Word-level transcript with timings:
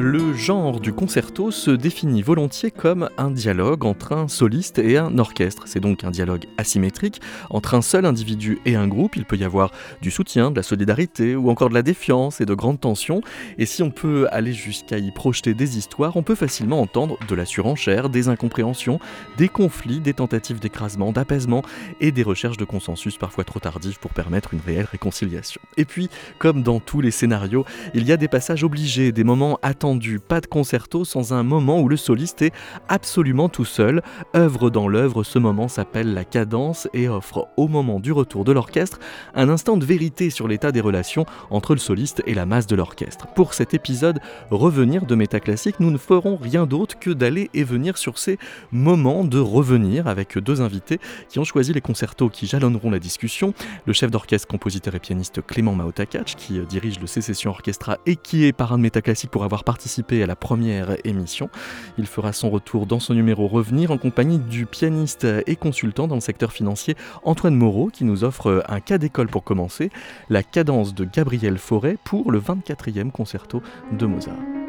le 0.00 0.32
genre 0.32 0.80
du 0.80 0.94
concerto 0.94 1.50
se 1.50 1.70
définit 1.70 2.22
volontiers 2.22 2.70
comme 2.70 3.10
un 3.18 3.30
dialogue 3.30 3.84
entre 3.84 4.12
un 4.12 4.28
soliste 4.28 4.78
et 4.78 4.96
un 4.96 5.18
orchestre. 5.18 5.64
C'est 5.66 5.80
donc 5.80 6.04
un 6.04 6.10
dialogue 6.10 6.46
asymétrique 6.56 7.20
entre 7.50 7.74
un 7.74 7.82
seul 7.82 8.06
individu 8.06 8.60
et 8.64 8.76
un 8.76 8.88
groupe. 8.88 9.16
Il 9.16 9.26
peut 9.26 9.36
y 9.36 9.44
avoir 9.44 9.72
du 10.00 10.10
soutien, 10.10 10.50
de 10.50 10.56
la 10.56 10.62
solidarité 10.62 11.36
ou 11.36 11.50
encore 11.50 11.68
de 11.68 11.74
la 11.74 11.82
défiance 11.82 12.40
et 12.40 12.46
de 12.46 12.54
grandes 12.54 12.80
tensions. 12.80 13.20
Et 13.58 13.66
si 13.66 13.82
on 13.82 13.90
peut 13.90 14.26
aller 14.32 14.54
jusqu'à 14.54 14.96
y 14.96 15.10
projeter 15.10 15.52
des 15.52 15.76
histoires, 15.76 16.16
on 16.16 16.22
peut 16.22 16.34
facilement 16.34 16.80
entendre 16.80 17.18
de 17.28 17.34
la 17.34 17.44
surenchère, 17.44 18.08
des 18.08 18.28
incompréhensions, 18.28 19.00
des 19.36 19.48
conflits, 19.48 20.00
des 20.00 20.14
tentatives 20.14 20.60
d'écrasement, 20.60 21.12
d'apaisement 21.12 21.62
et 22.00 22.10
des 22.10 22.22
recherches 22.22 22.56
de 22.56 22.64
consensus 22.64 23.18
parfois 23.18 23.44
trop 23.44 23.60
tardives 23.60 23.98
pour 23.98 24.12
permettre 24.12 24.54
une 24.54 24.60
réelle 24.64 24.88
réconciliation. 24.90 25.60
Et 25.76 25.84
puis, 25.84 26.08
comme 26.38 26.62
dans 26.62 26.80
tous 26.80 27.02
les 27.02 27.10
scénarios, 27.10 27.66
il 27.92 28.06
y 28.06 28.12
a 28.12 28.16
des 28.16 28.28
passages 28.28 28.64
obligés, 28.64 29.12
des 29.12 29.24
moments 29.24 29.58
attendus 29.60 29.89
pas 30.26 30.40
de 30.40 30.46
concerto 30.46 31.04
sans 31.04 31.32
un 31.32 31.42
moment 31.42 31.80
où 31.80 31.88
le 31.88 31.96
soliste 31.96 32.42
est 32.42 32.52
absolument 32.88 33.48
tout 33.48 33.64
seul. 33.64 34.02
Œuvre 34.36 34.70
dans 34.70 34.88
l'œuvre, 34.88 35.24
ce 35.24 35.38
moment 35.38 35.68
s'appelle 35.68 36.14
la 36.14 36.24
cadence 36.24 36.88
et 36.94 37.08
offre 37.08 37.48
au 37.56 37.68
moment 37.68 37.98
du 37.98 38.12
retour 38.12 38.44
de 38.44 38.52
l'orchestre 38.52 38.98
un 39.34 39.48
instant 39.48 39.76
de 39.76 39.84
vérité 39.84 40.30
sur 40.30 40.46
l'état 40.48 40.72
des 40.72 40.80
relations 40.80 41.26
entre 41.50 41.74
le 41.74 41.80
soliste 41.80 42.22
et 42.26 42.34
la 42.34 42.46
masse 42.46 42.66
de 42.66 42.76
l'orchestre. 42.76 43.26
Pour 43.34 43.54
cet 43.54 43.74
épisode 43.74 44.20
Revenir 44.50 45.06
de 45.06 45.14
Métaclassique, 45.14 45.80
nous 45.80 45.90
ne 45.90 45.98
ferons 45.98 46.36
rien 46.36 46.66
d'autre 46.66 46.98
que 46.98 47.10
d'aller 47.10 47.50
et 47.54 47.64
venir 47.64 47.98
sur 47.98 48.18
ces 48.18 48.38
moments 48.70 49.24
de 49.24 49.38
revenir 49.38 50.06
avec 50.06 50.38
deux 50.38 50.60
invités 50.60 51.00
qui 51.28 51.38
ont 51.38 51.44
choisi 51.44 51.72
les 51.72 51.80
concertos 51.80 52.28
qui 52.28 52.46
jalonneront 52.46 52.90
la 52.90 52.98
discussion. 52.98 53.54
Le 53.86 53.92
chef 53.92 54.10
d'orchestre, 54.10 54.46
compositeur 54.46 54.94
et 54.94 55.00
pianiste 55.00 55.44
Clément 55.44 55.74
Maotakach 55.74 56.36
qui 56.36 56.60
dirige 56.60 57.00
le 57.00 57.06
Sécession 57.06 57.50
Orchestra 57.50 57.98
et 58.06 58.16
qui 58.16 58.44
est 58.44 58.52
parrain 58.52 58.76
de 58.78 58.82
Métaclassique 58.82 59.30
pour 59.30 59.44
avoir 59.44 59.64
participé 59.70 60.20
à 60.20 60.26
la 60.26 60.34
première 60.34 60.96
émission. 61.04 61.48
Il 61.96 62.06
fera 62.06 62.32
son 62.32 62.50
retour 62.50 62.86
dans 62.86 62.98
son 62.98 63.14
numéro 63.14 63.46
Revenir 63.46 63.92
en 63.92 63.98
compagnie 63.98 64.40
du 64.40 64.66
pianiste 64.66 65.28
et 65.46 65.54
consultant 65.54 66.08
dans 66.08 66.16
le 66.16 66.20
secteur 66.20 66.50
financier 66.52 66.96
Antoine 67.22 67.54
Moreau 67.54 67.88
qui 67.88 68.02
nous 68.02 68.24
offre 68.24 68.64
un 68.68 68.80
cas 68.80 68.98
d'école 68.98 69.28
pour 69.28 69.44
commencer, 69.44 69.92
la 70.28 70.42
cadence 70.42 70.92
de 70.92 71.04
Gabriel 71.04 71.56
Fauré 71.56 71.98
pour 72.02 72.32
le 72.32 72.40
24e 72.40 73.12
concerto 73.12 73.62
de 73.92 74.06
Mozart. 74.06 74.59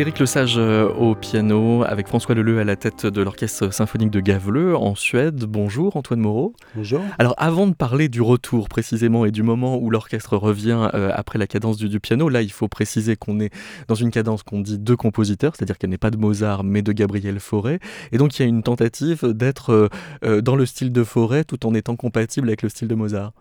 Éric 0.00 0.18
Lesage 0.18 0.54
euh, 0.56 0.88
au 0.94 1.14
piano, 1.14 1.84
avec 1.84 2.08
François 2.08 2.34
Leleu 2.34 2.58
à 2.58 2.64
la 2.64 2.74
tête 2.74 3.04
de 3.04 3.20
l'Orchestre 3.20 3.70
symphonique 3.70 4.08
de 4.08 4.20
Gavleux 4.20 4.74
en 4.74 4.94
Suède. 4.94 5.44
Bonjour 5.44 5.94
Antoine 5.94 6.20
Moreau. 6.20 6.54
Bonjour. 6.74 7.02
Alors 7.18 7.34
avant 7.36 7.66
de 7.66 7.74
parler 7.74 8.08
du 8.08 8.22
retour 8.22 8.70
précisément 8.70 9.26
et 9.26 9.30
du 9.30 9.42
moment 9.42 9.76
où 9.76 9.90
l'orchestre 9.90 10.38
revient 10.38 10.88
euh, 10.94 11.12
après 11.14 11.38
la 11.38 11.46
cadence 11.46 11.76
du, 11.76 12.00
piano, 12.00 12.30
là 12.30 12.40
il 12.40 12.50
faut 12.50 12.66
préciser 12.66 13.16
qu'on 13.16 13.40
est 13.40 13.52
dans 13.88 13.94
une 13.94 14.10
cadence 14.10 14.42
qu'on 14.42 14.60
dit 14.60 14.78
de 14.78 14.94
compositeurs, 14.94 15.54
c'est-à-dire 15.54 15.76
qu'elle 15.76 15.90
n'est 15.90 15.98
pas 15.98 16.10
de 16.10 16.16
Mozart 16.16 16.64
mais 16.64 16.80
de 16.80 16.92
Gabriel 16.92 17.38
Fauré. 17.38 17.78
Et 18.10 18.16
donc 18.16 18.38
il 18.38 18.42
y 18.42 18.44
a 18.46 18.48
une 18.48 18.62
tentative 18.62 19.26
d'être 19.26 19.90
euh, 20.24 20.40
dans 20.40 20.56
le 20.56 20.64
style 20.64 20.92
de 20.92 21.04
Fauré 21.04 21.44
tout 21.44 21.66
en 21.66 21.74
étant 21.74 21.96
compatible 21.96 22.48
avec 22.48 22.62
le 22.62 22.70
style 22.70 22.88
de 22.88 22.94
Mozart. 22.94 23.34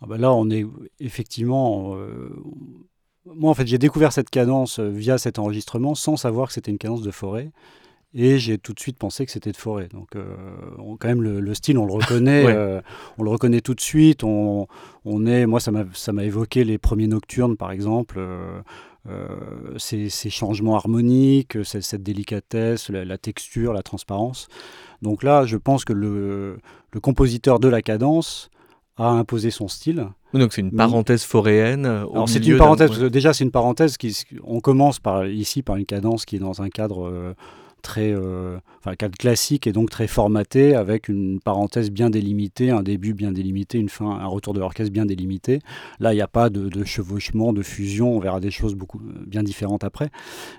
Ah 0.00 0.06
bah 0.08 0.16
là 0.16 0.32
on 0.32 0.48
est 0.48 0.64
effectivement 0.98 1.94
moi, 3.36 3.50
en 3.50 3.54
fait, 3.54 3.66
j'ai 3.66 3.78
découvert 3.78 4.12
cette 4.12 4.30
cadence 4.30 4.78
euh, 4.78 4.88
via 4.88 5.18
cet 5.18 5.38
enregistrement 5.38 5.94
sans 5.94 6.16
savoir 6.16 6.48
que 6.48 6.54
c'était 6.54 6.70
une 6.70 6.78
cadence 6.78 7.02
de 7.02 7.10
forêt. 7.10 7.50
Et 8.16 8.38
j'ai 8.38 8.58
tout 8.58 8.72
de 8.72 8.78
suite 8.78 8.96
pensé 8.96 9.26
que 9.26 9.32
c'était 9.32 9.50
de 9.50 9.56
forêt. 9.56 9.88
Donc, 9.88 10.14
euh, 10.14 10.24
quand 11.00 11.08
même, 11.08 11.22
le, 11.22 11.54
style, 11.54 11.78
on 11.78 11.86
le 11.86 11.92
reconnaît, 11.92 12.44
euh, 12.48 12.80
on 13.18 13.24
le 13.24 13.30
reconnaît 13.30 13.60
tout 13.60 13.74
de 13.74 13.80
suite. 13.80 14.22
On, 14.22 14.68
on 15.04 15.26
est, 15.26 15.46
moi, 15.46 15.58
ça 15.58 15.72
m'a 15.72 16.24
évoqué 16.24 16.62
les 16.62 16.78
premiers 16.78 17.08
nocturnes, 17.08 17.56
par 17.56 17.72
exemple. 17.72 18.20
ces, 19.78 20.08
ces, 20.10 20.30
changements 20.30 20.76
harmoniques, 20.76 21.58
cette, 21.64 21.82
cette 21.82 22.04
délicatesse, 22.04 22.88
la, 22.88 23.18
texture, 23.18 23.72
la 23.72 23.82
transparence. 23.82 24.46
Donc 25.02 25.24
là, 25.24 25.44
je 25.44 25.56
pense 25.56 25.84
que 25.84 25.92
le, 25.92 26.58
le 26.92 27.00
compositeur 27.00 27.58
de 27.58 27.66
la 27.66 27.82
cadence 27.82 28.48
a 28.96 29.08
imposé 29.08 29.50
son 29.50 29.68
style. 29.68 30.06
Donc 30.32 30.52
c'est 30.52 30.60
une 30.60 30.72
parenthèse 30.72 31.24
foréenne. 31.24 31.86
Euh, 31.86 32.26
c'est 32.26 32.44
une 32.44 32.56
parenthèse. 32.56 32.98
déjà 33.00 33.32
c'est 33.32 33.44
une 33.44 33.50
parenthèse 33.50 33.96
qui. 33.96 34.16
On 34.44 34.60
commence 34.60 34.98
par 34.98 35.26
ici 35.26 35.62
par 35.62 35.76
une 35.76 35.86
cadence 35.86 36.24
qui 36.24 36.36
est 36.36 36.40
dans 36.40 36.62
un 36.62 36.68
cadre 36.68 37.08
euh, 37.08 37.34
très, 37.82 38.12
euh, 38.12 38.56
enfin 38.78 38.94
cadre 38.94 39.16
classique 39.16 39.66
et 39.66 39.72
donc 39.72 39.90
très 39.90 40.06
formaté 40.06 40.74
avec 40.74 41.08
une 41.08 41.40
parenthèse 41.40 41.90
bien 41.90 42.08
délimitée, 42.08 42.70
un 42.70 42.82
début 42.82 43.14
bien 43.14 43.32
délimité, 43.32 43.78
une 43.78 43.88
fin, 43.88 44.10
un 44.10 44.26
retour 44.26 44.54
de 44.54 44.60
l'orchestre 44.60 44.92
bien 44.92 45.06
délimité. 45.06 45.60
Là 45.98 46.12
il 46.12 46.16
n'y 46.16 46.22
a 46.22 46.28
pas 46.28 46.48
de, 46.48 46.84
chevauchement, 46.84 47.52
de 47.52 47.62
fusion. 47.62 48.16
On 48.16 48.20
verra 48.20 48.40
des 48.40 48.50
choses 48.52 48.74
beaucoup 48.74 49.00
bien 49.26 49.42
différentes 49.42 49.84
après. 49.84 50.10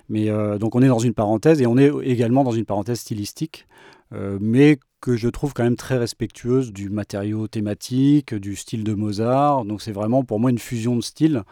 Mais 0.08 0.28
donc 0.58 0.74
on 0.74 0.82
est 0.82 0.88
dans 0.88 0.98
une 0.98 1.14
parenthèse 1.14 1.60
et 1.60 1.66
on 1.66 1.76
est 1.78 1.90
également 2.04 2.44
dans 2.44 2.52
une 2.52 2.66
parenthèse 2.66 3.00
stylistique. 3.00 3.66
mais 4.12 4.78
que 5.00 5.16
je 5.16 5.28
trouve 5.28 5.52
quand 5.52 5.64
même 5.64 5.76
très 5.76 5.98
respectueuse 5.98 6.72
du 6.72 6.90
matériau 6.90 7.48
thématique, 7.48 8.34
du 8.34 8.56
style 8.56 8.84
de 8.84 8.94
Mozart. 8.94 9.64
Donc 9.64 9.82
c'est 9.82 9.92
vraiment 9.92 10.24
pour 10.24 10.40
moi 10.40 10.50
une 10.50 10.58
fusion 10.58 10.96
de 10.96 11.02
styles 11.02 11.42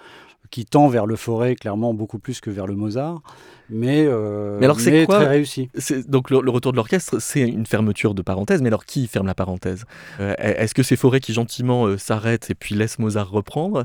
qui 0.50 0.64
tend 0.64 0.88
vers 0.88 1.06
le 1.06 1.16
forêt 1.16 1.56
clairement 1.56 1.94
beaucoup 1.94 2.18
plus 2.18 2.40
que 2.40 2.50
vers 2.50 2.66
le 2.66 2.76
Mozart, 2.76 3.22
mais, 3.70 4.04
euh, 4.06 4.58
mais 4.60 4.66
alors 4.66 4.78
c'est 4.78 5.06
très 5.06 5.26
réussi. 5.26 5.68
Donc 6.06 6.30
le, 6.30 6.38
retour 6.48 6.72
de 6.72 6.76
l'orchestre, 6.76 7.18
c'est 7.18 7.40
une 7.40 7.66
fermeture 7.66 8.14
de 8.14 8.22
parenthèse, 8.22 8.62
mais 8.62 8.68
alors 8.68 8.84
qui 8.84 9.06
ferme 9.08 9.26
la 9.26 9.34
parenthèse? 9.34 9.84
Euh, 10.20 10.34
Est-ce 10.38 10.74
que 10.74 10.82
c'est 10.82 10.96
Forêt 10.96 11.20
qui 11.20 11.32
gentiment 11.32 11.86
euh, 11.86 11.98
s'arrête 11.98 12.50
et 12.50 12.54
puis 12.54 12.74
laisse 12.74 12.98
Mozart 12.98 13.30
reprendre? 13.30 13.84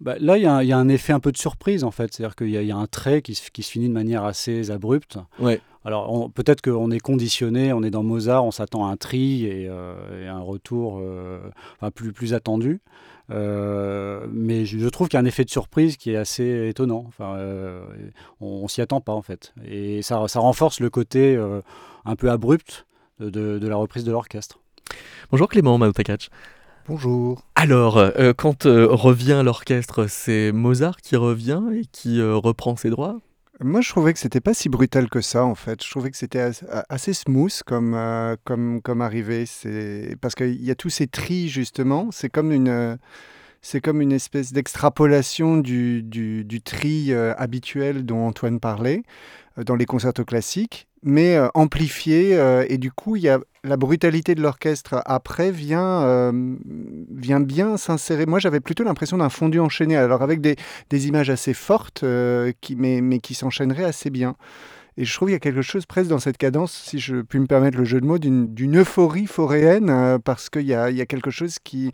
Bah, 0.00 0.16
Là, 0.18 0.36
il 0.36 0.42
y, 0.42 0.72
a 0.72 0.76
un 0.76 0.88
effet 0.88 1.12
un 1.12 1.20
peu 1.20 1.30
de 1.30 1.38
surprise, 1.38 1.84
en 1.84 1.92
fait. 1.92 2.12
C'est-à-dire 2.12 2.34
qu'il 2.34 2.50
y, 2.50 2.72
a 2.72 2.76
un 2.76 2.86
trait 2.86 3.22
qui 3.22 3.36
se, 3.36 3.50
qui 3.50 3.62
se, 3.62 3.70
finit 3.70 3.88
de 3.88 3.94
manière 3.94 4.24
assez 4.24 4.72
abrupte. 4.72 5.18
Ouais. 5.38 5.60
Alors, 5.84 6.30
peut-être 6.32 6.62
qu'on 6.62 6.90
est 6.90 7.00
conditionné, 7.00 7.72
on 7.72 7.82
est 7.82 7.90
dans 7.90 8.02
Mozart, 8.02 8.44
on 8.44 8.50
s'attend 8.50 8.86
à 8.86 8.90
un 8.90 8.96
tri 8.96 9.44
et, 9.44 9.66
euh, 9.68 10.30
un 10.30 10.40
retour 10.40 10.98
euh, 11.00 11.38
enfin, 11.76 11.90
plus, 11.90 12.12
plus 12.12 12.32
attendu. 12.32 12.80
Euh, 13.30 14.26
mais 14.30 14.64
je, 14.64 14.88
trouve 14.88 15.08
qu'il 15.08 15.16
y 15.16 15.20
a 15.20 15.22
un 15.22 15.26
effet 15.26 15.44
de 15.44 15.50
surprise 15.50 15.96
qui 15.96 16.12
est 16.12 16.16
assez 16.16 16.68
étonnant. 16.68 17.04
Enfin, 17.08 17.38
on, 18.40 18.62
ne 18.62 18.68
s'y 18.68 18.80
attend 18.80 19.00
pas, 19.00 19.12
en 19.12 19.22
fait. 19.22 19.54
Et 19.66 20.02
ça, 20.02 20.26
ça 20.28 20.40
renforce 20.40 20.80
le 20.80 20.90
côté 20.90 21.38
un 22.04 22.16
peu 22.16 22.30
abrupt 22.30 22.86
de, 23.20 23.28
de, 23.58 23.68
la 23.68 23.76
reprise 23.76 24.04
de 24.04 24.12
l'orchestre. 24.12 24.60
Bonjour 25.30 25.48
Clément 25.48 25.78
Maoutakach. 25.78 26.30
Bonjour. 26.86 27.42
Alors, 27.54 27.96
euh, 27.96 28.34
quand 28.36 28.66
euh, 28.66 28.86
revient 28.90 29.40
l'orchestre, 29.42 30.06
c'est 30.06 30.52
Mozart 30.52 30.98
qui 30.98 31.16
revient 31.16 31.62
et 31.72 31.86
qui 31.86 32.20
euh, 32.20 32.36
reprend 32.36 32.76
ses 32.76 32.90
droits? 32.90 33.20
Moi, 33.60 33.80
je 33.80 33.88
trouvais 33.90 34.12
que 34.12 34.18
c'était 34.18 34.40
pas 34.40 34.54
si 34.54 34.68
brutal 34.68 35.08
que 35.08 35.20
ça, 35.20 35.44
en 35.44 35.54
fait. 35.54 35.82
Je 35.82 35.90
trouvais 35.90 36.10
que 36.10 36.16
c'était 36.16 36.50
assez, 36.88 37.14
smooth 37.14 37.62
comme, 37.64 37.96
comme, 38.44 38.82
comme 38.82 39.00
arrivée. 39.00 39.44
Parce 40.20 40.34
qu'il 40.34 40.62
y 40.62 40.70
a 40.70 40.74
tous 40.74 40.90
ces 40.90 41.06
tris, 41.06 41.48
justement. 41.48 42.08
C'est 42.10 42.28
comme 42.28 42.52
une 42.52 42.98
c'est 43.62 43.80
comme 43.80 44.02
une 44.02 44.12
espèce 44.12 44.52
d'extrapolation 44.52 45.56
du, 45.56 46.02
du, 46.02 46.44
du, 46.44 46.60
tri 46.60 47.14
habituel 47.14 48.04
dont 48.04 48.26
Antoine 48.26 48.60
parlait 48.60 49.04
dans 49.56 49.74
les 49.74 49.86
concertos 49.86 50.26
classiques, 50.26 50.86
mais 51.02 51.38
amplifié. 51.54 52.38
et 52.68 52.76
du 52.76 52.90
coup, 52.92 53.16
il 53.16 53.22
y 53.22 53.28
a 53.28 53.40
la 53.64 53.76
brutalité 53.76 54.34
de 54.34 54.42
l'orchestre 54.42 55.02
après 55.06 55.50
vient, 55.50 56.02
euh, 56.02 56.56
vient 57.10 57.40
bien 57.40 57.76
s'insérer. 57.76 58.26
Moi, 58.26 58.38
j'avais 58.38 58.60
plutôt 58.60 58.84
l'impression 58.84 59.16
d'un 59.16 59.30
fondu 59.30 59.58
enchaîné, 59.58 59.96
alors 59.96 60.22
avec 60.22 60.40
des, 60.40 60.56
des 60.90 61.08
images 61.08 61.30
assez 61.30 61.54
fortes, 61.54 62.02
euh, 62.04 62.52
qui, 62.60 62.76
mais, 62.76 63.00
mais 63.00 63.18
qui 63.18 63.34
s'enchaîneraient 63.34 63.84
assez 63.84 64.10
bien. 64.10 64.36
Et 64.96 65.04
je 65.04 65.14
trouve 65.14 65.28
qu'il 65.28 65.32
y 65.32 65.36
a 65.36 65.40
quelque 65.40 65.62
chose 65.62 65.86
presque 65.86 66.10
dans 66.10 66.18
cette 66.18 66.36
cadence, 66.36 66.72
si 66.72 66.98
je 66.98 67.16
puis 67.22 67.40
me 67.40 67.46
permettre 67.46 67.78
le 67.78 67.84
jeu 67.84 68.00
de 68.00 68.06
mots, 68.06 68.18
d'une 68.18 68.78
euphorie 68.78 69.26
foréenne, 69.26 69.90
euh, 69.90 70.18
parce 70.18 70.50
qu'il 70.50 70.66
y 70.66 70.74
a, 70.74 70.90
y 70.90 71.00
a, 71.00 71.06
quelque 71.06 71.30
chose 71.30 71.58
qui, 71.58 71.90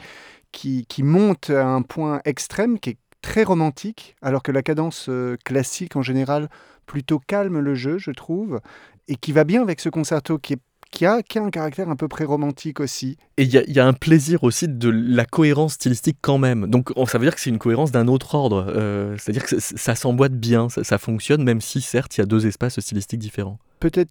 qui, 0.52 0.84
qui, 0.86 1.02
monte 1.04 1.50
à 1.50 1.66
un 1.66 1.82
point 1.82 2.20
extrême, 2.24 2.80
qui 2.80 2.90
est 2.90 2.98
très 3.22 3.44
romantique, 3.44 4.16
alors 4.22 4.42
que 4.42 4.50
la 4.50 4.62
cadence 4.62 5.08
classique 5.44 5.94
en 5.94 6.02
général 6.02 6.48
plutôt 6.86 7.20
calme 7.20 7.60
le 7.60 7.74
jeu, 7.74 7.98
je 7.98 8.10
trouve, 8.10 8.60
et 9.08 9.14
qui 9.14 9.32
va 9.32 9.44
bien 9.44 9.62
avec 9.62 9.78
ce 9.78 9.88
concerto 9.88 10.38
qui 10.38 10.54
est 10.54 10.60
qui 10.90 11.06
a, 11.06 11.22
qui 11.22 11.38
a 11.38 11.42
un 11.42 11.50
caractère 11.50 11.88
un 11.88 11.96
peu 11.96 12.08
pré-romantique 12.08 12.80
aussi. 12.80 13.16
Et 13.36 13.44
il 13.44 13.54
y, 13.54 13.72
y, 13.72 13.80
a 13.80 13.86
un 13.86 13.92
plaisir 13.92 14.44
aussi 14.44 14.68
de 14.68 14.88
la 14.88 15.24
cohérence 15.24 15.74
stylistique 15.74 16.18
quand 16.20 16.38
même. 16.38 16.66
Donc 16.66 16.92
ça 17.06 17.18
veut 17.18 17.24
dire 17.24 17.34
que 17.34 17.40
c'est 17.40 17.50
une 17.50 17.58
cohérence 17.58 17.92
d'un 17.92 18.08
autre 18.08 18.34
ordre. 18.34 18.66
Euh, 18.68 19.16
c'est-à-dire 19.18 19.44
que 19.44 19.58
ça 19.60 19.94
s'emboîte 19.94 20.34
bien, 20.34 20.68
ça, 20.68 20.98
fonctionne, 20.98 21.44
même 21.44 21.60
si 21.60 21.80
certes 21.80 22.16
il 22.16 22.20
y 22.20 22.22
a 22.22 22.26
deux 22.26 22.46
espaces 22.46 22.80
stylistiques 22.80 23.20
différents. 23.20 23.58
Peut-être 23.78 24.10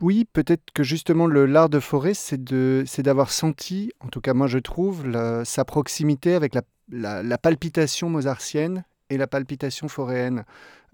oui, 0.00 0.26
peut-être 0.32 0.62
que 0.72 0.82
justement 0.82 1.26
le 1.26 1.44
l'art 1.44 1.68
de 1.68 1.78
forêt, 1.78 2.14
c'est 2.14 2.42
d'avoir 2.42 3.30
senti, 3.30 3.92
en 4.00 4.08
tout 4.08 4.22
cas 4.22 4.32
moi 4.32 4.46
je 4.46 4.58
trouve, 4.58 5.04
sa 5.44 5.64
proximité 5.66 6.34
avec 6.34 6.54
la, 6.54 6.62
la, 6.90 7.22
la 7.22 7.38
palpitation 7.38 8.08
mozartienne 8.08 8.84
et 9.10 9.18
la 9.18 9.26
palpitation 9.26 9.88
foréenne. 9.88 10.44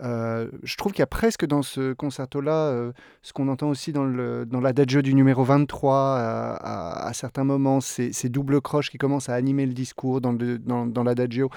Euh, 0.02 0.48
je 0.62 0.76
trouve 0.76 0.92
qu'il 0.92 1.00
y 1.00 1.02
a 1.02 1.06
presque 1.06 1.46
dans 1.46 1.62
ce 1.62 1.94
concerto-là 1.94 2.52
euh, 2.52 2.92
ce 3.22 3.32
qu'on 3.32 3.48
entend 3.48 3.70
aussi 3.70 3.92
dans, 3.92 4.04
le, 4.04 4.44
dans 4.44 4.60
l'adagio 4.60 5.00
du 5.00 5.14
numéro 5.14 5.42
23 5.42 5.96
à, 6.60 7.10
certains 7.14 7.44
moments, 7.44 7.80
ces, 7.80 8.12
ces, 8.12 8.28
doubles 8.28 8.60
croches 8.60 8.90
qui 8.90 8.98
commencent 8.98 9.30
à 9.30 9.34
animer 9.34 9.64
le 9.64 9.72
discours 9.72 10.20
dans, 10.20 11.02
l'adagio. 11.02 11.50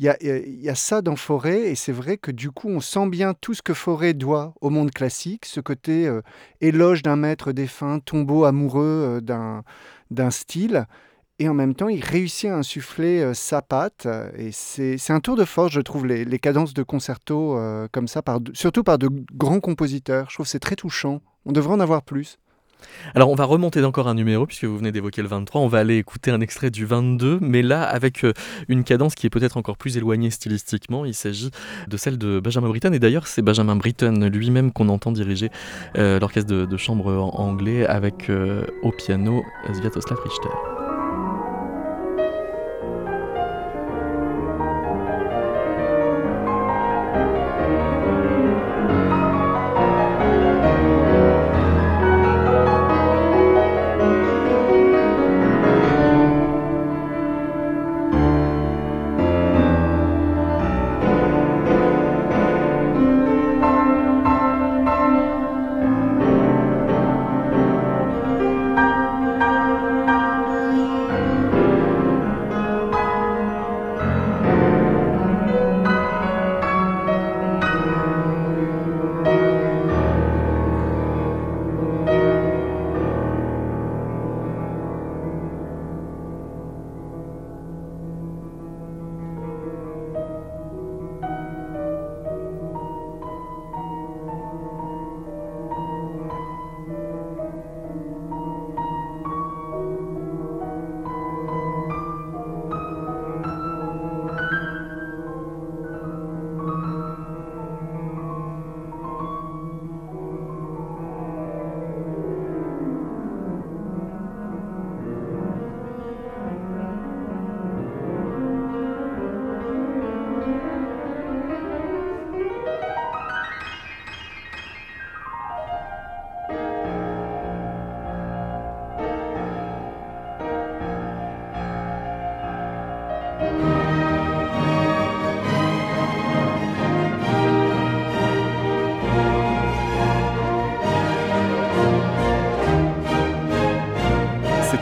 Il 0.00 0.06
y, 0.06 0.68
a, 0.68 0.74
ça 0.74 1.02
dans 1.02 1.14
Forêt 1.14 1.70
et 1.70 1.74
c'est 1.76 1.92
vrai 1.92 2.16
que 2.16 2.32
du 2.32 2.50
coup 2.50 2.68
on 2.68 2.80
sent 2.80 3.08
bien 3.08 3.32
tout 3.32 3.54
ce 3.54 3.62
que 3.62 3.74
Forêt 3.74 4.12
doit 4.12 4.54
au 4.60 4.70
monde 4.70 4.90
classique, 4.90 5.46
ce 5.46 5.60
côté 5.60 6.08
euh, 6.08 6.20
éloge 6.60 7.02
d'un 7.02 7.16
maître 7.16 7.52
défunt, 7.52 8.00
tombeau 8.00 8.44
amoureux 8.44 9.20
d'un 9.22 10.30
style 10.30 10.86
et 11.40 11.48
en 11.48 11.54
même 11.54 11.74
temps, 11.74 11.88
il 11.88 12.04
réussit 12.04 12.48
à 12.48 12.56
insuffler 12.56 13.20
euh, 13.20 13.34
sa 13.34 13.60
patte. 13.60 14.06
Et 14.36 14.50
c'est 14.52 15.10
un 15.10 15.20
tour 15.20 15.36
de 15.36 15.44
force, 15.44 15.72
je 15.72 15.80
trouve, 15.80 16.06
les, 16.06 16.24
les 16.24 16.38
cadences 16.38 16.74
de 16.74 16.82
concerto 16.82 17.58
euh, 17.58 17.88
comme 17.90 18.06
ça, 18.06 18.22
surtout 18.52 18.84
par 18.84 18.98
de 18.98 19.08
grands 19.32 19.60
compositeurs. 19.60 20.26
Je 20.30 20.36
trouve 20.36 20.46
c'est 20.46 20.60
très 20.60 20.76
touchant. 20.76 21.22
On 21.44 21.52
devrait 21.52 21.74
en 21.74 21.80
avoir 21.80 22.02
plus. 22.02 22.38
Alors 23.14 23.30
on 23.30 23.34
va 23.34 23.44
remonter 23.44 23.80
d'encore 23.80 24.08
un 24.08 24.14
numéro 24.14 24.46
puisque 24.46 24.64
vous 24.64 24.76
venez 24.76 24.92
d'évoquer 24.92 25.22
le 25.22 25.28
23, 25.28 25.62
on 25.62 25.68
va 25.68 25.78
aller 25.78 25.96
écouter 25.96 26.30
un 26.30 26.42
extrait 26.42 26.70
du 26.70 26.84
22, 26.84 27.38
mais 27.40 27.62
là 27.62 27.82
avec 27.82 28.24
euh, 28.24 28.34
une 28.68 28.84
cadence 28.84 29.14
qui 29.14 29.26
est 29.26 29.30
peut-être 29.30 29.56
encore 29.56 29.78
plus 29.78 29.96
éloignée 29.96 30.30
stylistiquement, 30.30 31.06
il 31.06 31.14
s'agit 31.14 31.50
de 31.88 31.96
celle 31.96 32.18
de 32.18 32.40
Benjamin 32.40 32.68
Britten, 32.68 32.92
et 32.92 32.98
d'ailleurs 32.98 33.26
c'est 33.26 33.40
Benjamin 33.40 33.76
Britten 33.76 34.26
lui-même 34.26 34.70
qu'on 34.70 34.90
entend 34.90 35.12
diriger 35.12 35.48
l'orchestre 35.94 36.52
de, 36.52 36.76
chambre 36.76 37.06
anglais 37.40 37.86
avec 37.86 38.30
au 38.82 38.90
piano 38.90 39.42
Sviatoslav 39.72 40.18
Richter. 40.22 40.73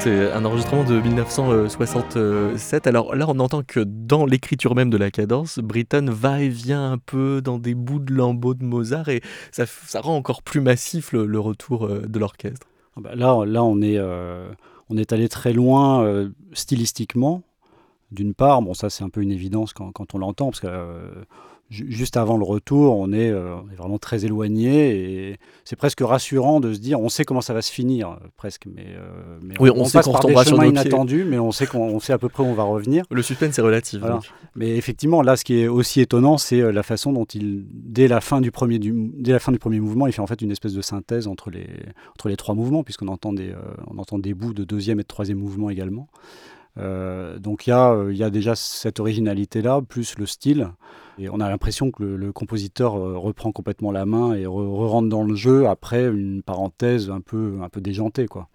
C'est 0.00 0.32
un 0.32 0.44
enregistrement 0.44 0.84
de 0.84 1.00
1967. 1.00 2.86
Alors 2.86 3.14
là, 3.14 3.26
on 3.28 3.38
entend 3.38 3.62
que 3.62 3.80
dans 3.80 4.26
l'écriture 4.26 4.74
même 4.74 4.90
de 4.90 4.96
la 4.96 5.10
cadence, 5.10 5.58
Britten 5.58 6.10
va 6.10 6.40
et 6.40 6.48
vient 6.48 6.92
un 6.92 6.98
peu 6.98 7.40
dans 7.42 7.58
des 7.58 7.74
bouts 7.74 7.98
de 7.98 8.12
lambeaux 8.12 8.54
de 8.54 8.64
Mozart 8.64 9.08
et 9.08 9.20
ça, 9.52 9.64
rend 10.00 10.16
encore 10.16 10.42
plus 10.42 10.60
massif 10.60 11.12
le, 11.12 11.38
retour 11.38 11.86
euh, 11.86 12.06
de 12.08 12.18
l'orchestre. 12.18 12.66
Ah 12.96 13.00
bah 13.00 13.14
là, 13.14 13.44
là 13.44 13.62
on, 13.62 13.80
est, 13.80 13.98
euh, 13.98 14.50
on 14.88 14.96
est 14.96 15.12
allé 15.12 15.28
très 15.28 15.52
loin 15.52 16.04
euh, 16.04 16.30
stylistiquement. 16.52 17.42
d'une 18.10 18.34
part, 18.34 18.62
bon 18.62 18.74
ça 18.74 18.90
c'est 18.90 19.04
un 19.04 19.10
peu 19.10 19.22
une 19.22 19.32
évidence 19.32 19.72
quand, 19.72 19.92
quand 19.92 20.14
on 20.14 20.18
l'entend, 20.18 20.46
parce 20.46 20.60
que 20.60 20.68
juste 21.70 22.16
avant 22.16 22.36
le 22.36 22.44
retour, 22.44 22.96
on 22.98 23.12
est, 23.12 23.30
euh, 23.30 23.56
est, 23.72 23.76
vraiment 23.76 23.98
très 23.98 24.24
éloigné 24.24 25.30
et 25.30 25.38
c'est 25.64 25.76
presque 25.76 26.00
rassurant 26.00 26.60
de 26.60 26.72
se 26.72 26.78
dire 26.78 27.00
on 27.00 27.08
sait 27.08 27.24
comment 27.24 27.40
ça 27.40 27.54
va 27.54 27.62
se 27.62 27.72
finir, 27.72 28.10
euh, 28.10 28.16
presque. 28.36 28.66
Mais, 28.66 28.86
euh, 28.88 29.38
mais 29.42 29.54
oui, 29.58 29.70
on, 29.74 29.84
sait 29.84 29.98
passe 29.98 30.06
qu'on 30.06 30.12
par 30.12 30.26
des 30.26 30.50
chemins 30.50 30.66
inattendus, 30.66 31.24
mais 31.24 31.38
on 31.38 31.52
sait 31.52 31.66
qu'on 31.66 31.98
sait 32.00 32.12
à 32.12 32.18
peu 32.18 32.28
près 32.28 32.42
où 32.42 32.46
on 32.46 32.54
va 32.54 32.64
revenir. 32.64 33.04
Le 33.10 33.22
suspense 33.22 33.58
est 33.58 33.62
relatif. 33.62 34.02
Mais 34.54 34.76
effectivement, 34.76 35.22
là, 35.22 35.36
ce 35.36 35.44
qui 35.44 35.60
est 35.60 35.68
aussi 35.68 36.00
étonnant, 36.00 36.36
c'est 36.36 36.72
la 36.72 36.82
façon 36.82 37.12
dont 37.12 37.24
il, 37.24 37.64
dès 37.70 38.08
la 38.08 38.20
fin 38.20 38.40
du 38.40 38.50
premier, 38.50 38.78
du, 38.78 38.92
dès 39.16 39.32
la 39.32 39.38
fin 39.38 39.52
du 39.52 39.58
premier 39.58 39.80
mouvement, 39.80 40.06
il 40.06 40.12
fait 40.12 40.20
en 40.20 40.26
fait 40.26 40.42
une 40.42 40.50
espèce 40.50 40.74
de 40.74 40.82
synthèse 40.82 41.26
entre 41.26 41.50
les, 41.50 41.66
entre 42.10 42.28
les 42.28 42.36
trois 42.36 42.54
mouvements, 42.54 42.84
puisqu'on 42.84 43.08
entend 43.08 43.32
des, 43.32 43.54
on 43.86 43.98
entend 43.98 44.18
des 44.18 44.34
bouts 44.34 44.54
de 44.54 44.64
deuxième 44.64 45.00
et 45.00 45.02
de 45.02 45.08
troisième 45.08 45.38
mouvement 45.38 45.70
également. 45.70 46.08
Euh, 46.78 47.38
donc 47.38 47.66
il 47.66 47.70
y, 47.70 48.22
a, 48.22 48.30
déjà 48.30 48.54
cette 48.54 49.00
originalité-là, 49.00 49.80
plus 49.86 50.16
le 50.18 50.26
style. 50.26 50.70
Et 51.18 51.28
on 51.28 51.40
a 51.40 51.48
l'impression 51.48 51.90
que 51.90 52.02
le, 52.02 52.32
compositeur 52.32 52.96
euh, 52.96 53.18
reprend 53.18 53.52
complètement 53.52 53.92
la 53.92 54.06
main 54.06 54.34
et 54.34 54.46
re-rentre 54.46 55.08
dans 55.08 55.22
le 55.22 55.34
jeu 55.34 55.68
après 55.68 56.06
une 56.06 56.42
parenthèse 56.42 57.10
un 57.10 57.20
peu, 57.20 57.58
déjantée. 57.76 58.26
Quoi. 58.26 58.48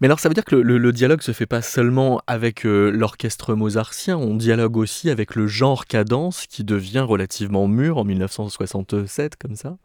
Mais 0.00 0.06
alors 0.06 0.18
ça 0.18 0.28
veut 0.28 0.34
dire 0.34 0.44
que 0.44 0.56
le, 0.56 0.78
le 0.78 0.92
dialogue 0.92 1.20
se 1.20 1.32
fait 1.32 1.46
pas 1.46 1.60
seulement 1.60 2.22
avec 2.26 2.64
euh, 2.64 2.90
l'orchestre 2.90 3.54
mozartien, 3.54 4.16
on 4.16 4.34
dialogue 4.34 4.78
aussi 4.78 5.10
avec 5.10 5.34
le 5.34 5.46
genre 5.46 5.84
cadence 5.84 6.46
qui 6.46 6.64
devient 6.64 7.00
relativement 7.00 7.68
mûr 7.68 7.98
en 7.98 8.04
1967 8.04 9.36
comme 9.36 9.56
ça 9.56 9.76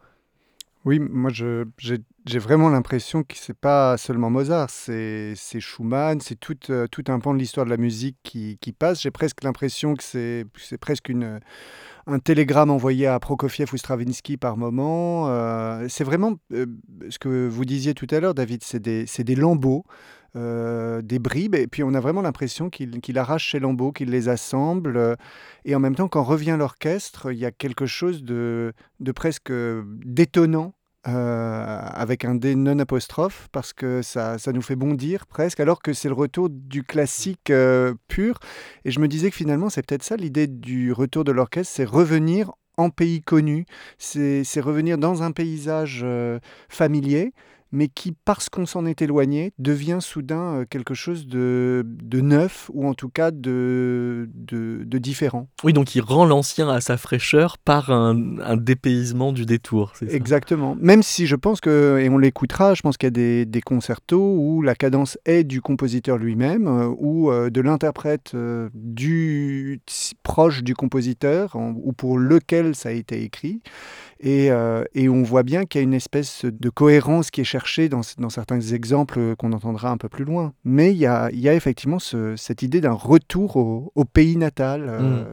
oui, 0.85 0.99
moi 0.99 1.31
j'ai 1.31 2.39
vraiment 2.39 2.69
l'impression 2.69 3.23
que 3.23 3.35
c'est 3.37 3.57
pas 3.57 3.97
seulement 3.97 4.29
Mozart, 4.29 4.69
c'est 4.69 5.35
Schumann, 5.59 6.19
c'est 6.19 6.35
tout, 6.35 6.57
euh, 6.69 6.87
tout 6.87 7.05
un 7.07 7.19
pan 7.19 7.33
de 7.33 7.39
l'histoire 7.39 7.65
de 7.65 7.71
la 7.71 7.77
musique 7.77 8.17
qui, 8.23 8.57
qui 8.59 8.73
passe. 8.73 9.01
J'ai 9.01 9.11
presque 9.11 9.43
l'impression 9.43 9.95
que 9.95 10.03
c'est 10.03 10.45
presque 10.81 11.07
une, 11.07 11.39
un 12.05 12.19
télégramme 12.19 12.69
envoyé 12.69 13.07
à 13.07 13.17
Prokofiev 13.19 13.69
ou 13.73 13.77
Stravinsky 13.77 14.35
par 14.35 14.57
moment. 14.57 15.29
Euh, 15.29 15.87
c'est 15.87 16.03
vraiment 16.03 16.33
euh, 16.51 16.65
ce 17.09 17.17
que 17.17 17.47
vous 17.47 17.63
disiez 17.63 17.93
tout 17.93 18.07
à 18.11 18.19
l'heure, 18.19 18.33
David, 18.33 18.61
c'est 18.63 18.81
des, 18.81 19.05
des 19.05 19.35
lambeaux. 19.35 19.85
Euh, 20.35 21.03
des 21.03 21.19
bribes, 21.19 21.53
et 21.53 21.67
puis 21.67 21.83
on 21.83 21.93
a 21.93 21.99
vraiment 21.99 22.23
l'impression 22.23 22.71
qu'il 22.71 23.17
arrache 23.19 23.51
ses 23.51 23.59
lambeaux, 23.59 23.91
qu'il 23.91 24.09
les 24.09 24.29
assemble, 24.29 24.97
euh, 24.97 25.15
et 25.63 25.75
en 25.75 25.79
même 25.79 25.93
temps, 25.93 26.07
quand 26.07 26.23
revient 26.23 26.55
l'orchestre, 26.57 27.31
il 27.31 27.37
y 27.37 27.45
a 27.45 27.51
quelque 27.51 27.85
chose 27.85 28.23
de, 28.23 28.73
presque 29.13 29.53
détonnant 30.03 30.73
euh, 31.07 31.77
avec 31.83 32.25
un 32.25 32.33
D 32.33 32.55
non 32.55 32.79
apostrophe 32.79 33.47
parce 33.51 33.73
que 33.73 34.01
ça, 34.01 34.39
ça, 34.39 34.51
nous 34.53 34.63
fait 34.63 34.75
bondir 34.75 35.27
presque, 35.27 35.59
alors 35.59 35.83
que 35.83 35.93
c'est 35.93 36.07
le 36.07 36.15
retour 36.15 36.49
du 36.49 36.81
classique 36.81 37.53
pur. 38.07 38.39
Et 38.85 38.91
je 38.91 38.99
me 38.99 39.07
disais 39.07 39.29
que 39.29 39.35
finalement, 39.35 39.69
c'est 39.69 39.85
peut-être 39.85 40.01
ça 40.01 40.15
l'idée 40.15 40.47
du 40.47 40.93
retour 40.93 41.25
de 41.25 41.31
l'orchestre, 41.31 41.73
c'est 41.75 41.85
revenir 41.85 42.51
en 42.77 42.89
pays 42.89 43.21
connu, 43.21 43.67
c'est 43.99 44.43
revenir 44.61 44.97
dans 44.97 45.21
un 45.21 45.31
paysage 45.31 46.03
familier 46.69 47.33
mais 47.73 47.87
qui, 47.87 48.13
parce 48.23 48.47
qu'on 48.49 48.67
s'en 48.67 48.85
est 48.85 49.01
éloigné, 49.01 49.51
devient 49.57 49.97
soudain 49.99 50.59
euh, 50.59 50.65
quelque 50.69 50.93
chose 50.93 51.27
de, 51.27 51.83
de 51.85 52.21
neuf, 52.21 52.69
ou 52.71 52.87
en 52.87 52.93
tout 52.93 53.09
cas 53.09 53.31
de, 53.31 54.29
de, 54.35 54.83
de, 54.85 54.97
différent. 54.99 55.49
Oui, 55.63 55.73
donc 55.73 55.95
il 55.95 56.01
rend 56.01 56.25
l'ancien 56.25 56.69
à 56.69 56.79
sa 56.79 56.97
fraîcheur 56.97 57.57
par 57.57 57.89
un, 57.89 58.37
un 58.39 58.55
dépaysement 58.55 59.33
du 59.33 59.45
détour. 59.45 59.91
Exactement. 60.07 60.77
Même 60.79 61.01
si 61.01 61.25
je 61.25 61.35
pense 61.35 61.59
que, 61.59 61.99
et 61.99 62.09
on 62.09 62.19
l'écoutera, 62.19 62.75
je 62.75 62.83
pense 62.83 62.95
qu'il 62.95 63.07
y 63.07 63.09
a 63.09 63.11
des, 63.11 63.45
des, 63.45 63.61
concertos 63.61 64.35
où 64.37 64.61
la 64.61 64.75
cadence 64.75 65.17
est 65.25 65.43
du 65.43 65.59
compositeur 65.59 66.17
lui-même, 66.17 66.67
euh, 66.67 66.93
ou 66.99 67.31
euh, 67.31 67.49
de 67.49 67.59
l'interprète 67.59 68.35
du 68.75 69.81
proche 70.21 70.61
du 70.61 70.75
compositeur, 70.75 71.55
ou 71.55 71.91
pour 71.91 72.19
lequel 72.19 72.75
ça 72.75 72.89
a 72.89 72.91
été 72.91 73.23
écrit. 73.23 73.61
Et, 74.19 74.49
et 74.93 75.09
on 75.09 75.23
voit 75.23 75.43
bien 75.43 75.65
qu'il 75.65 75.79
y 75.79 75.83
a 75.83 75.83
une 75.83 75.93
espèce 75.93 76.45
de 76.45 76.69
cohérence 76.69 77.29
qui 77.29 77.41
est 77.41 77.45
cherchée 77.45 77.62
dans, 77.89 78.29
certains 78.29 78.59
exemples 78.59 79.35
qu'on 79.35 79.53
entendra 79.53 79.89
un 79.89 79.97
peu 79.97 80.09
plus 80.09 80.25
loin. 80.25 80.53
Mais 80.63 80.91
il 80.91 80.97
y 80.97 81.07
a, 81.07 81.29
effectivement 81.31 81.99
cette 81.99 82.61
idée 82.61 82.81
d'un 82.81 82.93
retour 82.93 83.57
au, 83.57 84.05
pays 84.05 84.37
natal. 84.37 84.85
Euh. 84.87 85.01
Mmh. 85.01 85.25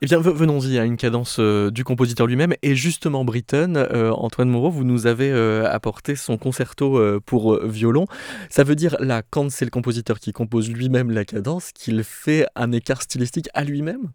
Eh 0.00 0.06
bien, 0.06 0.18
venons-y 0.18 0.78
à 0.78 0.84
une 0.84 0.96
cadence 0.96 1.36
euh, 1.38 1.70
du 1.70 1.84
compositeur 1.84 2.26
lui-même. 2.26 2.54
Et 2.62 2.74
justement, 2.74 3.22
Britten, 3.22 3.76
euh, 3.76 4.10
Antoine 4.12 4.48
Moreau, 4.48 4.70
vous 4.70 4.84
nous 4.84 5.06
avez 5.06 5.30
apporté 5.66 6.16
son 6.16 6.38
concerto 6.38 7.20
pour 7.26 7.62
violon. 7.66 8.06
Ça 8.48 8.64
veut 8.64 8.76
dire, 8.76 8.96
là, 9.00 9.22
quand 9.28 9.50
c'est 9.50 9.66
le 9.66 9.70
compositeur 9.70 10.20
qui 10.20 10.32
compose 10.32 10.70
lui-même 10.70 11.10
la 11.10 11.24
cadence, 11.24 11.72
qu'il 11.72 12.02
fait 12.04 12.46
un 12.54 12.72
écart 12.72 13.02
stylistique 13.02 13.48
à 13.54 13.64
lui-même? 13.64 14.12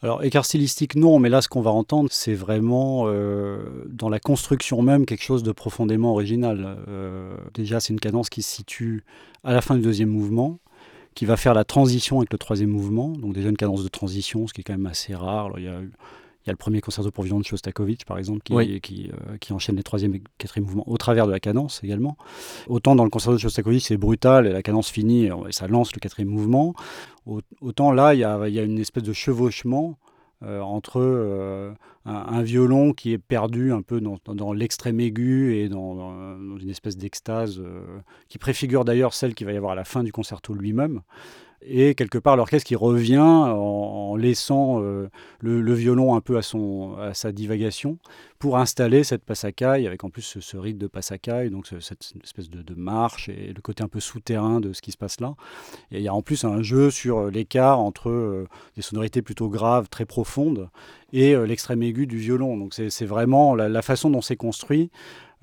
Alors, 0.00 0.22
écart 0.22 0.44
stylistique, 0.44 0.94
non, 0.94 1.18
mais 1.18 1.28
là, 1.28 1.42
ce 1.42 1.48
qu'on 1.48 1.60
va 1.60 1.72
entendre, 1.72 2.08
c'est 2.12 2.34
vraiment 2.34 3.04
euh, 3.06 3.84
dans 3.88 4.08
la 4.08 4.20
construction 4.20 4.80
même 4.80 5.06
quelque 5.06 5.24
chose 5.24 5.42
de 5.42 5.50
profondément 5.50 6.12
original. 6.12 6.78
Euh, 6.88 7.36
déjà, 7.52 7.80
c'est 7.80 7.92
une 7.92 7.98
cadence 7.98 8.30
qui 8.30 8.42
se 8.42 8.50
situe 8.54 9.04
à 9.42 9.52
la 9.52 9.60
fin 9.60 9.74
du 9.74 9.82
deuxième 9.82 10.10
mouvement, 10.10 10.60
qui 11.14 11.24
va 11.24 11.36
faire 11.36 11.52
la 11.52 11.64
transition 11.64 12.18
avec 12.18 12.32
le 12.32 12.38
troisième 12.38 12.70
mouvement. 12.70 13.08
Donc, 13.08 13.34
déjà 13.34 13.48
une 13.48 13.56
cadence 13.56 13.82
de 13.82 13.88
transition, 13.88 14.46
ce 14.46 14.52
qui 14.52 14.60
est 14.60 14.64
quand 14.64 14.74
même 14.74 14.86
assez 14.86 15.16
rare. 15.16 15.50
Il 16.48 16.50
y 16.50 16.52
a 16.52 16.54
le 16.54 16.56
premier 16.56 16.80
concerto 16.80 17.10
pour 17.10 17.24
violon 17.24 17.40
de 17.40 17.44
Shostakovich, 17.44 18.06
par 18.06 18.16
exemple, 18.16 18.40
qui, 18.42 18.80
qui, 18.80 19.10
euh, 19.12 19.36
qui, 19.36 19.52
enchaîne 19.52 19.76
les 19.76 19.82
troisième 19.82 20.14
et 20.14 20.22
quatrième 20.38 20.64
mouvements 20.64 20.88
au 20.88 20.96
travers 20.96 21.26
de 21.26 21.30
la 21.30 21.40
cadence 21.40 21.84
également. 21.84 22.16
Autant 22.68 22.96
dans 22.96 23.04
le 23.04 23.10
concerto 23.10 23.34
de 23.34 23.40
Shostakovich, 23.40 23.84
c'est 23.84 23.98
brutal 23.98 24.46
et 24.46 24.50
la 24.50 24.62
cadence 24.62 24.88
finit 24.88 25.26
et 25.26 25.32
ça 25.50 25.66
lance 25.66 25.94
le 25.94 26.00
quatrième 26.00 26.30
mouvement. 26.30 26.72
Autant 27.60 27.92
là, 27.92 28.14
il 28.14 28.20
y 28.20 28.24
a, 28.24 28.48
il 28.48 28.54
y 28.54 28.58
a 28.58 28.62
une 28.62 28.78
espèce 28.78 29.02
de 29.02 29.12
chevauchement 29.12 29.98
euh, 30.42 30.60
entre 30.60 31.00
euh, 31.00 31.74
un, 32.06 32.42
violon 32.42 32.94
qui 32.94 33.12
est 33.12 33.18
perdu 33.18 33.72
un 33.72 33.82
peu 33.82 34.00
dans, 34.00 34.16
dans, 34.24 34.54
l'extrême 34.54 35.00
aigu 35.00 35.54
et 35.54 35.68
dans, 35.68 35.94
dans, 35.94 36.56
une 36.56 36.70
espèce 36.70 36.96
d'extase 36.96 37.62
qui 38.28 38.38
préfigure 38.38 38.86
d'ailleurs 38.86 39.12
celle 39.12 39.34
qu'il 39.34 39.46
va 39.46 39.52
y 39.52 39.56
avoir 39.58 39.72
à 39.72 39.74
la 39.74 39.84
fin 39.84 40.02
du 40.02 40.12
concerto 40.12 40.54
lui-même 40.54 41.02
et 41.62 41.94
quelque 41.94 42.18
part 42.18 42.36
l'orchestre 42.36 42.66
qui 42.66 42.76
revient 42.76 43.18
en, 43.18 44.16
laissant 44.16 44.82
euh, 44.82 45.08
le, 45.40 45.74
violon 45.74 46.14
un 46.14 46.20
peu 46.20 46.36
à, 46.38 46.42
son, 46.42 46.96
à 46.98 47.14
sa 47.14 47.30
divagation 47.30 47.98
pour 48.38 48.56
installer 48.58 49.04
cette 49.04 49.24
passacaille 49.24 49.86
avec 49.86 50.04
en 50.04 50.10
plus 50.10 50.38
ce, 50.40 50.56
rythme 50.56 50.78
de 50.78 50.86
passacaille, 50.86 51.50
donc 51.50 51.66
cette 51.80 52.12
espèce 52.22 52.48
de, 52.48 52.74
marche 52.74 53.28
et 53.28 53.52
le 53.52 53.60
côté 53.60 53.82
un 53.82 53.88
peu 53.88 54.00
souterrain 54.00 54.60
de 54.60 54.72
ce 54.72 54.82
qui 54.82 54.92
se 54.92 54.96
passe 54.96 55.20
là. 55.20 55.34
Et 55.90 55.98
il 55.98 56.02
y 56.02 56.08
a 56.08 56.14
en 56.14 56.22
plus 56.22 56.44
un 56.44 56.62
jeu 56.62 56.90
sur 56.90 57.30
l'écart 57.30 57.80
entre 57.80 58.08
euh, 58.08 58.46
des 58.76 58.82
sonorités 58.82 59.22
plutôt 59.22 59.48
graves, 59.48 59.88
très 59.88 60.04
profondes, 60.04 60.68
et 61.12 61.34
euh, 61.34 61.46
l'extrême 61.46 61.82
aigu 61.82 62.06
du 62.06 62.18
violon. 62.18 62.56
Donc 62.56 62.74
c'est 62.74 63.06
vraiment 63.06 63.54
la, 63.54 63.82
façon 63.82 64.10
dont 64.10 64.22
c'est 64.22 64.36
construit. 64.36 64.90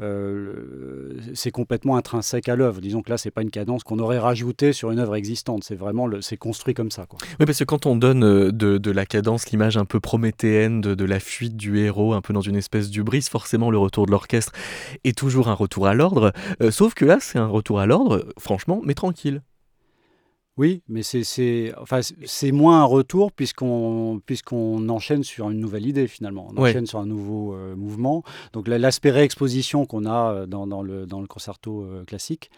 Euh, 0.02 1.18
c'est 1.34 1.52
complètement 1.52 1.96
intrinsèque 1.96 2.50
à 2.50 2.56
l'œuvre. 2.56 2.82
Disons 2.82 3.02
que 3.02 3.10
là, 3.10 3.18
c'est 3.18 3.32
pas 3.32 3.42
une 3.42 3.50
cadence 3.50 3.84
qu'on 3.84 4.00
aurait 4.00 4.20
rajoutée 4.20 4.74
sur 4.74 4.92
une 4.92 5.00
œuvre 5.00 5.16
existante. 5.16 5.64
C'est 5.64 5.75
vraiment, 5.75 6.10
c'est 6.22 6.38
construit 6.38 6.74
comme 6.74 6.92
ça. 6.92 7.06
Oui, 7.40 7.46
parce 7.46 7.60
que 7.60 7.64
quand 7.64 7.86
on 7.86 7.96
donne 7.96 8.24
euh, 8.24 8.52
de, 8.52 8.92
la 8.92 9.06
cadence 9.06 9.50
l'image 9.52 9.78
un 9.78 9.86
peu 9.86 10.00
prométhéenne 10.00 10.82
de, 10.82 11.06
la 11.06 11.20
fuite 11.20 11.56
du 11.56 11.80
héros, 11.80 12.14
un 12.14 12.22
peu 12.22 12.34
dans 12.34 12.42
une 12.42 12.56
espèce 12.56 12.90
d'ubris, 12.90 13.22
forcément, 13.30 13.72
le 13.72 13.78
retour 13.78 14.06
de 14.06 14.12
l'orchestre 14.12 14.52
est 15.04 15.18
toujours 15.18 15.48
un 15.48 15.54
retour 15.54 15.88
à 15.88 15.94
l'ordre. 15.94 16.34
Euh, 16.62 16.72
sauf 16.72 16.94
que 16.94 17.06
là, 17.06 17.18
c'est 17.22 17.40
un 17.40 17.48
retour 17.48 17.80
à 17.80 17.86
l'ordre, 17.86 18.25
franchement, 18.38 18.82
mais 18.84 18.96
tranquille. 18.96 19.42
Oui, 20.58 20.84
mais 20.88 21.04
c'est 21.04 21.74
enfin, 21.78 22.00
moins 22.54 22.80
un 22.80 22.86
retour 22.86 23.34
puisqu'on 23.34 24.22
puisqu'on 24.26 24.88
enchaîne 24.88 25.24
sur 25.24 25.50
une 25.50 25.60
nouvelle 25.60 25.86
idée 25.86 26.08
finalement. 26.08 26.48
On 26.50 26.58
enchaîne 26.62 26.86
sur 26.86 27.00
un 27.00 27.06
nouveau 27.06 27.54
euh, 27.54 27.76
mouvement. 27.76 28.24
Donc 28.54 28.70
l'aspect 28.70 29.12
réexposition 29.12 29.86
qu'on 29.86 30.06
a 30.06 30.32
euh, 30.32 30.46
dans, 30.46 30.66
dans, 30.66 30.82
le, 30.82 31.06
dans 31.06 31.20
le 31.20 31.28
concerto 31.28 31.84
euh, 31.84 32.06
classique, 32.06 32.52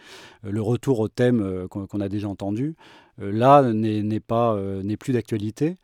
le 0.43 0.61
retour 0.61 0.99
au 0.99 1.07
thème 1.07 1.67
qu'on 1.69 1.99
a 1.99 2.09
déjà 2.09 2.27
entendu, 2.27 2.75
là 3.17 3.63
n'est 3.63 4.19
pas 4.19 4.55
n'est 4.83 4.97
plus 4.97 5.13
d'actualité. 5.13 5.77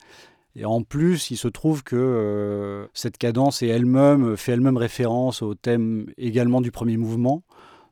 Et 0.56 0.66
en 0.66 0.84
plus, 0.84 1.32
il 1.32 1.38
se 1.38 1.48
trouve 1.48 1.84
que 1.84 2.88
cette 2.94 3.18
cadence 3.18 3.64
est 3.64 3.68
elle-même 3.68 4.38
fait 4.38 4.52
elle-même 4.52 4.78
référence 4.78 5.42
au 5.42 5.56
thème 5.56 6.06
également 6.18 6.62
du 6.62 6.72
premier 6.72 6.98
mouvement. 6.98 7.44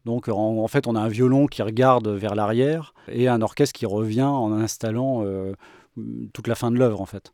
Donc 0.05 0.27
en, 0.29 0.67
fait, 0.67 0.87
on 0.87 0.95
a 0.95 0.99
un 0.99 1.07
violon 1.07 1.47
qui 1.47 1.61
regarde 1.61 2.07
vers 2.07 2.35
l'arrière 2.35 2.93
et 3.07 3.27
un 3.27 3.41
orchestre 3.41 3.77
qui 3.77 3.85
revient 3.85 4.23
en 4.23 4.51
installant 4.51 5.23
euh, 5.23 5.53
toute 6.33 6.47
la 6.47 6.55
fin 6.55 6.71
de 6.71 6.77
l'œuvre 6.77 7.01
en 7.01 7.05
fait. 7.05 7.31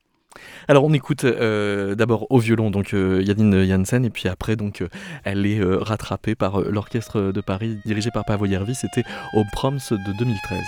Alors 0.67 0.83
on 0.83 0.93
écoute 0.93 1.23
euh, 1.23 1.95
d'abord 1.95 2.27
au 2.29 2.37
violon 2.37 2.69
donc 2.69 2.93
euh, 2.93 3.23
Yadine 3.23 3.65
Janssen 3.65 4.05
et 4.05 4.11
puis 4.11 4.27
après 4.27 4.55
donc 4.55 4.83
elle 5.23 5.47
est 5.47 5.63
rattrapée 5.63 6.35
par 6.35 6.61
l'orchestre 6.61 7.31
de 7.31 7.41
Paris 7.41 7.77
dirigé 7.85 8.11
par 8.11 8.23
Pavo 8.25 8.45
c'était 8.75 9.03
au 9.33 9.43
Proms 9.53 9.79
de 9.89 10.17
2013. 10.19 10.59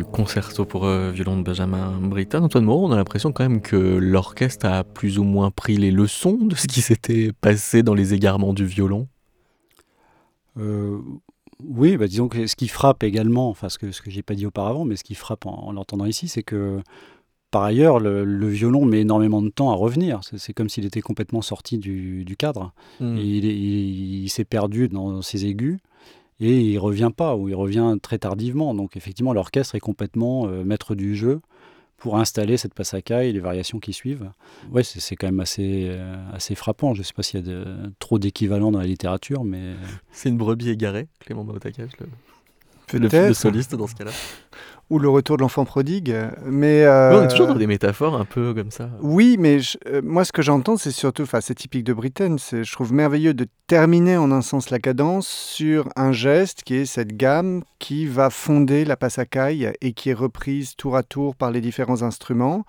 Du 0.00 0.04
concerto 0.04 0.64
pour 0.64 0.86
euh, 0.86 1.10
violon 1.10 1.36
de 1.36 1.42
Benjamin 1.42 1.98
Britten. 2.00 2.42
Antoine 2.42 2.64
Moreau, 2.64 2.86
on 2.86 2.92
a 2.92 2.96
l'impression 2.96 3.32
quand 3.32 3.42
même 3.42 3.60
que 3.60 3.76
l'orchestre 3.76 4.64
a 4.64 4.82
plus 4.82 5.18
ou 5.18 5.24
moins 5.24 5.50
pris 5.50 5.76
les 5.76 5.90
leçons 5.90 6.38
de 6.40 6.54
ce 6.54 6.66
qui 6.66 6.80
s'était 6.80 7.32
passé 7.38 7.82
dans 7.82 7.92
les 7.92 8.14
égarements 8.14 8.54
du 8.54 8.64
violon. 8.64 9.08
Euh, 10.58 10.98
oui, 11.62 11.98
bah, 11.98 12.06
disons 12.06 12.28
que 12.28 12.46
ce 12.46 12.56
qui 12.56 12.68
frappe 12.68 13.02
également, 13.02 13.50
enfin 13.50 13.68
ce 13.68 13.78
que, 13.78 13.92
ce 13.92 14.00
que 14.00 14.10
j'ai 14.10 14.22
pas 14.22 14.34
dit 14.34 14.46
auparavant, 14.46 14.86
mais 14.86 14.96
ce 14.96 15.04
qui 15.04 15.14
frappe 15.14 15.44
en, 15.44 15.70
l'entendant 15.72 16.06
ici, 16.06 16.28
c'est 16.28 16.42
que 16.42 16.80
par 17.50 17.64
ailleurs, 17.64 18.00
le, 18.00 18.48
violon 18.48 18.86
met 18.86 19.00
énormément 19.00 19.42
de 19.42 19.50
temps 19.50 19.70
à 19.70 19.74
revenir. 19.74 20.20
C'est 20.22 20.54
comme 20.54 20.70
s'il 20.70 20.86
était 20.86 21.02
complètement 21.02 21.42
sorti 21.42 21.76
du, 21.78 22.36
cadre. 22.38 22.72
Hmm. 23.00 23.16
il 23.18 24.28
s'est 24.30 24.44
perdu 24.44 24.88
dans 24.88 25.20
ses 25.20 25.44
aigus 25.44 25.78
et 26.40 26.60
il 26.60 26.78
revient 26.78 27.10
pas 27.14 27.36
ou 27.36 27.48
il 27.48 27.54
revient 27.54 27.96
très 28.00 28.18
tardivement. 28.18 28.74
Donc 28.74 28.96
effectivement, 28.96 29.32
l'orchestre 29.32 29.74
est 29.74 29.80
complètement 29.80 30.46
euh, 30.46 30.64
maître 30.64 30.94
du 30.94 31.14
jeu 31.14 31.40
pour 31.98 32.18
installer 32.18 32.56
cette 32.56 32.72
passaca 32.72 33.24
et 33.24 33.32
les 33.32 33.40
variations 33.40 33.78
qui 33.78 33.92
suivent. 33.92 34.30
Ouais, 34.72 34.82
c'est 34.82 35.16
quand 35.16 35.26
même 35.26 35.40
assez, 35.40 35.88
euh, 35.90 36.16
assez 36.32 36.54
frappant. 36.54 36.94
Je 36.94 37.00
ne 37.00 37.04
sais 37.04 37.12
pas 37.12 37.22
s'il 37.22 37.46
y 37.46 37.52
a 37.52 37.64
trop 37.98 38.18
d'équivalents 38.18 38.72
dans 38.72 38.78
la 38.78 38.86
littérature, 38.86 39.44
mais... 39.44 39.74
C'est 40.10 40.30
une 40.30 40.38
brebis 40.38 40.70
égarée, 40.70 41.08
Clément 41.18 41.44
Maotacage, 41.44 41.90
le, 42.00 42.06
le 42.98 43.34
soliste 43.34 43.74
dans 43.74 43.86
ce 43.86 43.94
cas-là 43.94 44.10
ou 44.90 44.98
le 44.98 45.08
retour 45.08 45.36
de 45.36 45.42
l'enfant 45.42 45.64
prodigue. 45.64 46.14
Mais 46.44 46.86
on 46.86 47.22
est 47.22 47.28
toujours 47.28 47.46
dans 47.46 47.54
des 47.54 47.68
métaphores 47.68 48.16
un 48.16 48.24
peu 48.24 48.52
comme 48.52 48.70
ça. 48.70 48.90
Oui, 49.00 49.36
mais 49.38 49.58
euh, 49.86 50.02
moi 50.04 50.24
ce 50.24 50.32
que 50.32 50.42
j'entends, 50.42 50.76
c'est 50.76 50.90
surtout, 50.90 51.22
enfin 51.22 51.40
c'est 51.40 51.54
typique 51.54 51.84
de 51.84 51.92
Britten, 51.92 52.38
c'est 52.38 52.64
je 52.64 52.72
trouve 52.72 52.92
merveilleux 52.92 53.32
de 53.32 53.46
terminer 53.68 54.16
en 54.16 54.32
un 54.32 54.42
sens 54.42 54.70
la 54.70 54.80
cadence 54.80 55.28
sur 55.28 55.88
un 55.94 56.12
geste 56.12 56.64
qui 56.64 56.74
est 56.74 56.86
cette 56.86 57.16
gamme 57.16 57.62
qui 57.78 58.06
va 58.06 58.30
fonder 58.30 58.84
la 58.84 58.96
passacaille 58.96 59.72
et 59.80 59.92
qui 59.92 60.10
est 60.10 60.14
reprise 60.14 60.74
tour 60.76 60.96
à 60.96 61.04
tour 61.04 61.36
par 61.36 61.52
les 61.52 61.60
différents 61.60 62.02
instruments. 62.02 62.64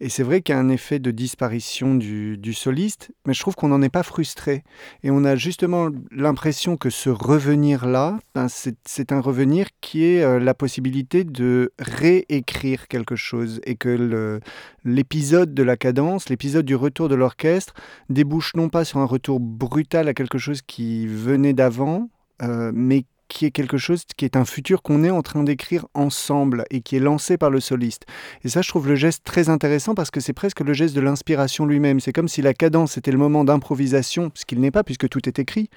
Et 0.00 0.08
c'est 0.08 0.22
vrai 0.22 0.42
qu'il 0.42 0.54
y 0.54 0.58
a 0.58 0.60
un 0.60 0.68
effet 0.68 1.00
de 1.00 1.10
disparition 1.10 1.94
du, 1.94 2.54
soliste, 2.54 3.10
mais 3.26 3.34
je 3.34 3.40
trouve 3.40 3.56
qu'on 3.56 3.68
n'en 3.68 3.82
est 3.82 3.88
pas 3.88 4.02
frustré. 4.02 4.62
Et 5.02 5.10
on 5.10 5.24
a 5.24 5.34
justement 5.34 5.88
l'impression 6.10 6.76
que 6.76 6.88
ce 6.88 7.10
revenir-là, 7.10 8.18
ben, 8.34 8.46
c'est 8.48 9.12
un 9.12 9.20
revenir 9.20 9.66
qui 9.80 10.04
est 10.04 10.22
euh, 10.22 10.38
la 10.38 10.54
possibilité 10.54 11.24
de 11.24 11.72
réécrire 11.78 12.86
quelque 12.88 13.16
chose 13.16 13.60
et 13.64 13.74
que 13.74 14.40
l'épisode 14.84 15.52
de 15.52 15.62
la 15.62 15.76
cadence, 15.76 16.28
l'épisode 16.28 16.64
du 16.64 16.76
retour 16.76 17.08
de 17.08 17.14
l'orchestre, 17.14 17.74
débouche 18.08 18.54
non 18.54 18.68
pas 18.68 18.84
sur 18.84 19.00
un 19.00 19.04
retour 19.04 19.40
brutal 19.40 20.08
à 20.08 20.14
quelque 20.14 20.38
chose 20.38 20.62
qui 20.62 21.06
venait 21.06 21.52
d'avant, 21.54 22.08
euh, 22.42 22.70
mais 22.72 23.04
qui 23.28 23.46
est 23.46 23.50
quelque 23.50 23.78
chose 23.78 24.02
qui 24.16 24.24
est 24.24 24.36
un 24.36 24.44
futur 24.44 24.82
qu'on 24.82 25.04
est 25.04 25.10
en 25.10 25.22
train 25.22 25.44
d'écrire 25.44 25.86
ensemble 25.94 26.64
et 26.70 26.80
qui 26.80 26.96
est 26.96 27.00
lancé 27.00 27.36
par 27.36 27.50
le 27.50 27.60
soliste. 27.60 28.06
Et 28.44 28.48
ça, 28.48 28.62
je 28.62 28.68
trouve 28.68 28.88
le 28.88 28.96
geste 28.96 29.24
très 29.24 29.48
intéressant 29.48 29.94
parce 29.94 30.10
que 30.10 30.20
c'est 30.20 30.32
presque 30.32 30.60
le 30.60 30.72
geste 30.72 30.94
de 30.94 31.00
l'inspiration 31.00 31.66
lui-même. 31.66 32.00
C'est 32.00 32.12
comme 32.12 32.28
si 32.28 32.42
la 32.42 32.54
cadence 32.54 32.96
était 32.96 33.12
le 33.12 33.18
moment 33.18 33.44
d'improvisation, 33.44 34.30
ce 34.34 34.44
qu'il 34.44 34.60
n'est 34.60 34.70
pas 34.70 34.84
puisque 34.84 35.08
tout 35.08 35.28
est 35.28 35.38
écrit, 35.38 35.68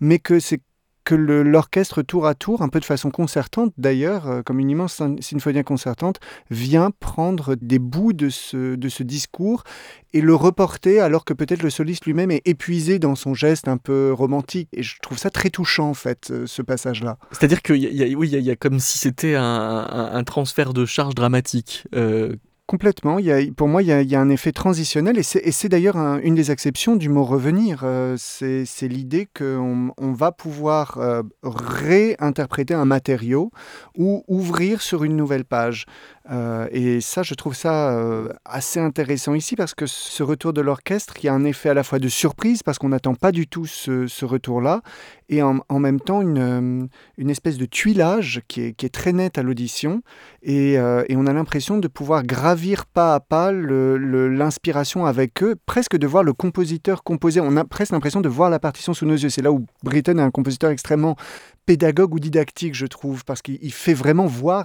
mais 0.00 0.18
que 0.18 0.40
c'est 0.40 0.60
que 1.04 1.14
l'orchestre 1.14 2.02
tour 2.02 2.26
à 2.26 2.34
tour, 2.34 2.62
un 2.62 2.68
peu 2.68 2.80
de 2.80 2.84
façon 2.84 3.10
concertante 3.10 3.72
d'ailleurs, 3.78 4.28
euh, 4.28 4.42
comme 4.42 4.60
une 4.60 4.70
immense 4.70 5.02
symphonie 5.20 5.64
concertante, 5.64 6.20
vient 6.50 6.90
prendre 6.90 7.54
des 7.56 7.78
bouts 7.78 8.12
de 8.12 8.28
ce, 8.28 8.76
de 8.76 8.88
ce 8.88 9.02
discours 9.02 9.64
et 10.12 10.20
le 10.20 10.34
reporter 10.34 11.00
alors 11.00 11.24
que 11.24 11.32
peut-être 11.32 11.62
le 11.62 11.70
soliste 11.70 12.04
lui-même 12.04 12.30
est 12.30 12.46
épuisé 12.46 12.98
dans 12.98 13.14
son 13.14 13.34
geste 13.34 13.68
un 13.68 13.78
peu 13.78 14.12
romantique. 14.12 14.68
Et 14.72 14.82
je 14.82 14.98
trouve 15.00 15.18
ça 15.18 15.30
très 15.30 15.50
touchant 15.50 15.88
en 15.88 15.94
fait, 15.94 16.30
euh, 16.30 16.46
ce 16.46 16.62
passage-là. 16.62 17.18
C'est-à-dire 17.32 17.62
qu'il 17.62 17.76
y, 17.76 18.02
a, 18.02 18.16
oui, 18.16 18.28
y, 18.28 18.56
comme 18.56 18.78
si 18.78 18.98
c'était 18.98 19.34
un, 19.36 20.22
transfert 20.24 20.72
de 20.72 20.86
charge 20.86 21.14
dramatique. 21.14 21.84
Euh, 21.94 22.36
Complètement. 22.72 23.18
Pour 23.54 23.68
moi, 23.68 23.82
il 23.82 23.88
y, 23.88 24.14
a, 24.14 24.20
un 24.20 24.30
effet 24.30 24.50
transitionnel 24.50 25.18
et 25.18 25.22
c'est 25.22 25.68
d'ailleurs 25.68 25.98
une 26.22 26.34
des 26.34 26.50
exceptions 26.50 26.96
du 26.96 27.10
mot 27.10 27.22
revenir. 27.22 27.82
Euh, 27.84 28.16
c'est 28.16 28.88
l'idée 28.88 29.26
qu'on 29.26 29.92
on 29.98 30.12
va 30.12 30.32
pouvoir 30.32 30.96
euh, 30.96 31.22
réinterpréter 31.42 32.72
un 32.72 32.86
matériau 32.86 33.50
ou 33.98 34.24
ouvrir 34.26 34.80
sur 34.80 35.04
une 35.04 35.16
nouvelle 35.16 35.44
page. 35.44 35.84
Euh, 36.30 36.68
et 36.70 37.00
ça, 37.00 37.22
je 37.22 37.34
trouve 37.34 37.54
ça 37.54 37.90
euh, 37.92 38.28
assez 38.44 38.78
intéressant 38.78 39.34
ici 39.34 39.56
parce 39.56 39.74
que 39.74 39.86
ce 39.86 40.22
retour 40.22 40.52
de 40.52 40.60
l'orchestre, 40.60 41.14
il 41.22 41.26
y 41.26 41.28
a 41.28 41.34
un 41.34 41.44
effet 41.44 41.70
à 41.70 41.74
la 41.74 41.82
fois 41.82 41.98
de 41.98 42.08
surprise 42.08 42.62
parce 42.62 42.78
qu'on 42.78 42.90
n'attend 42.90 43.14
pas 43.14 43.32
du 43.32 43.48
tout 43.48 43.66
ce, 43.66 44.24
retour-là, 44.24 44.82
et 45.28 45.42
en, 45.42 45.62
même 45.80 45.98
temps 45.98 46.20
une, 46.20 46.38
euh, 46.38 46.86
une, 47.18 47.30
espèce 47.30 47.56
de 47.58 47.64
tuilage 47.64 48.42
qui 48.46 48.60
est, 48.60 48.92
très 48.92 49.12
net 49.12 49.36
à 49.36 49.42
l'audition, 49.42 50.02
et, 50.42 50.78
on 50.78 51.26
a 51.26 51.32
l'impression 51.32 51.78
de 51.78 51.88
pouvoir 51.88 52.24
gravir 52.24 52.86
pas 52.86 53.14
à 53.14 53.20
pas 53.20 53.52
l'inspiration 53.52 55.06
avec 55.06 55.42
eux, 55.42 55.56
presque 55.66 55.96
de 55.96 56.06
voir 56.06 56.24
le 56.24 56.32
compositeur 56.32 57.04
composer. 57.04 57.40
On 57.40 57.56
a 57.56 57.64
presque 57.64 57.92
l'impression 57.92 58.20
de 58.20 58.28
voir 58.28 58.50
la 58.50 58.58
partition 58.58 58.92
sous 58.92 59.06
nos 59.06 59.14
yeux. 59.14 59.28
C'est 59.28 59.42
là 59.42 59.52
où 59.52 59.66
Britten 59.84 60.18
est 60.18 60.22
un 60.22 60.30
compositeur 60.30 60.70
extrêmement 60.70 61.16
pédagogue 61.64 62.14
ou 62.14 62.18
didactique, 62.18 62.74
je 62.74 62.86
trouve, 62.86 63.24
parce 63.24 63.40
qu'il 63.40 63.72
fait 63.72 63.94
vraiment 63.94 64.26
voir 64.26 64.64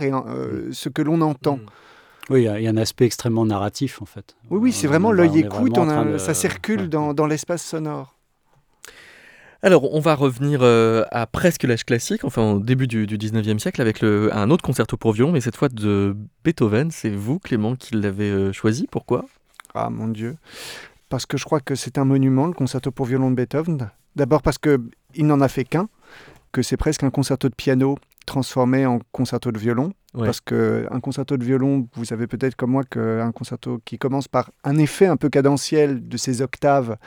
ce 0.71 0.89
que 0.89 1.01
l'on 1.01 1.21
entend. 1.21 1.46
Mm. 1.55 1.65
Oui, 2.29 2.41
il 2.43 2.61
y, 2.61 2.67
a 2.67 2.69
un 2.69 2.77
aspect 2.77 3.05
extrêmement 3.05 3.45
narratif, 3.45 4.01
en 4.01 4.05
fait. 4.05 4.35
Oui, 4.49 4.59
oui, 4.61 4.71
c'est 4.73 4.87
vraiment 4.87 5.13
l'œil 5.13 5.39
écoute, 5.39 5.77
ça 6.17 6.33
circule 6.33 6.89
dans, 6.89 7.25
l'espace 7.25 7.63
sonore. 7.63 8.15
Alors, 9.63 9.91
on 9.93 9.99
va 9.99 10.13
revenir 10.13 10.59
euh, 10.61 11.03
à 11.09 11.25
presque 11.25 11.63
l'âge 11.63 11.83
classique, 11.83 12.23
enfin 12.23 12.53
au 12.53 12.59
début 12.59 12.85
du, 12.85 13.07
19e 13.07 13.57
siècle, 13.57 13.81
avec 13.81 14.01
le, 14.01 14.29
un 14.35 14.51
autre 14.51 14.63
concerto 14.63 14.97
pour 14.97 15.13
violon, 15.13 15.31
mais 15.31 15.41
cette 15.41 15.55
fois 15.55 15.69
de 15.69 16.15
Beethoven. 16.43 16.91
C'est 16.91 17.09
vous, 17.09 17.39
Clément, 17.39 17.75
qui 17.75 17.95
l'avez 17.95 18.29
euh, 18.29 18.53
choisi. 18.53 18.87
Pourquoi? 18.91 19.25
Ah, 19.73 19.89
mon 19.89 20.09
Dieu. 20.09 20.35
Parce 21.09 21.25
que 21.25 21.37
je 21.37 21.45
crois 21.45 21.59
que 21.59 21.75
c'est 21.75 21.97
un 21.97 22.05
monument, 22.05 22.45
le 22.45 22.53
concerto 22.53 22.91
pour 22.91 23.05
violon 23.05 23.31
de 23.31 23.35
Beethoven. 23.35 23.89
D'abord 24.15 24.41
parce 24.41 24.57
qu'il 24.57 25.25
n'en 25.25 25.41
a 25.41 25.47
fait 25.47 25.63
qu'un, 25.63 25.89
que 26.51 26.61
c'est 26.61 26.77
presque 26.77 27.03
un 27.03 27.09
concerto 27.09 27.49
de 27.49 27.55
piano 27.55 27.97
transformé 28.25 28.85
en 28.85 28.99
concerto 29.11 29.51
de 29.51 29.57
violon. 29.57 29.93
Parce 30.13 30.41
qu'un 30.41 30.99
concerto 30.99 31.37
de 31.37 31.43
violon, 31.43 31.87
vous 31.93 32.05
savez 32.05 32.25
peut-être 32.25 32.55
comme 32.55 32.71
moi 32.71 32.83
qu'un 32.83 33.31
concerto 33.31 33.79
qui 33.85 33.99
commence 33.99 34.27
par 34.27 34.49
un 34.63 34.77
effet 34.79 35.05
un 35.05 35.15
peu 35.15 35.29
cadentiel 35.29 36.07
de 36.07 36.17
ces 36.17 36.41
octaves, 36.41 36.97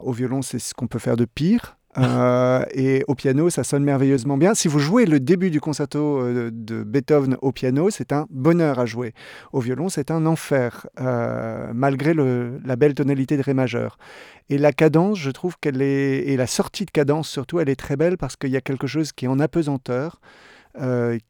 au 0.00 0.12
violon, 0.12 0.40
c'est 0.40 0.58
ce 0.58 0.72
qu'on 0.72 0.86
peut 0.86 0.98
faire 0.98 1.16
de 1.16 1.26
pire. 1.26 1.76
Euh, 1.98 2.64
et 2.72 3.04
au 3.08 3.14
piano, 3.14 3.50
ça 3.50 3.64
sonne 3.64 3.84
merveilleusement 3.84 4.36
bien. 4.36 4.54
Si 4.54 4.68
vous 4.68 4.78
jouez 4.78 5.06
le 5.06 5.20
début 5.20 5.50
du 5.50 5.60
concerto 5.60 6.20
euh, 6.20 6.50
de 6.52 6.82
Beethoven 6.82 7.36
au 7.40 7.52
piano, 7.52 7.90
c'est 7.90 8.12
un 8.12 8.26
bonheur 8.30 8.78
à 8.78 8.86
jouer. 8.86 9.14
Au 9.52 9.60
violon, 9.60 9.88
c'est 9.88 10.10
un 10.10 10.26
enfer, 10.26 10.86
euh, 11.00 11.70
malgré 11.74 12.14
la 12.14 12.76
belle 12.76 12.94
tonalité 12.94 13.36
de 13.36 13.42
Ré 13.42 13.54
majeur. 13.54 13.98
Et 14.50 14.58
la 14.58 14.72
cadence, 14.72 15.18
je 15.18 15.30
trouve 15.30 15.56
qu'elle 15.60 15.82
est, 15.82 16.28
et 16.28 16.36
la 16.36 16.46
sortie 16.46 16.84
de 16.84 16.90
cadence 16.90 17.28
surtout, 17.28 17.60
elle 17.60 17.68
est 17.68 17.76
très 17.76 17.96
belle 17.96 18.18
parce 18.18 18.36
qu'il 18.36 18.50
y 18.50 18.56
a 18.56 18.60
quelque 18.60 18.86
chose 18.86 19.12
qui 19.12 19.24
est 19.26 19.28
en 19.28 19.38
apesanteur, 19.38 20.20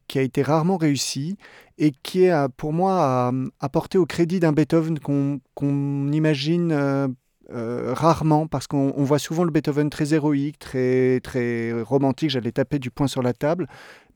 qui 0.09 0.18
a 0.18 0.22
été 0.22 0.42
rarement 0.42 0.79
réussi 0.79 1.37
et 1.77 1.92
qui 2.03 2.24
est 2.24 2.48
pour 2.57 2.72
moi 2.72 3.31
à, 3.61 3.68
porter 3.68 3.98
au 3.98 4.07
crédit 4.07 4.40
d'un 4.40 4.53
Beethoven 4.53 4.98
qu'on 4.98 6.12
imagine 6.12 7.14
rarement, 7.50 8.46
parce 8.46 8.66
qu'on 8.66 8.90
voit 9.04 9.18
souvent 9.18 9.44
le 9.44 9.50
Beethoven 9.50 9.90
très 9.90 10.14
héroïque, 10.14 10.59
très, 10.59 11.20
très 11.20 11.72
romantique, 11.83 12.30
j'allais 12.30 12.52
taper 12.52 12.78
du 12.78 12.90
poing 12.90 13.07
sur 13.07 13.22
la 13.22 13.33
table, 13.33 13.66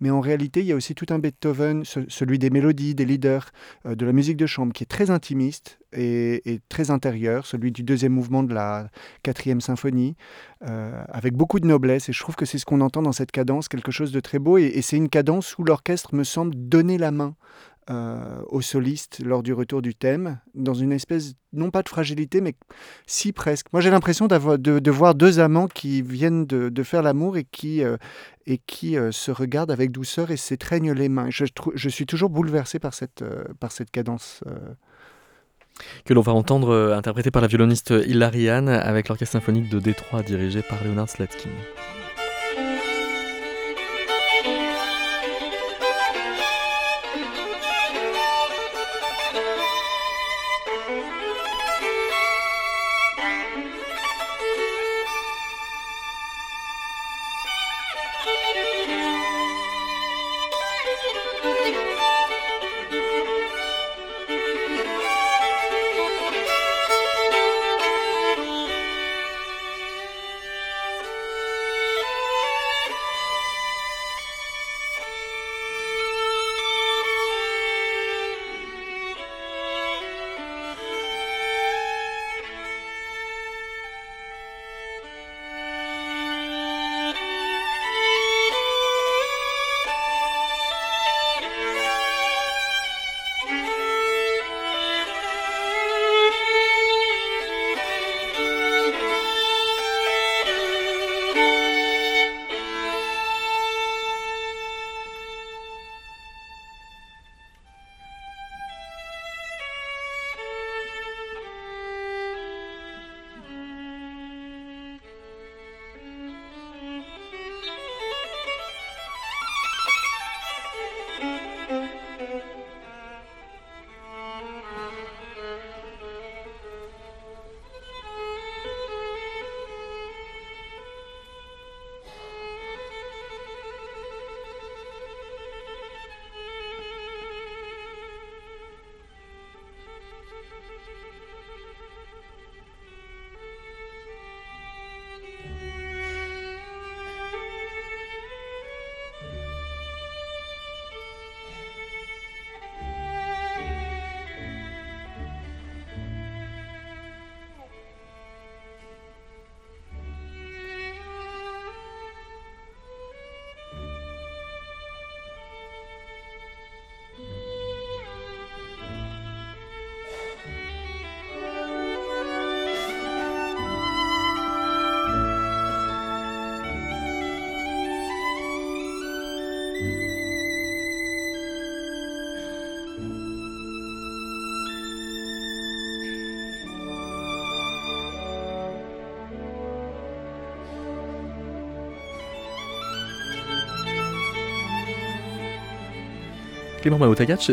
mais 0.01 0.11
en 0.11 0.21
réalité, 0.21 0.61
il 0.61 0.67
y 0.67 0.73
a 0.73 0.77
aussi 0.77 0.95
tout 0.95 1.07
un 1.11 1.19
Beethoven, 1.19 1.85
celui 1.85 2.39
des 2.39 2.51
mélodies, 2.51 2.95
des 2.95 3.05
leaders, 3.05 3.51
euh, 3.87 3.95
de 3.95 4.07
la 4.07 4.13
musique 4.13 4.37
de 4.37 4.47
chambre, 4.47 4.73
qui 4.73 4.85
est 4.85 4.87
très 4.87 5.11
intimiste 5.11 5.79
et, 5.93 6.61
très 6.69 6.91
intérieur, 6.91 7.47
celui 7.47 7.73
du 7.73 7.83
deuxième 7.83 8.13
mouvement 8.13 8.43
de 8.43 8.55
la 8.55 8.91
quatrième 9.23 9.61
symphonie, 9.61 10.17
euh, 10.69 11.03
avec 11.09 11.35
beaucoup 11.35 11.61
de 11.61 11.67
noblesse, 11.67 12.09
et 12.09 12.13
je 12.13 12.21
trouve 12.21 12.37
que 12.37 12.45
c'est 12.45 12.59
ce 12.59 12.67
qu'on 12.67 12.81
entend 12.81 13.03
dans 13.03 13.13
cette 13.13 13.33
cadence, 13.33 13.69
quelque 13.69 13.91
chose 13.91 14.13
de 14.13 14.21
très 14.21 14.39
beau, 14.39 14.59
et 14.59 14.81
c'est 14.83 14.97
une 14.97 15.09
cadence 15.09 15.57
où 15.59 15.65
l'orchestre 15.65 16.15
me 16.15 16.25
semble 16.25 16.55
donner 16.55 16.99
la 16.99 17.11
main 17.11 17.35
euh, 17.91 18.43
au 18.49 18.61
soliste 18.61 19.21
lors 19.25 19.43
du 19.43 19.55
retour 19.55 19.81
du 19.81 19.95
thème, 19.95 20.39
dans 20.55 20.75
une 20.75 20.93
espèce, 20.93 21.35
non 21.55 21.71
pas 21.71 21.83
de 21.83 21.89
fragilité, 21.89 22.43
mais 22.43 22.55
si 23.07 23.33
presque. 23.33 23.67
Moi 23.73 23.81
j'ai 23.81 23.91
l'impression 23.91 24.27
de, 24.27 24.91
voir 24.91 25.15
deux 25.15 25.41
amants 25.41 25.69
qui 25.69 26.03
viennent 26.03 26.45
de, 26.45 26.83
faire 26.83 27.03
l'amour 27.03 27.39
et 27.39 27.45
qui, 27.45 27.83
euh, 27.83 27.97
et 28.47 28.59
qui 28.59 28.99
euh, 28.99 29.11
se 29.11 29.31
regardent 29.31 29.71
avec 29.71 29.91
douceur 29.91 30.31
et 30.31 30.37
s'étreignent 30.37 30.93
les 30.93 31.09
mains. 31.09 31.29
Je, 31.31 31.89
suis 31.89 32.05
toujours 32.05 32.29
bouleversé 32.29 32.79
par 32.79 32.93
cette, 32.93 33.25
par 33.59 33.73
cette 33.73 33.91
cadence. 33.91 34.45
Que 36.05 36.13
l'on 36.13 36.23
va 36.23 36.33
entendre 36.33 36.93
interprétée 36.95 37.31
par 37.31 37.41
la 37.41 37.49
violoniste 37.49 37.95
Hilariane 38.07 38.69
avec 38.69 39.09
l'orchestre 39.09 39.33
symphonique 39.33 39.71
de 39.71 39.79
Détroit 39.79 40.23
dirigé 40.23 40.61
par 40.61 40.85
Leonard 40.85 41.09
Slatkin. 41.09 41.51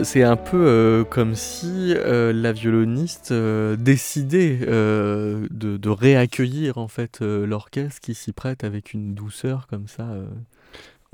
C'est 0.03 0.23
un 0.23 0.35
peu 0.35 0.65
euh, 0.67 1.03
comme 1.03 1.35
si 1.35 1.93
euh, 1.95 2.31
la 2.33 2.51
violoniste 2.51 3.31
euh, 3.31 3.75
décidait 3.75 4.57
de, 4.57 5.47
de, 5.49 5.89
réaccueillir 5.89 6.77
en 6.77 6.87
fait 6.87 7.19
l'orchestre 7.21 8.01
qui 8.01 8.13
s'y 8.13 8.31
prête 8.31 8.63
avec 8.63 8.93
une 8.93 9.13
douceur 9.13 9.67
comme 9.67 9.87
ça. 9.87 10.07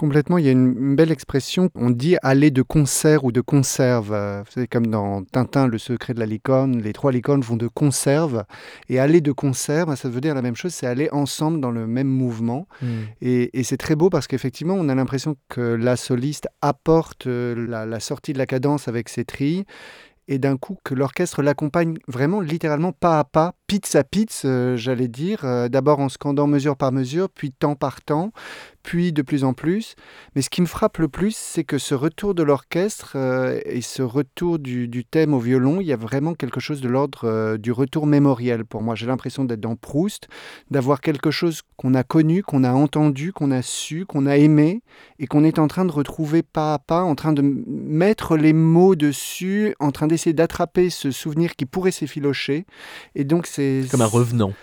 Complètement, 0.02 0.40
il 0.40 0.46
y 0.46 0.48
a 0.48 0.52
une, 0.52 0.96
belle 0.96 1.12
expression, 1.12 1.70
on 1.76 1.92
dit 1.92 2.18
aller 2.24 2.50
de 2.50 2.64
concert 2.64 3.24
ou 3.24 3.32
de 3.32 3.40
conserve. 3.40 4.44
C'est 4.50 4.66
comme 4.66 4.88
dans 4.88 5.24
Tintin, 5.24 5.68
le 5.68 5.78
secret 5.78 6.16
de 6.16 6.20
la 6.20 6.26
licorne, 6.26 6.82
les 6.82 6.92
trois 6.92 7.12
licornes 7.12 7.42
vont 7.42 7.56
de 7.56 7.68
conserve. 7.68 8.44
Et 8.90 8.98
aller 8.98 9.22
de 9.22 9.32
conserve, 9.32 9.96
ça 9.96 10.10
veut 10.10 10.20
dire 10.20 10.34
la 10.34 10.42
même 10.42 10.56
chose, 10.56 10.74
c'est 10.74 10.88
aller 10.88 11.08
ensemble 11.12 11.62
dans 11.62 11.70
le 11.70 11.86
même 11.86 12.08
mouvement. 12.08 12.68
Hmm. 12.82 13.02
Et, 13.22 13.52
c'est 13.62 13.78
très 13.78 13.96
beau 13.96 14.10
parce 14.10 14.26
qu'effectivement, 14.26 14.74
on 14.74 14.90
a 14.90 14.96
l'impression 14.96 15.36
que 15.50 15.62
la 15.62 15.96
soliste 15.96 16.48
apporte 16.64 17.28
euh, 17.28 17.68
la, 17.70 17.86
la 17.86 18.00
sortie 18.00 18.34
de 18.34 18.40
la 18.40 18.48
cadence 18.48 18.88
avec 18.88 19.08
ses 19.08 19.24
trilles 19.24 19.66
et 20.32 20.40
d'un 20.40 20.58
coup 20.58 20.78
que 20.84 20.94
l'orchestre 20.94 21.42
l'accompagne 21.42 21.98
vraiment 22.08 22.40
littéralement 22.40 22.94
pas 22.94 23.20
à 23.20 23.24
pas, 23.26 23.54
pizza 23.68 24.00
à 24.00 24.04
pizza, 24.04 24.48
euh, 24.48 24.78
j'allais 24.78 25.10
dire, 25.10 25.44
euh, 25.44 25.68
d'abord 25.68 26.00
en 26.00 26.08
scandant 26.08 26.48
mesure 26.48 26.78
par 26.78 26.92
mesure, 26.92 27.30
puis 27.30 27.52
temps 27.52 27.76
par 27.76 28.02
temps, 28.02 28.32
puis 28.84 29.14
de 29.14 29.22
plus 29.22 29.44
en 29.44 29.54
plus. 29.54 29.96
Mais 30.36 30.42
ce 30.42 30.50
qui 30.50 30.62
me 30.62 30.68
frappe 30.68 30.98
le 30.98 31.08
plus, 31.08 31.36
c'est 31.36 31.64
que 31.64 31.78
ce 31.78 31.96
retour 31.96 32.34
de 32.36 32.44
l'orchestre 32.44 33.14
euh, 33.16 33.60
et 33.66 33.82
ce 33.82 34.02
retour 34.02 34.60
du, 34.60 34.90
thème 35.10 35.34
au 35.34 35.40
violon, 35.40 35.82
il 35.82 35.88
y 35.88 35.94
a 35.94 35.98
vraiment 35.98 36.34
quelque 36.34 36.60
chose 36.60 36.82
de 36.82 36.88
l'ordre 36.88 37.58
du 37.58 37.72
retour 37.72 38.08
mémoriel 38.08 38.66
pour 38.66 38.82
moi. 38.82 38.96
J'ai 38.96 39.08
l'impression 39.08 39.46
d'être 39.46 39.60
dans 39.60 39.76
Proust, 39.76 40.28
d'avoir 40.70 41.02
quelque 41.02 41.32
chose 41.32 41.62
qu'on 41.78 41.94
a 41.94 42.04
connu, 42.04 42.44
qu'on 42.44 42.64
a 42.64 42.72
entendu, 42.72 43.34
qu'on 43.34 43.52
a 43.52 43.62
su, 43.62 44.06
qu'on 44.06 44.26
a 44.26 44.38
aimé, 44.38 44.82
et 45.20 45.28
qu'on 45.28 45.44
est 45.44 45.60
en 45.60 45.68
train 45.68 45.86
de 45.86 45.92
retrouver 45.92 46.44
pas 46.44 46.74
à 46.74 46.80
pas, 46.80 47.02
en 47.02 47.16
train 47.16 47.34
de 47.34 47.42
mettre 47.42 48.38
les 48.38 48.54
mots 48.54 48.96
dessus, 48.96 49.76
en 49.80 49.92
train 49.92 50.08
d'essayer 50.08 50.34
d'attraper 50.34 50.90
ce 50.90 51.12
souvenir 51.12 51.56
qui 51.56 51.66
pourrait 51.66 51.92
s'effilocher. 51.92 52.66
Et 53.16 53.24
donc 53.24 53.48
c'est... 53.48 53.84
Comme 53.90 54.02
un 54.02 54.06
revenant. 54.06 54.54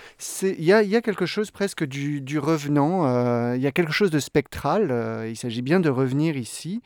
Il 0.43 0.65
y 0.65 0.73
a, 0.73 0.83
y 0.83 0.97
a, 0.97 1.01
quelque 1.01 1.27
chose 1.27 1.51
presque 1.51 1.85
du, 1.85 2.21
du 2.21 2.39
revenant, 2.39 3.07
euh, 3.07 3.57
il 3.57 3.63
y 3.63 3.67
a 3.67 3.73
quelque 3.73 3.93
chose 3.93 4.08
de 4.11 4.19
spectral, 4.19 4.91
euh, 4.91 5.29
il 5.29 5.37
s'agit 5.37 5.63
bien 5.63 5.81
de 5.81 5.91
revenir 5.91 6.37
ici. 6.37 6.83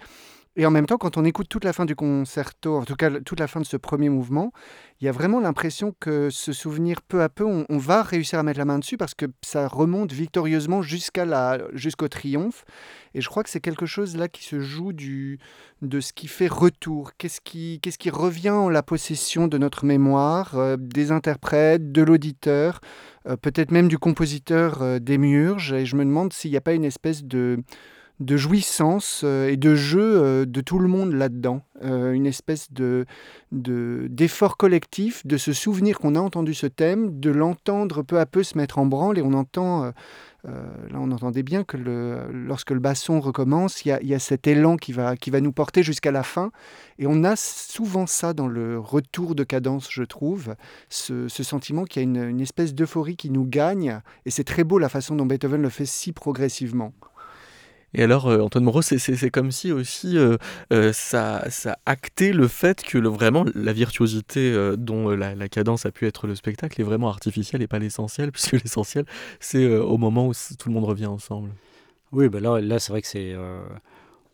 Et 0.54 0.66
en 0.66 0.70
même 0.70 0.84
temps, 0.84 0.98
quand 0.98 1.16
on 1.16 1.24
écoute 1.24 1.48
toute 1.48 1.64
la 1.64 1.72
fin 1.72 1.86
du 1.86 1.96
concerto, 1.96 2.76
en 2.76 2.84
tout 2.84 2.94
cas 2.94 3.10
toute 3.20 3.40
la 3.40 3.46
fin 3.46 3.60
de 3.60 3.64
ce 3.64 3.78
premier 3.78 4.10
mouvement, 4.10 4.52
il 5.00 5.06
y 5.06 5.08
a 5.08 5.12
vraiment 5.12 5.40
l'impression 5.40 5.94
que 5.98 6.28
ce 6.28 6.52
souvenir, 6.52 7.00
peu 7.00 7.22
à 7.22 7.30
peu, 7.30 7.44
on, 7.46 7.78
va 7.78 8.02
réussir 8.02 8.38
à 8.38 8.42
mettre 8.42 8.58
la 8.58 8.66
main 8.66 8.78
dessus 8.78 8.98
parce 8.98 9.14
que 9.14 9.24
ça 9.42 9.66
remonte 9.66 10.12
victorieusement 10.12 10.82
jusqu'à 10.82 11.24
la, 11.24 11.58
jusqu'au 11.72 12.08
triomphe. 12.08 12.66
Et 13.14 13.22
je 13.22 13.28
crois 13.30 13.42
que 13.42 13.48
c'est 13.48 13.60
quelque 13.60 13.86
chose 13.86 14.14
là 14.14 14.28
qui 14.28 14.44
se 14.44 14.60
joue 14.60 14.92
de 14.92 16.00
ce 16.00 16.12
qui 16.12 16.28
fait 16.28 16.48
retour. 16.48 17.12
Qu'est-ce 17.16 17.40
qui, 17.40 17.80
qu'est-ce 17.80 17.98
qui 17.98 18.10
revient 18.10 18.50
en 18.50 18.68
la 18.68 18.82
possession 18.82 19.48
de 19.48 19.56
notre 19.56 19.86
mémoire, 19.86 20.58
euh, 20.58 20.76
des 20.78 21.12
interprètes, 21.12 21.92
de 21.92 22.02
l'auditeur, 22.02 22.80
euh, 23.26 23.36
peut-être 23.36 23.70
même 23.70 23.88
du 23.88 23.98
compositeur 23.98 24.82
euh. 24.82 24.98
Et 24.98 25.86
je 25.86 25.96
me 25.96 26.04
demande 26.04 26.32
s'il 26.34 26.50
n'y 26.50 26.56
a 26.58 26.60
pas 26.60 26.74
une 26.74 26.84
espèce 26.84 27.24
de 27.24 27.62
de 28.24 28.36
jouissance 28.36 29.22
euh, 29.24 29.48
et 29.48 29.56
de 29.56 29.74
jeu 29.74 30.00
euh, 30.00 30.44
de 30.46 30.60
tout 30.60 30.78
le 30.78 30.88
monde 30.88 31.12
là-dedans. 31.12 31.62
Euh, 31.84 32.12
une 32.12 32.26
espèce 32.26 32.72
de, 32.72 33.06
d'effort 33.50 34.56
collectif, 34.56 35.26
de 35.26 35.36
se 35.36 35.52
souvenir 35.52 35.98
qu'on 35.98 36.14
a 36.14 36.20
entendu 36.20 36.54
ce 36.54 36.66
thème, 36.66 37.18
de 37.18 37.30
l'entendre 37.30 38.02
peu 38.02 38.20
à 38.20 38.26
peu 38.26 38.42
se 38.42 38.56
mettre 38.56 38.78
en 38.78 38.86
branle. 38.86 39.18
Et 39.18 39.22
on 39.22 39.32
entend, 39.32 39.92
là 40.44 40.94
on 40.94 41.10
entendait 41.10 41.42
bien 41.42 41.64
que 41.64 41.76
le, 41.76 42.30
lorsque 42.30 42.70
le 42.70 42.78
basson 42.78 43.20
recommence, 43.20 43.84
il 43.84 43.98
y 44.02 44.14
a, 44.14 44.18
cet 44.20 44.46
élan 44.46 44.76
qui 44.76 44.92
va, 44.92 45.16
qui 45.16 45.30
va 45.30 45.40
nous 45.40 45.52
porter 45.52 45.82
jusqu'à 45.82 46.12
la 46.12 46.22
fin. 46.22 46.52
Et 47.00 47.06
on 47.08 47.24
a 47.24 47.34
souvent 47.34 48.06
ça 48.06 48.32
dans 48.32 48.48
le 48.48 48.78
retour 48.78 49.34
de 49.34 49.42
cadence, 49.42 49.88
je 49.90 50.04
trouve, 50.04 50.54
ce, 50.88 51.28
sentiment 51.28 51.84
qu'il 51.84 52.02
y 52.02 52.04
a 52.04 52.08
une, 52.08 52.22
une 52.22 52.40
espèce 52.40 52.74
d'euphorie 52.74 53.16
qui 53.16 53.30
nous 53.30 53.44
gagne. 53.44 54.00
Et 54.24 54.30
c'est 54.30 54.44
très 54.44 54.62
beau 54.62 54.78
la 54.78 54.88
façon 54.88 55.16
dont 55.16 55.26
Beethoven 55.26 55.62
le 55.62 55.68
fait 55.68 55.86
si 55.86 56.12
progressivement. 56.12 56.92
Et 57.94 58.02
alors, 58.02 58.26
euh, 58.26 58.40
Antoine 58.40 58.64
Moreau, 58.64 58.82
c'est 58.82 59.30
comme 59.30 59.50
si 59.50 59.70
aussi 59.70 60.16
euh, 60.16 60.36
euh, 60.72 60.92
ça, 60.92 61.44
ça 61.50 61.78
actait 61.84 62.32
le 62.32 62.48
fait 62.48 62.82
que 62.82 62.98
vraiment 62.98 63.44
la 63.54 63.72
virtuosité 63.72 64.72
dont 64.78 65.10
la, 65.10 65.48
cadence 65.48 65.84
a 65.86 65.90
pu 65.90 66.06
être 66.06 66.26
le 66.26 66.34
spectacle 66.34 66.80
est 66.80 66.84
vraiment 66.84 67.08
artificielle 67.08 67.62
et 67.62 67.66
pas 67.66 67.78
l'essentiel, 67.78 68.32
puisque 68.32 68.52
l'essentiel, 68.52 69.04
c'est 69.40 69.76
au 69.76 69.98
moment 69.98 70.28
où 70.28 70.32
tout 70.58 70.68
le 70.68 70.74
monde 70.74 70.84
revient 70.84 71.06
ensemble. 71.06 71.50
Oui, 72.12 72.28
bah 72.28 72.40
là, 72.40 72.60
là 72.60 72.78
c'est 72.78 72.92
vrai 72.92 73.02
que 73.02 73.08
c'est 73.08 73.34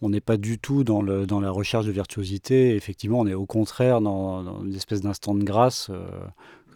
on 0.01 0.11
n'est 0.11 0.21
pas 0.21 0.37
du 0.37 0.61
tout 0.61 0.85
dans, 0.85 1.03
le, 1.03 1.27
dans 1.27 1.41
la 1.41 1.51
recherche 1.51 1.85
de 1.87 1.91
virtuosité. 1.91 2.77
Effectivement, 2.77 3.19
on 3.19 3.27
est 3.27 3.35
au 3.35 3.47
contraire 3.47 4.01
dans 4.01 4.63
une 4.63 4.75
espèce 4.77 5.01
d'instant 5.01 5.35
de 5.35 5.43
grâce 5.43 5.91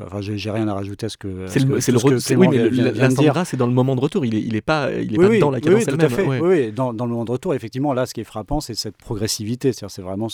Enfin, 0.01 0.21
j'ai 0.21 0.51
rien 0.51 0.67
à 0.69 0.75
rajouter 0.75 1.07
à 1.07 1.09
ce 1.09 1.17
que. 1.17 1.47
C'est 1.47 1.61
le, 1.61 1.67
le, 1.67 2.37
oui, 2.37 2.49
mais 2.49 3.45
c'est 3.45 3.57
dans 3.57 3.67
le 3.67 3.73
moment 3.73 3.95
de 3.95 4.01
retour. 4.01 4.25
Il 4.25 4.35
est, 4.35 4.41
il 4.41 4.57
est 4.57 4.63
pas, 4.63 4.91
il 4.93 5.15
est 5.15 5.19
pas 5.19 5.39
dans 5.39 5.51
la 5.51 5.61
cadence 5.61 5.87
à 5.87 6.09
fait. 6.09 6.41
Oui, 6.41 6.73
dans, 6.73 6.93
dans, 6.93 7.05
le 7.05 7.13
moment 7.13 7.25
de 7.25 7.33
retour, 7.33 7.55
effectivement, 7.55 7.93
là, 7.93 8.07
ce 8.07 8.15
qui 8.15 8.21
est 8.21 8.25
frappant, 8.25 8.61
c'est 8.61 8.75
cette 8.75 8.97
progressivité. 8.97 9.73
C'est 9.73 10.03
vraiment 10.03 10.29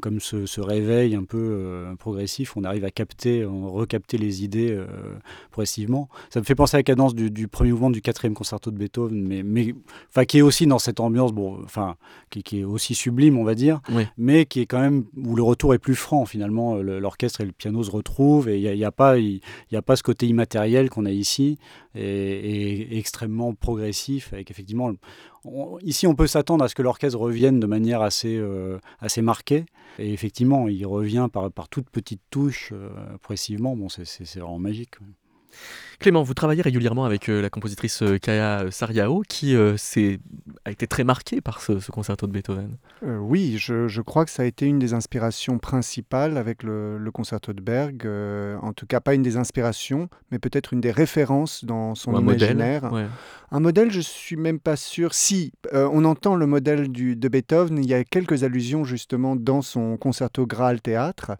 comme 0.00 0.20
ce, 0.20 0.46
ce, 0.46 0.60
réveil 0.60 1.14
un 1.14 1.24
peu 1.24 1.38
euh, 1.38 1.94
progressif. 1.96 2.56
On 2.56 2.64
arrive 2.64 2.84
à 2.84 2.90
capter, 2.90 3.44
on 3.46 3.72
recapter 3.72 4.18
les 4.18 4.44
idées 4.44 4.70
euh, 4.70 4.86
progressivement. 5.50 6.08
Ça 6.30 6.40
me 6.40 6.44
fait 6.44 6.54
penser 6.54 6.76
à 6.76 6.80
la 6.80 6.84
cadence 6.84 7.14
du, 7.14 7.30
du, 7.30 7.48
premier 7.48 7.72
mouvement 7.72 7.90
du 7.90 8.02
quatrième 8.02 8.34
concerto 8.34 8.70
de 8.70 8.76
Beethoven, 8.76 9.20
mais, 9.26 9.42
mais 9.42 9.74
enfin, 10.10 10.24
qui 10.24 10.38
est 10.38 10.42
aussi 10.42 10.66
dans 10.66 10.78
cette 10.78 11.00
ambiance, 11.00 11.32
bon, 11.32 11.58
enfin, 11.64 11.96
qui, 12.30 12.42
qui, 12.42 12.60
est 12.60 12.64
aussi 12.64 12.94
sublime, 12.94 13.38
on 13.38 13.44
va 13.44 13.54
dire, 13.54 13.80
mais 14.16 14.44
qui 14.44 14.60
est 14.60 14.66
quand 14.66 14.80
même 14.80 15.04
où 15.16 15.34
le 15.34 15.42
retour 15.42 15.74
est 15.74 15.78
plus 15.78 15.94
franc 15.94 16.26
finalement. 16.26 16.76
L'orchestre 16.76 17.40
et 17.40 17.44
le 17.44 17.52
piano 17.52 17.82
se 17.82 17.90
retrouvent 17.90 18.48
et 18.48 18.57
il 18.58 18.76
n'y 18.76 18.84
a, 18.84 18.88
a, 18.88 18.92
pas, 18.92 19.18
il, 19.18 19.40
a 19.72 19.82
pas 19.82 19.96
ce 19.96 20.02
côté 20.02 20.26
immatériel 20.26 20.90
qu'on 20.90 21.06
a 21.06 21.10
ici 21.10 21.58
et, 21.94 22.98
extrêmement 22.98 23.54
progressif. 23.54 24.32
Avec 24.32 24.50
effectivement, 24.50 24.92
ici, 25.82 26.06
on 26.06 26.14
peut 26.14 26.26
s'attendre 26.26 26.64
à 26.64 26.68
ce 26.68 26.74
que 26.74 26.82
l'orchestre 26.82 27.18
revienne 27.18 27.60
de 27.60 27.66
manière 27.66 28.02
assez, 28.02 28.36
euh, 28.36 28.78
assez 29.00 29.22
marquée. 29.22 29.64
Et 29.98 30.12
effectivement, 30.12 30.68
il 30.68 30.86
revient 30.86 31.28
par, 31.32 31.50
par 31.50 31.68
toutes 31.68 31.90
petites 31.90 32.22
touches 32.30 32.72
euh, 32.72 32.88
progressivement. 33.22 33.76
Bon, 33.76 33.88
c'est 33.88 34.24
vraiment 34.36 34.58
magique. 34.58 34.94
Clément, 35.98 36.22
vous 36.22 36.34
travaillez 36.34 36.62
régulièrement 36.62 37.04
avec 37.04 37.28
euh, 37.28 37.42
la 37.42 37.50
compositrice 37.50 38.02
euh, 38.02 38.18
Kaya 38.18 38.70
Sariao, 38.70 39.22
qui 39.28 39.56
euh, 39.56 39.74
a 40.64 40.70
été 40.70 40.86
très 40.86 41.02
marquée 41.02 41.40
par 41.40 41.60
ce, 41.60 41.90
concerto 41.90 42.28
de 42.28 42.32
Beethoven. 42.32 42.76
oui, 43.02 43.56
je, 43.58 44.00
crois 44.00 44.24
que 44.24 44.30
ça 44.30 44.44
a 44.44 44.46
été 44.46 44.66
une 44.66 44.78
des 44.78 44.94
inspirations 44.94 45.58
principales 45.58 46.36
avec 46.36 46.62
le, 46.62 47.10
concerto 47.12 47.52
de 47.52 47.60
Berg. 47.60 48.06
en 48.62 48.72
tout 48.72 48.86
cas, 48.86 49.00
pas 49.00 49.14
une 49.14 49.22
des 49.22 49.36
inspirations, 49.36 50.08
mais 50.30 50.38
peut-être 50.38 50.72
une 50.72 50.80
des 50.80 50.92
références 50.92 51.64
dans 51.64 51.96
son 51.96 52.16
imaginaire. 52.16 52.84
Modèle, 52.84 53.08
Un 53.50 53.60
modèle, 53.60 53.90
je 53.90 54.00
suis 54.00 54.36
même 54.36 54.60
pas 54.60 54.76
sûr. 54.76 55.14
Si 55.14 55.52
on 55.72 56.04
entend 56.04 56.36
le 56.36 56.46
modèle 56.46 56.92
du, 56.92 57.16
de 57.16 57.28
Beethoven, 57.28 57.76
il 57.78 57.88
y 57.88 57.94
a 57.94 58.04
quelques 58.04 58.44
allusions 58.44 58.84
justement 58.84 59.34
dans 59.34 59.62
son 59.62 59.96
concerto 59.96 60.46
Graal 60.46 60.80
Théâtre. 60.80 61.32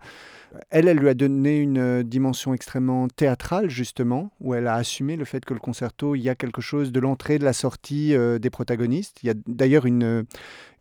Elle, 0.70 0.88
elle 0.88 0.98
lui 0.98 1.08
a 1.08 1.14
donné 1.14 1.58
une 1.58 1.78
euh, 1.78 2.02
dimension 2.02 2.54
extrêmement 2.54 3.08
théâtrale, 3.08 3.70
justement, 3.70 4.32
où 4.40 4.54
elle 4.54 4.66
a 4.66 4.74
assumé 4.74 5.16
le 5.16 5.24
fait 5.24 5.44
que 5.44 5.54
le 5.54 5.60
concerto, 5.60 6.14
il 6.14 6.20
y 6.20 6.28
a 6.28 6.34
quelque 6.34 6.60
chose 6.60 6.92
de 6.92 7.00
l'entrée, 7.00 7.38
de 7.38 7.44
la 7.44 7.52
sortie 7.52 8.14
euh, 8.14 8.38
des 8.38 8.50
protagonistes. 8.50 9.18
Il 9.22 9.26
y 9.26 9.30
a 9.30 9.34
d'ailleurs 9.46 9.86
une, 9.86 10.04
euh, 10.04 10.22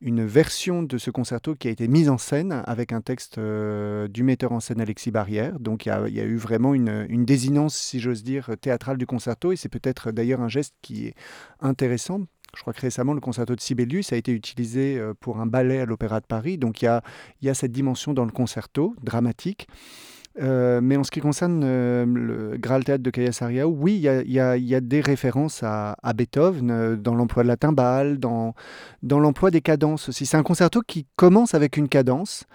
une 0.01 0.25
version 0.25 0.83
de 0.83 0.97
ce 0.97 1.09
concerto 1.11 1.55
qui 1.55 1.67
a 1.67 1.71
été 1.71 1.87
mise 1.87 2.09
en 2.09 2.17
scène 2.17 2.63
avec 2.65 2.91
un 2.91 3.01
texte 3.01 3.39
du 3.39 4.23
metteur 4.23 4.51
en 4.51 4.59
scène 4.59 4.79
Alexis 4.79 5.11
Barrière. 5.11 5.59
Donc 5.59 5.85
il 5.85 5.89
y 5.89 5.91
a, 5.91 6.23
eu 6.23 6.37
vraiment 6.37 6.73
une, 6.73 7.05
une 7.09 7.25
désinence, 7.25 7.75
si 7.75 7.99
j'ose 7.99 8.23
dire, 8.23 8.51
théâtrale 8.61 8.97
du 8.97 9.07
concerto. 9.07 9.51
Et 9.51 9.55
c'est 9.55 9.69
peut-être 9.69 10.11
d'ailleurs 10.11 10.41
un 10.41 10.49
geste 10.49 10.75
qui 10.81 11.07
est 11.07 11.15
intéressant 11.61 12.21
je 12.55 12.61
crois 12.61 12.73
que 12.73 12.81
récemment, 12.81 13.13
le 13.13 13.21
concerto 13.21 13.55
de 13.55 13.61
Sibelius 13.61 14.13
a 14.13 14.15
été 14.15 14.31
utilisé 14.31 14.97
euh, 14.97 15.13
pour 15.19 15.39
un 15.39 15.45
ballet 15.45 15.79
à 15.79 15.85
l'Opéra 15.85 16.19
de 16.19 16.25
Paris. 16.25 16.57
Donc 16.57 16.81
il 16.81 16.85
y 17.41 17.49
a, 17.49 17.53
cette 17.53 17.71
dimension 17.71 18.13
dans 18.13 18.25
le 18.25 18.31
concerto 18.31 18.95
dramatique. 19.01 19.67
Euh, 20.39 20.81
mais 20.83 20.97
en 20.97 21.03
ce 21.03 21.09
qui 21.09 21.19
concerne 21.19 21.63
euh, 21.63 22.05
le 22.05 22.57
Graal 22.57 22.83
Théâtre 22.83 23.01
de 23.01 23.09
Kaya 23.09 23.67
oui, 23.67 23.95
il 23.95 24.31
y 24.31 24.39
a, 24.39 24.81
des 24.81 25.01
références 25.01 25.63
à, 25.63 25.95
Beethoven 26.15 26.95
dans 26.95 27.15
l'emploi 27.15 27.41
de 27.41 27.47
la 27.47 27.57
timbale, 27.57 28.19
dans 28.19 28.53
l'emploi 29.03 29.49
des 29.49 29.61
cadences 29.61 30.09
aussi. 30.09 30.27
C'est 30.27 30.37
un 30.37 30.43
concerto 30.43 30.81
qui 30.85 31.07
commence 31.15 31.55
avec 31.55 31.75
une 31.75 31.89
cadence, 31.89 32.45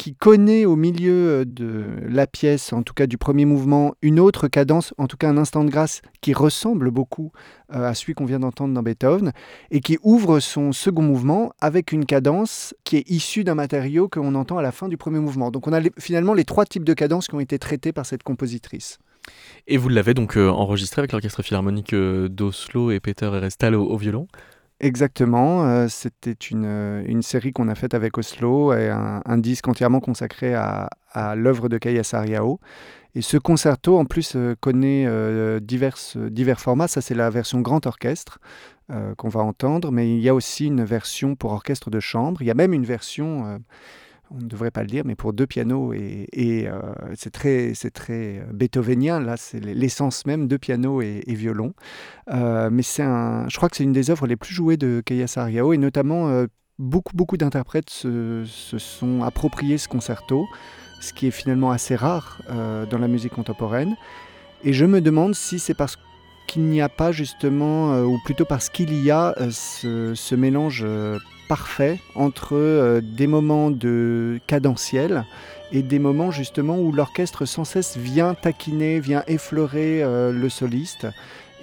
qui 0.00 0.14
connaît 0.14 0.64
au 0.64 0.76
milieu 0.76 1.28
euh, 1.28 1.44
de 1.44 1.84
la 2.08 2.26
pièce, 2.26 2.72
en 2.72 2.82
tout 2.82 2.94
cas 2.94 3.06
du 3.06 3.18
premier 3.18 3.44
mouvement, 3.44 3.94
une 4.00 4.18
autre 4.18 4.48
cadence, 4.48 4.94
en 4.96 5.06
tout 5.06 5.18
cas 5.18 5.28
un 5.28 5.36
instant 5.36 5.62
de 5.62 5.68
grâce 5.68 6.00
qui 6.22 6.32
ressemble 6.32 6.90
beaucoup 6.90 7.32
euh, 7.74 7.86
à 7.86 7.92
celui 7.92 8.14
qu'on 8.14 8.24
vient 8.24 8.40
d'entendre 8.40 8.72
dans 8.72 8.82
Beethoven, 8.82 9.32
et 9.70 9.80
qui 9.80 9.98
ouvre 10.02 10.40
son 10.40 10.72
second 10.72 11.02
mouvement 11.02 11.52
avec 11.60 11.92
une 11.92 12.06
cadence 12.06 12.74
qui 12.84 12.96
est 12.96 13.10
issue 13.10 13.44
d'un 13.44 13.54
matériau 13.54 14.08
qu'on 14.08 14.34
entend 14.36 14.56
à 14.56 14.62
la 14.62 14.72
fin 14.72 14.88
du 14.88 14.96
premier 14.96 15.18
mouvement. 15.18 15.50
Donc 15.50 15.66
on 15.66 15.72
a 15.74 15.82
finalement 15.98 16.32
les 16.32 16.46
trois 16.46 16.64
types 16.64 16.84
de 16.84 16.94
cadences 16.94 17.28
qui 17.28 17.34
ont 17.34 17.40
été 17.40 17.58
traités 17.58 17.92
par 17.92 18.06
cette 18.06 18.22
compositrice. 18.22 18.98
Et 19.66 19.76
vous 19.76 19.90
l'avez 19.90 20.14
donc 20.14 20.38
euh, 20.38 20.48
enregistré 20.48 21.00
avec 21.00 21.12
l'Orchestre 21.12 21.42
Philharmonique 21.42 21.94
d'Oslo 21.94 22.90
et 22.90 23.00
Peter 23.00 23.26
Erestal 23.26 23.74
au 23.74 23.98
violon? 23.98 24.28
Exactement. 24.80 25.64
Euh, 25.64 25.88
C'était 25.88 26.32
une, 26.32 26.64
euh, 26.66 27.02
une 27.06 27.22
série 27.22 27.52
qu'on 27.52 27.68
a 27.68 27.74
faite 27.74 27.94
avec 27.94 28.18
Oslo 28.18 28.72
et 28.72 28.88
un, 28.88 29.38
disque 29.38 29.68
entièrement 29.68 30.00
consacré 30.00 30.54
à, 30.54 30.88
l'œuvre 31.36 31.68
de 31.68 31.78
Kaya 31.78 32.02
Sariao. 32.02 32.60
Et 33.14 33.22
ce 33.22 33.36
concerto, 33.36 33.98
en 33.98 34.04
plus, 34.04 34.34
euh, 34.36 34.54
connaît 34.60 35.06
diverses- 35.60 36.16
divers 36.16 36.60
formats. 36.60 36.88
Ça, 36.88 37.00
c'est 37.00 37.14
la 37.14 37.30
version 37.30 37.60
grand 37.60 37.86
orchestre 37.86 38.38
qu'on 39.18 39.28
va 39.28 39.40
entendre, 39.40 39.92
mais 39.92 40.12
il 40.16 40.20
y 40.20 40.28
a 40.28 40.34
aussi 40.34 40.66
une 40.66 40.82
version 40.82 41.36
pour 41.36 41.52
orchestre 41.52 41.90
de 41.90 42.00
chambre. 42.00 42.42
Il 42.42 42.48
y 42.48 42.50
a 42.50 42.54
même 42.54 42.72
une 42.72 42.84
version, 42.84 43.60
on 44.30 44.38
ne 44.38 44.48
devrait 44.48 44.70
pas 44.70 44.82
le 44.82 44.88
dire, 44.88 45.04
mais 45.04 45.16
pour 45.16 45.32
deux 45.32 45.46
pianos. 45.46 45.92
Et, 45.92 46.28
et, 46.32 46.68
euh, 46.68 46.80
c'est 47.14 47.30
très, 47.30 47.72
très 47.92 48.42
beethovenien. 48.52 49.20
Là, 49.20 49.36
c'est 49.36 49.60
l'essence 49.60 50.26
même, 50.26 50.46
deux 50.46 50.58
pianos 50.58 51.02
et, 51.02 51.22
violon. 51.28 51.74
Euh, 52.30 52.70
mais 52.70 52.82
un, 53.00 53.48
je 53.48 53.56
crois 53.56 53.68
que 53.68 53.76
c'est 53.76 53.84
une 53.84 53.92
des 53.92 54.10
œuvres 54.10 54.26
les 54.26 54.36
plus 54.36 54.54
jouées 54.54 54.76
de 54.76 55.02
Kaya 55.04 55.26
Sariao, 55.26 55.72
et 55.72 55.78
notamment 55.78 56.28
euh, 56.28 56.46
beaucoup, 56.78 57.16
beaucoup 57.16 57.36
d'interprètes 57.36 57.90
se, 57.90 58.44
se 58.46 58.78
sont 58.78 59.22
appropriés 59.22 59.78
ce 59.78 59.88
concerto, 59.88 60.46
ce 61.00 61.12
qui 61.12 61.26
est 61.26 61.32
finalement 61.32 61.70
assez 61.70 61.96
rare 61.96 62.42
euh, 62.50 62.86
dans 62.86 62.98
la 62.98 63.08
musique 63.08 63.32
contemporaine. 63.32 63.96
Et 64.62 64.72
je 64.72 64.84
me 64.84 65.00
demande 65.00 65.34
si 65.34 65.58
c'est 65.58 65.74
parce 65.74 65.96
qu'il 66.46 66.62
n'y 66.62 66.80
a 66.80 66.88
pas 66.88 67.12
justement, 67.12 67.92
euh, 67.92 68.04
ou 68.04 68.18
plutôt 68.24 68.44
parce 68.44 68.68
qu'il 68.68 69.02
y 69.02 69.10
a 69.10 69.34
euh, 69.40 69.50
ce, 69.50 70.34
mélange 70.34 70.82
euh, 70.84 71.18
parfait 71.48 71.98
entre 72.14 73.00
des 73.02 73.26
moments 73.26 73.70
de 73.70 74.40
cadentiel 74.46 75.24
et 75.72 75.82
des 75.82 75.98
moments 75.98 76.30
justement 76.30 76.78
où 76.78 76.92
l'orchestre 76.92 77.44
sans 77.44 77.64
cesse 77.64 77.96
vient 77.96 78.34
taquiner, 78.34 79.00
vient 79.00 79.24
effleurer 79.26 80.04
le 80.04 80.48
soliste. 80.48 81.08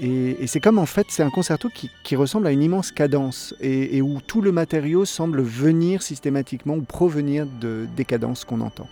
Et, 0.02 0.46
c'est 0.46 0.60
comme 0.60 0.78
en 0.78 0.86
fait, 0.86 1.08
c'est 1.10 1.24
un 1.24 1.30
concerto 1.30 1.70
qui, 1.70 1.90
qui 2.04 2.18
ressemble 2.18 2.48
à 2.48 2.52
une 2.52 2.64
immense 2.64 2.92
cadence 2.92 3.56
et, 3.62 3.96
et 3.96 4.02
où 4.02 4.20
tout 4.20 4.42
le 4.42 4.52
matériau 4.52 5.06
semble 5.06 5.42
venir 5.42 6.02
systématiquement 6.02 6.76
ou 6.76 6.82
provenir 6.82 7.46
de, 7.62 7.88
des 7.96 8.04
cadences 8.04 8.44
qu'on 8.44 8.60
entend. 8.60 8.90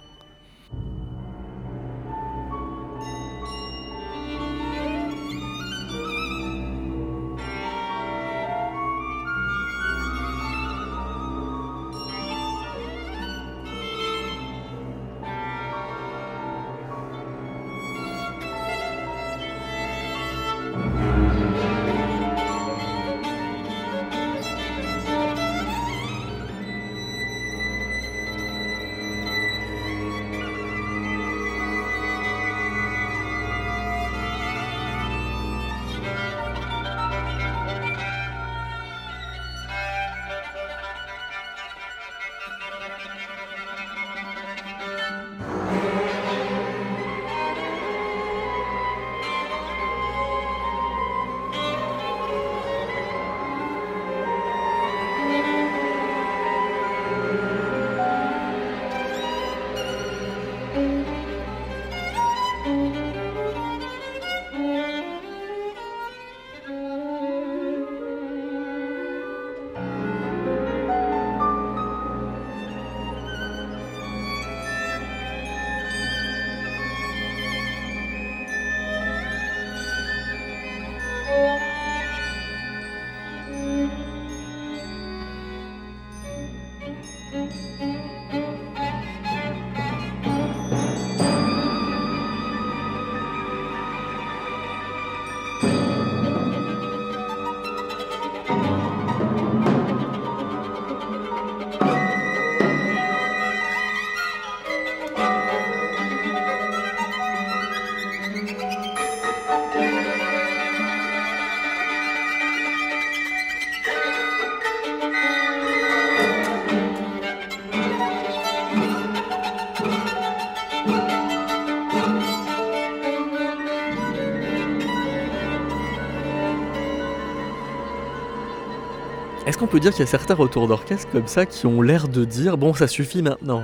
Peut 129.76 129.82
dire 129.82 129.92
qu'il 129.92 130.00
y 130.00 130.04
a 130.04 130.08
certains 130.08 130.36
retours 130.36 130.70
d'orchestre 130.70 131.12
comme 131.12 131.28
ça 131.28 131.46
qui 131.46 131.66
ont 131.66 131.82
l'air 131.82 132.08
de 132.08 132.24
dire 132.24 132.58
bon 132.58 132.74
ça 132.74 132.88
suffit 132.88 133.22
maintenant 133.22 133.64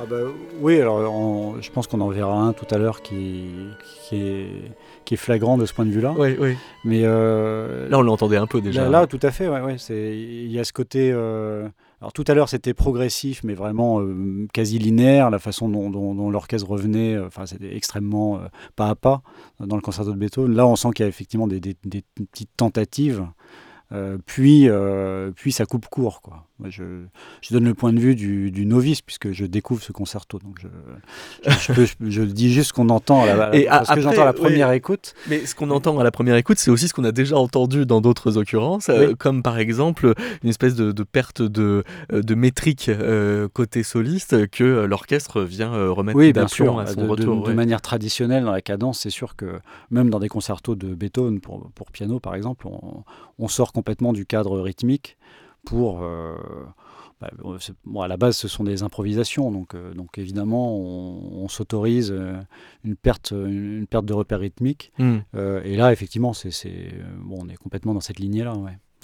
Ah 0.00 0.06
bah, 0.08 0.16
oui, 0.60 0.80
alors 0.80 1.12
on- 1.12 1.60
je 1.60 1.70
pense 1.70 1.86
qu'on 1.86 2.00
en 2.00 2.08
verra 2.08 2.34
un 2.40 2.52
tout 2.54 2.64
à 2.70 2.78
l'heure 2.78 3.02
qui, 3.02 3.46
qui, 4.08 4.16
est, 4.16 4.46
qui 5.04 5.14
est 5.14 5.16
flagrant 5.18 5.58
de 5.58 5.66
ce 5.66 5.74
point 5.74 5.84
de 5.84 5.90
vue-là. 5.90 6.14
Oui, 6.16 6.36
oui. 6.40 6.56
Mais 6.84 7.00
euh, 7.04 7.88
Là 7.90 7.98
on 7.98 8.02
l'entendait 8.02 8.36
un 8.38 8.46
peu 8.46 8.60
déjà. 8.62 8.84
Là, 8.84 8.90
là, 9.00 9.06
tout 9.06 9.18
à 9.22 9.30
fait, 9.32 9.48
ouais, 9.48 9.60
ouais, 9.60 9.76
c'est, 9.76 10.16
il 10.16 10.50
y 10.50 10.58
a 10.58 10.64
ce 10.64 10.72
côté. 10.72 11.10
euh, 11.12 11.68
alors 12.00 12.12
tout 12.12 12.24
à 12.28 12.34
l'heure 12.34 12.48
c'était 12.48 12.74
progressif, 12.74 13.42
mais 13.42 13.54
vraiment 13.54 14.00
euh, 14.00 14.46
quasi 14.54 14.78
linéaire, 14.78 15.30
la 15.30 15.40
façon 15.40 15.68
dont, 15.68 15.90
dont- 15.90 16.14
dont 16.14 16.30
l'orchestre 16.30 16.70
revenait, 16.70 17.16
euh, 17.16 17.26
enfin 17.26 17.44
c'était 17.44 17.76
extrêmement 17.76 18.36
euh, 18.36 18.46
pas 18.76 18.88
à 18.88 18.94
pas 18.94 19.20
dans 19.58 19.74
le 19.76 19.82
concerto 19.82 20.12
de 20.12 20.16
Beethoven. 20.16 20.54
Là 20.54 20.64
on 20.66 20.76
sent 20.76 20.90
qu'il 20.94 21.02
y 21.02 21.06
a 21.06 21.08
effectivement 21.08 21.48
des, 21.48 21.58
des- 21.58 21.76
des 21.84 22.02
petites 22.14 22.50
tentatives, 22.56 23.22
euh, 23.22 23.24
puis, 24.26 24.68
euh, 24.68 25.30
puis 25.32 25.52
ça 25.52 25.66
coupe 25.66 25.86
court. 25.88 26.20
Quoi. 26.22 26.47
Moi, 26.58 26.70
je, 26.70 26.82
je 27.40 27.54
donne 27.54 27.64
le 27.66 27.74
point 27.74 27.92
de 27.92 28.00
vue 28.00 28.16
du, 28.16 28.50
du 28.50 28.66
novice 28.66 29.00
puisque 29.00 29.30
je 29.30 29.44
découvre 29.46 29.80
ce 29.82 29.92
concerto, 29.92 30.40
donc 30.40 30.58
je, 30.60 30.68
je, 31.48 31.56
je 31.56 31.72
peux- 31.72 32.10
je 32.10 32.22
dis 32.22 32.52
juste 32.52 32.68
ce 32.70 32.72
qu'on 32.72 32.88
entend, 32.88 33.22
à 33.22 33.34
la, 33.34 33.54
Et 33.54 33.66
parce 33.66 33.90
que 33.94 34.00
j'entends 34.00 34.22
à 34.22 34.24
la 34.24 34.32
oui. 34.32 34.40
première 34.40 34.72
écoute. 34.72 35.14
Mais 35.28 35.46
ce 35.46 35.54
qu'on 35.54 35.70
entend 35.70 35.96
à 36.00 36.02
la 36.04 36.10
première 36.10 36.34
écoute, 36.34 36.58
c'est 36.58 36.70
aussi 36.72 36.88
ce 36.88 36.94
qu'on 36.94 37.04
a 37.04 37.12
déjà 37.12 37.36
entendu 37.36 37.86
dans 37.86 38.00
d'autres 38.00 38.36
occurrences, 38.38 38.88
euh, 38.88 39.14
comme 39.16 39.42
par 39.44 39.58
exemple 39.58 40.14
une 40.42 40.48
espèce 40.50 40.74
de, 40.74 40.90
de 40.90 41.02
perte 41.04 41.42
de, 41.42 41.84
euh, 42.12 42.22
de 42.22 42.34
métrique 42.34 42.88
euh, 42.88 43.46
côté 43.52 43.84
soliste 43.84 44.48
que 44.50 44.64
l'orchestre 44.84 45.42
vient 45.42 45.70
remettre 45.92 46.18
Oui, 46.18 46.32
bien 46.32 46.48
sûr. 46.48 46.80
à 46.80 46.84
De, 46.86 46.90
son 46.90 47.02
de- 47.02 47.06
retour. 47.08 47.42
de 47.44 47.48
ouais. 47.50 47.54
manière 47.54 47.80
traditionnelle 47.80 48.42
dans 48.44 48.50
la 48.52 48.62
cadence, 48.62 48.98
c'est 48.98 49.10
sûr 49.10 49.36
que 49.36 49.60
même 49.92 50.10
dans 50.10 50.18
des 50.18 50.28
concertos 50.28 50.74
de 50.74 50.92
Beethoven 50.94 51.40
pour, 51.40 51.70
pour 51.76 51.92
piano, 51.92 52.18
par 52.18 52.34
exemple, 52.34 52.66
on, 52.66 53.04
on 53.38 53.46
sort 53.48 53.72
complètement 53.72 54.12
du 54.12 54.26
cadre 54.26 54.58
rythmique 54.60 55.16
pour. 55.68 56.02
euh, 56.02 56.34
bah, 57.20 57.30
bon, 57.84 58.00
à 58.00 58.08
la 58.08 58.16
base, 58.16 58.36
ce 58.36 58.46
sont 58.46 58.62
des 58.62 58.84
improvisations, 58.84 59.50
donc, 59.50 59.74
euh, 59.74 59.92
donc 59.92 60.18
évidemment, 60.18 60.76
on, 60.76 61.42
on 61.42 61.48
s'autorise 61.48 62.12
euh, 62.12 62.40
une 62.84 62.94
perte, 62.94 63.32
une, 63.32 63.86
perte 63.88 64.06
de 64.06 64.12
repère 64.12 64.38
rythmique. 64.38 64.92
Hmm. 64.98 65.18
Et 65.64 65.76
là, 65.76 65.92
effectivement, 65.92 66.32
c'est, 66.32 66.52
c'est, 66.52 66.92
bon, 67.18 67.38
on 67.42 67.48
est 67.48 67.56
complètement 67.56 67.92
dans 67.92 68.00
cette 68.00 68.20
lignée-là. 68.20 68.54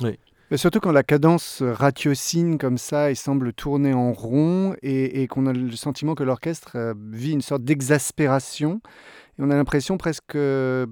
Ouais. 0.00 0.18
Surtout 0.52 0.78
quand 0.78 0.92
la 0.92 1.02
cadence 1.02 1.62
ratiocine 1.62 2.58
comme 2.58 2.76
ça 2.76 3.10
et 3.10 3.14
semble 3.14 3.54
tourner 3.54 3.94
en 3.94 4.12
rond 4.12 4.76
et, 4.82 5.26
qu'on 5.26 5.46
a 5.46 5.54
le 5.54 5.74
sentiment 5.74 6.14
que 6.14 6.22
l'orchestre 6.22 6.72
euh, 6.76 6.94
vit 7.10 7.32
une 7.32 7.40
sorte 7.40 7.64
d'exaspération. 7.64 8.80
Et 9.38 9.42
on 9.42 9.50
a 9.50 9.56
l'impression 9.56 9.96
presque, 9.96 10.36
euh, 10.36 10.86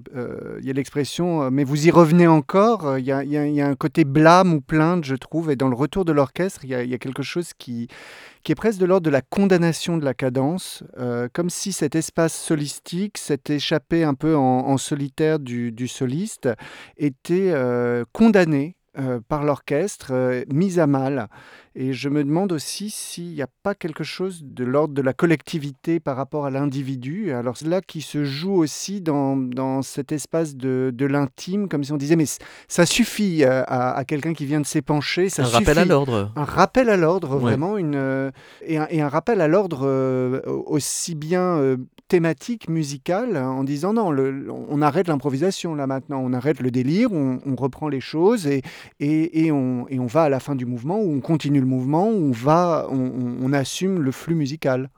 il 0.59 0.65
y 0.65 0.71
a 0.71 0.73
l'expression, 0.73 1.43
euh, 1.43 1.49
mais 1.51 1.63
vous 1.63 1.87
y 1.87 1.91
revenez 1.91 2.25
encore. 2.25 2.97
Il 2.97 3.05
y, 3.05 3.11
a, 3.11 3.67
un 3.67 3.75
côté 3.75 4.05
blâme 4.05 4.55
ou 4.55 4.59
plainte, 4.59 5.05
je 5.05 5.15
trouve. 5.15 5.51
Et 5.51 5.55
dans 5.55 5.69
le 5.69 5.75
retour 5.75 6.03
de 6.03 6.11
l'orchestre, 6.11 6.61
il 6.65 6.71
y, 6.71 6.75
a- 6.75 6.97
quelque 6.97 7.23
chose 7.23 7.51
qui, 7.57 7.87
est 8.49 8.55
presque 8.55 8.79
de 8.79 8.85
l'ordre 8.85 9.05
de 9.05 9.11
la 9.11 9.21
condamnation 9.21 9.97
de 9.97 10.03
la 10.03 10.15
cadence, 10.15 10.83
comme 11.31 11.49
si 11.49 11.71
cet 11.71 11.95
espace 11.95 12.33
solistique, 12.33 13.17
cet 13.17 13.49
échappé 13.49 14.03
un 14.03 14.15
peu 14.15 14.35
en, 14.35 14.77
solitaire 14.77 15.39
du, 15.39 15.87
soliste, 15.87 16.49
était 16.97 17.53
condamné 18.11 18.75
euh, 18.99 19.19
par 19.27 19.43
l'orchestre, 19.43 20.07
euh, 20.11 20.43
mis 20.51 20.79
à 20.79 20.87
mal. 20.87 21.27
Et 21.75 21.93
je 21.93 22.07
me 22.09 22.23
demande 22.23 22.51
aussi 22.51 22.91
s'il 22.91 23.33
n'y 23.33 23.41
a 23.41 23.47
pas 23.63 23.73
quelque 23.73 24.03
chose 24.03 24.43
de 24.43 24.63
l'ordre 24.63 24.93
de 24.93 25.01
la 25.01 25.13
collectivité 25.13 25.99
par 25.99 26.15
rapport 26.15 26.45
à 26.45 26.51
l'individu. 26.51 27.31
Alors 27.31 27.55
là 27.65 27.81
qui 27.81 28.01
se 28.01 28.23
joue 28.23 28.53
aussi 28.53 29.01
dans, 29.01 29.35
dans 29.35 29.81
cet 29.81 30.11
espace 30.11 30.55
de, 30.55 30.91
de 30.93 31.05
l'intime, 31.07 31.67
comme 31.67 31.83
si 31.83 31.91
on 31.91 31.97
disait, 31.97 32.15
mais 32.15 32.25
ça 32.67 32.85
suffit 32.85 33.43
euh, 33.43 33.63
à, 33.65 33.93
à 33.97 34.05
quelqu'un 34.05 34.33
qui 34.33 34.45
vient 34.45 34.61
de 34.61 34.67
s'épancher. 34.67 35.29
Ça 35.29 35.41
un 35.43 35.47
rappel 35.47 35.79
à 35.79 35.85
l'ordre. 35.85 36.31
Un 36.35 36.43
rappel 36.43 36.89
à 36.89 36.97
l'ordre, 36.97 37.31
Ouais. 37.35 37.41
vraiment, 37.41 37.77
une, 37.77 37.95
euh, 37.95 38.29
et, 38.61 38.77
un, 38.77 38.85
et 38.91 39.01
un 39.01 39.09
rappel 39.09 39.41
à 39.41 39.47
l'ordre 39.47 39.87
aussi 40.67 41.15
bien 41.15 41.77
thématique, 42.13 42.69
musical, 42.69 43.35
hein, 43.37 43.49
en 43.49 43.63
disant 43.63 43.91
non, 43.93 44.11
le- 44.11 44.47
on 44.51 44.81
arrête 44.83 45.07
l'improvisation 45.07 45.73
là 45.73 45.87
maintenant, 45.87 46.19
on 46.23 46.31
arrête 46.33 46.59
le 46.59 46.69
délire, 46.69 47.11
on, 47.11 47.39
on 47.43 47.55
reprend 47.55 47.89
les 47.89 48.01
choses 48.01 48.45
et, 48.45 48.61
et, 48.99 49.45
et 49.45 49.51
on, 49.51 49.87
et 49.89 49.97
on 49.99 50.05
va 50.05 50.23
à 50.23 50.29
la 50.29 50.39
fin 50.39 50.55
du 50.55 50.67
mouvement, 50.67 50.99
où 50.99 51.11
on 51.11 51.21
continue 51.21 51.59
le 51.59 51.65
mouvement, 51.65 52.07
où 52.09 52.29
on, 52.29 52.31
va, 52.31 52.87
on, 52.91 52.95
on- 52.99 53.37
on 53.45 53.51
assume 53.53 53.95
le 54.01 54.11
flux 54.11 54.35
musical. 54.35 54.91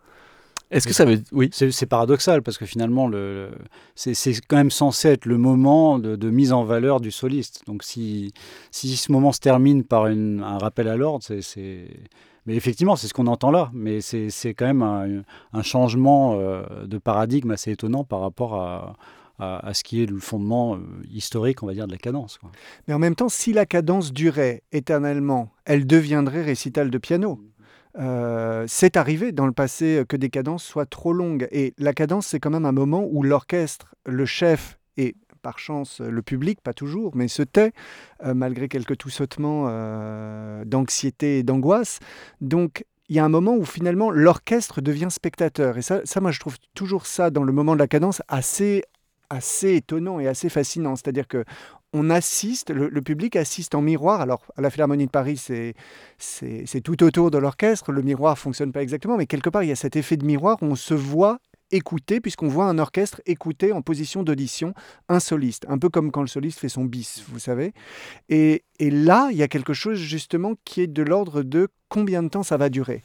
Est-ce 0.71 0.87
que 0.87 0.93
ça 0.93 1.05
veut. 1.05 1.21
Oui. 1.31 1.49
C'est 1.53 1.85
paradoxal 1.85 2.41
parce 2.41 2.57
que 2.57 2.65
finalement, 2.65 3.07
le, 3.07 3.17
le- 3.33 3.49
c'est 3.95 4.13
c'est 4.13 4.33
quand 4.45 4.57
même 4.57 4.71
censé 4.71 5.07
être 5.09 5.25
le 5.25 5.37
moment 5.37 5.99
de, 5.99 6.17
de 6.17 6.29
mise 6.29 6.51
en 6.51 6.65
valeur 6.65 6.99
du 6.99 7.11
soliste. 7.11 7.61
Donc 7.67 7.83
si, 7.83 8.33
si 8.71 8.97
ce 8.97 9.11
moment 9.11 9.31
se 9.31 9.39
termine 9.39 9.83
par 9.83 10.07
une- 10.07 10.41
un 10.43 10.57
rappel 10.57 10.87
à 10.89 10.97
l'ordre, 10.97 11.23
c'est... 11.23 11.87
Mais 12.45 12.55
effectivement, 12.55 12.95
c'est 12.95 13.07
ce 13.07 13.13
qu'on 13.13 13.27
entend 13.27 13.51
là. 13.51 13.71
Mais 13.73 14.01
c'est 14.01 14.53
quand 14.53 14.65
même 14.65 14.81
un, 14.81 15.61
changement 15.63 16.35
euh, 16.35 16.85
de 16.85 16.97
paradigme 16.97 17.51
assez 17.51 17.71
étonnant 17.71 18.03
par 18.03 18.21
rapport 18.21 18.55
à, 18.55 18.95
à, 19.39 19.73
ce 19.73 19.83
qui 19.83 20.01
est 20.01 20.05
le 20.05 20.19
fondement 20.19 20.75
euh, 20.75 20.79
historique, 21.11 21.63
on 21.63 21.67
va 21.67 21.73
dire, 21.73 21.87
de 21.87 21.91
la 21.91 21.97
cadence. 21.97 22.39
Mais 22.87 22.93
en 22.93 22.99
même 22.99 23.15
temps, 23.15 23.29
si 23.29 23.53
la 23.53 23.65
cadence 23.65 24.13
durait 24.13 24.61
éternellement, 24.71 25.51
elle 25.65 25.87
deviendrait 25.87 26.43
récital 26.43 26.89
de 26.89 26.97
piano. 26.97 27.39
Euh, 27.97 28.65
c'est 28.67 28.97
arrivé 28.97 29.31
dans 29.31 29.45
le 29.45 29.53
passé 29.53 30.03
que 30.07 30.17
des 30.17 30.29
cadences 30.29 30.63
soient 30.63 30.85
trop 30.85 31.13
longues. 31.13 31.47
Et 31.51 31.73
la 31.77 31.93
cadence, 31.93 32.27
c'est 32.27 32.39
quand 32.39 32.49
même 32.49 32.65
un 32.65 32.71
moment 32.71 33.07
où 33.09 33.23
l'orchestre, 33.23 33.95
le 34.05 34.25
chef 34.25 34.77
et 34.97 35.15
par 35.45 35.59
chance 35.59 36.01
le 36.01 36.21
public, 36.23 36.59
pas 36.59 36.73
toujours, 36.73 37.15
mais 37.15 37.27
se 37.27 37.43
tait, 37.43 37.71
euh, 38.25 38.33
malgré 38.33 38.67
quelques 38.67 38.97
tout-sautements 38.97 39.67
euh, 39.67 40.65
d'anxiété 40.65 41.37
et 41.37 41.43
d'angoisse. 41.43 41.99
Donc, 42.41 42.83
il 43.09 43.15
y 43.15 43.19
a 43.19 43.23
un 43.23 43.29
moment 43.29 43.55
où 43.55 43.63
finalement 43.63 44.09
l'orchestre 44.09 44.81
devient 44.81 45.09
spectateur. 45.11 45.77
Et 45.77 45.83
ça, 45.83 46.01
ça, 46.03 46.19
moi, 46.19 46.31
je 46.31 46.39
trouve 46.39 46.57
toujours 46.73 47.05
ça 47.05 47.29
dans 47.29 47.43
le 47.43 47.53
moment 47.53 47.75
de 47.75 47.79
la 47.79 47.87
cadence 47.87 48.23
assez, 48.27 48.83
assez 49.29 49.75
étonnant 49.75 50.19
et 50.19 50.27
assez 50.27 50.49
fascinant. 50.49 50.95
C'est-à-dire 50.95 51.27
que 51.27 51.45
on 51.93 52.09
assiste, 52.09 52.71
le, 52.71 53.01
public 53.03 53.35
assiste 53.35 53.75
en 53.75 53.81
miroir. 53.81 54.21
Alors, 54.21 54.47
à 54.57 54.61
la 54.61 54.71
Philharmonie 54.71 55.05
de 55.05 55.11
Paris, 55.11 55.37
c'est 55.37 55.75
c'est 56.17 56.63
c'est 56.65 56.81
tout 56.81 57.03
autour 57.03 57.29
de 57.29 57.37
l'orchestre. 57.37 57.91
Le 57.91 58.01
miroir 58.01 58.39
fonctionne 58.39 58.71
pas 58.71 58.81
exactement, 58.81 59.15
mais 59.15 59.27
quelque 59.27 59.51
part, 59.51 59.61
il 59.61 59.69
y 59.69 59.71
a 59.71 59.75
cet 59.75 59.95
effet 59.95 60.17
de 60.17 60.25
miroir 60.25 60.57
où 60.63 60.65
on 60.65 60.75
se 60.75 60.95
voit 60.95 61.37
écouter, 61.71 62.21
puisqu'on 62.21 62.47
voit 62.47 62.65
un 62.65 62.77
orchestre 62.77 63.21
écouter 63.25 63.71
en 63.71 63.81
position 63.81 64.23
d'audition 64.23 64.73
un 65.09 65.19
soliste, 65.19 65.65
un 65.67 65.77
peu 65.77 65.89
comme 65.89 66.11
quand 66.11 66.21
le 66.21 66.27
soliste 66.27 66.59
fait 66.59 66.69
son 66.69 66.85
bis, 66.85 67.23
vous 67.29 67.39
savez. 67.39 67.73
Et, 68.29 68.63
là, 68.79 69.29
il 69.31 69.37
y 69.37 69.43
a 69.43 69.47
quelque 69.47 69.73
chose 69.73 69.97
justement 69.97 70.53
qui 70.65 70.81
est 70.81 70.87
de 70.87 71.01
l'ordre 71.01 71.43
de 71.43 71.69
combien 71.89 72.23
de 72.23 72.27
temps 72.27 72.43
ça 72.43 72.57
va 72.57 72.69
durer. 72.69 73.03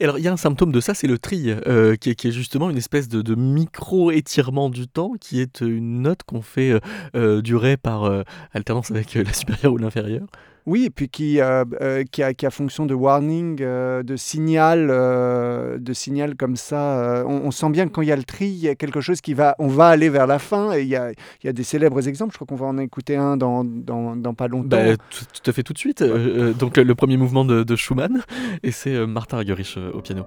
Et 0.00 0.04
alors, 0.04 0.18
il 0.18 0.24
y 0.24 0.28
a 0.28 0.32
un 0.32 0.36
symptôme 0.36 0.72
de 0.72 0.80
ça, 0.80 0.94
c'est 0.94 1.06
le 1.06 1.18
tri, 1.18 1.44
euh, 1.48 1.96
qui, 1.96 2.10
est, 2.10 2.30
justement 2.30 2.70
une 2.70 2.76
espèce 2.76 3.08
de, 3.08 3.34
micro-étirement 3.34 4.68
du 4.68 4.88
temps, 4.88 5.12
qui 5.20 5.40
est 5.40 5.60
une 5.60 6.02
note 6.02 6.22
qu'on 6.24 6.42
fait 6.42 6.70
euh, 6.70 6.80
euh, 7.14 7.42
durer 7.42 7.76
par 7.76 8.24
alternance 8.52 8.90
avec 8.90 9.14
la 9.14 9.32
supérieure 9.32 9.72
ou 9.72 9.78
l'inférieure. 9.78 10.26
Oui, 10.64 10.84
et 10.84 10.90
puis 10.90 11.08
qui, 11.08 11.40
euh, 11.40 11.64
euh, 11.80 12.04
qui, 12.10 12.22
a, 12.22 12.34
qui 12.34 12.46
a 12.46 12.50
fonction 12.50 12.86
de 12.86 12.94
warning, 12.94 13.58
euh, 13.60 14.02
de 14.02 14.16
signal, 14.16 14.88
de 14.88 15.92
signal 15.92 16.36
comme 16.36 16.56
ça. 16.56 17.24
on, 17.26 17.42
on 17.44 17.50
sent 17.50 17.70
bien 17.70 17.86
que 17.86 17.92
quand 17.92 18.02
il 18.02 18.08
y 18.08 18.12
a 18.12 18.16
le 18.16 18.22
tri, 18.22 18.46
il 18.46 18.58
y 18.58 18.68
a 18.68 18.74
quelque 18.74 19.00
chose 19.00 19.20
qui 19.20 19.34
va, 19.34 19.56
on 19.58 19.66
va 19.66 19.88
aller 19.88 20.08
vers 20.08 20.26
la 20.26 20.38
fin. 20.38 20.72
Et 20.72 20.82
il 20.82 20.88
y 20.88 20.96
a, 20.96 21.10
il 21.10 21.46
y 21.46 21.48
a 21.48 21.52
des 21.52 21.64
célèbres 21.64 22.06
exemples. 22.06 22.32
Je 22.32 22.38
crois 22.38 22.46
qu'on 22.46 22.56
va 22.56 22.66
en 22.66 22.78
écouter 22.78 23.16
un 23.16 23.36
dans, 23.36 23.64
dans, 23.64 24.14
dans 24.14 24.34
pas 24.34 24.48
longtemps. 24.48 24.68
Bah, 24.68 24.96
tout, 24.96 25.24
tout 25.32 25.50
à 25.50 25.52
fait 25.52 25.62
tout 25.62 25.72
de 25.72 25.78
suite. 25.78 26.02
Donc, 26.02 26.76
le, 26.76 26.84
le 26.84 26.94
premier 26.94 27.16
mouvement 27.16 27.44
de, 27.44 27.64
de 27.64 27.76
Schumann, 27.76 28.22
et 28.62 28.70
c'est 28.70 29.06
Martha 29.06 29.38
Argerich 29.38 29.76
au 29.92 30.00
piano. 30.00 30.24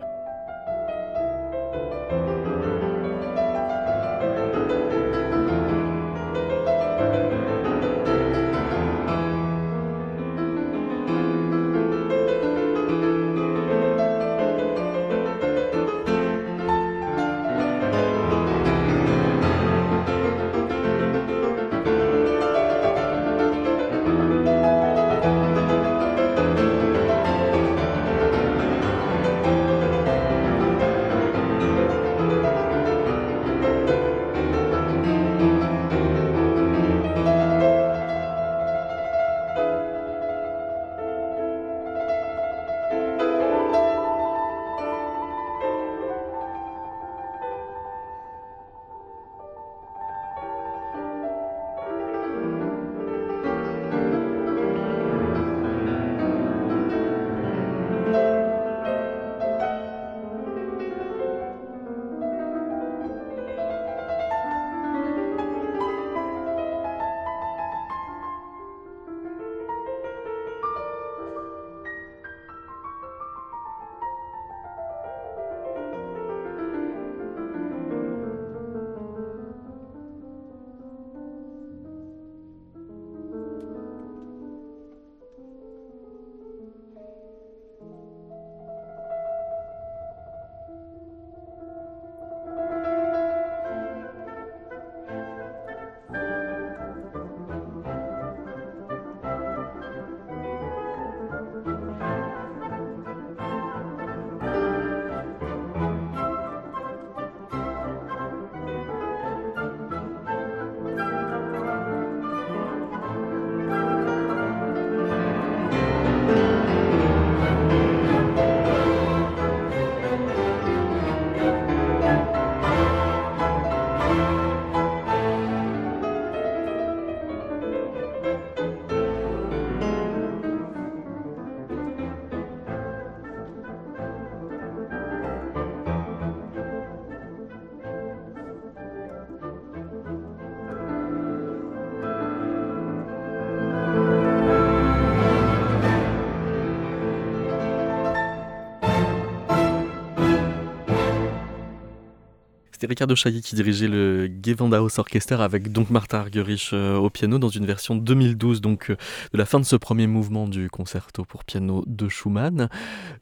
C'était 152.85 152.91
Ricardo 152.91 153.15
Chailly 153.15 153.41
qui 153.41 153.55
dirigeait 153.55 153.87
le 153.87 154.29
Gewandhaus 154.45 154.99
Orchester 154.99 155.37
avec 155.39 155.71
donc 155.71 155.89
Martha 155.89 156.19
Argerich 156.19 156.69
euh, 156.71 156.97
au 156.97 157.09
piano 157.09 157.39
dans 157.39 157.49
une 157.49 157.65
version 157.65 157.95
2012 157.95 158.61
donc 158.61 158.91
euh, 158.91 158.95
de 159.33 159.39
la 159.39 159.47
fin 159.47 159.59
de 159.59 159.65
ce 159.65 159.75
premier 159.75 160.05
mouvement 160.05 160.47
du 160.47 160.69
concerto 160.69 161.25
pour 161.25 161.45
piano 161.45 161.83
de 161.87 162.07
Schumann. 162.09 162.69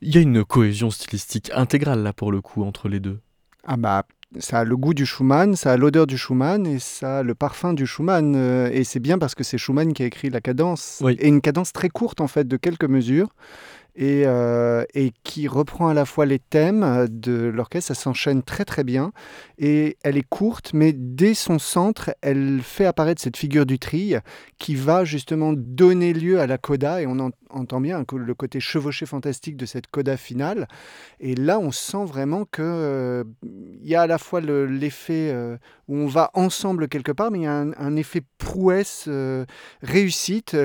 Il 0.01 0.13
y 0.13 0.17
a 0.17 0.21
une 0.21 0.43
cohésion 0.43 0.91
stylistique 0.91 1.49
intégrale 1.55 2.03
là 2.03 2.11
pour 2.11 2.33
le 2.33 2.41
coup 2.41 2.65
entre 2.65 2.89
les 2.89 2.99
deux. 2.99 3.21
Ah 3.63 3.77
bah 3.77 4.03
ça 4.39 4.59
a 4.59 4.63
le 4.65 4.75
goût 4.75 4.93
du 4.93 5.05
Schumann, 5.05 5.55
ça 5.55 5.71
a 5.71 5.77
l'odeur 5.77 6.07
du 6.07 6.17
Schumann 6.17 6.65
et 6.67 6.79
ça 6.79 7.19
a 7.19 7.23
le 7.23 7.35
parfum 7.35 7.73
du 7.73 7.85
Schumann. 7.85 8.35
Euh, 8.35 8.69
et 8.71 8.83
c'est 8.83 8.99
bien 8.99 9.17
parce 9.17 9.35
que 9.35 9.43
c'est 9.43 9.57
Schumann 9.57 9.93
qui 9.93 10.03
a 10.03 10.05
écrit 10.05 10.29
la 10.29 10.41
cadence. 10.41 10.99
Oui. 11.01 11.15
Et 11.19 11.27
une 11.27 11.39
cadence 11.39 11.71
très 11.71 11.89
courte 11.89 12.19
en 12.19 12.27
fait 12.27 12.47
de 12.47 12.57
quelques 12.57 12.83
mesures. 12.83 13.29
Et, 13.95 14.23
euh, 14.25 14.83
et 14.95 15.11
qui 15.23 15.47
reprend 15.47 15.87
à 15.87 15.93
la 15.93 16.05
fois 16.05 16.25
les 16.25 16.39
thèmes 16.39 17.07
de 17.09 17.33
l'orchestre, 17.53 17.93
ça 17.93 18.01
s'enchaîne 18.01 18.41
très 18.41 18.65
très 18.65 18.83
bien. 18.83 19.11
Et 19.59 19.97
elle 20.03 20.17
est 20.17 20.27
courte, 20.27 20.71
mais 20.73 20.93
dès 20.93 21.35
son 21.35 21.59
centre, 21.59 22.15
elle 22.21 22.61
fait 22.63 22.85
apparaître 22.85 23.21
cette 23.21 23.37
figure 23.37 23.65
du 23.67 23.77
trille 23.77 24.19
qui 24.57 24.73
va 24.75 25.05
justement 25.05 25.53
donner 25.55 26.13
lieu 26.13 26.39
à 26.39 26.47
la 26.47 26.57
coda. 26.57 27.01
Et 27.01 27.05
on 27.07 27.19
en- 27.19 27.29
entend 27.51 27.79
bien 27.81 28.03
le 28.15 28.33
côté 28.33 28.59
chevauché 28.59 29.05
fantastique 29.05 29.57
de 29.57 29.67
cette 29.67 29.87
coda 29.87 30.17
finale. 30.17 30.67
Et 31.19 31.35
là, 31.35 31.59
on 31.59 31.71
sent 31.71 32.05
vraiment 32.05 32.45
que 32.45 32.61
euh, 32.63 33.23
y 33.83 33.93
a 33.95 34.01
à 34.01 34.07
la 34.07 34.17
fois 34.17 34.41
le- 34.41 34.65
l'effet 34.65 35.29
euh, 35.31 35.57
où 35.87 35.97
on 35.97 36.07
va 36.07 36.31
ensemble 36.33 36.87
quelque 36.87 37.11
part, 37.11 37.29
mais 37.29 37.39
il 37.39 37.43
y 37.43 37.47
a 37.47 37.53
un, 37.53 37.95
effet 37.95 38.21
prouesse, 38.39 39.05
euh, 39.07 39.45
réussite. 39.83 40.55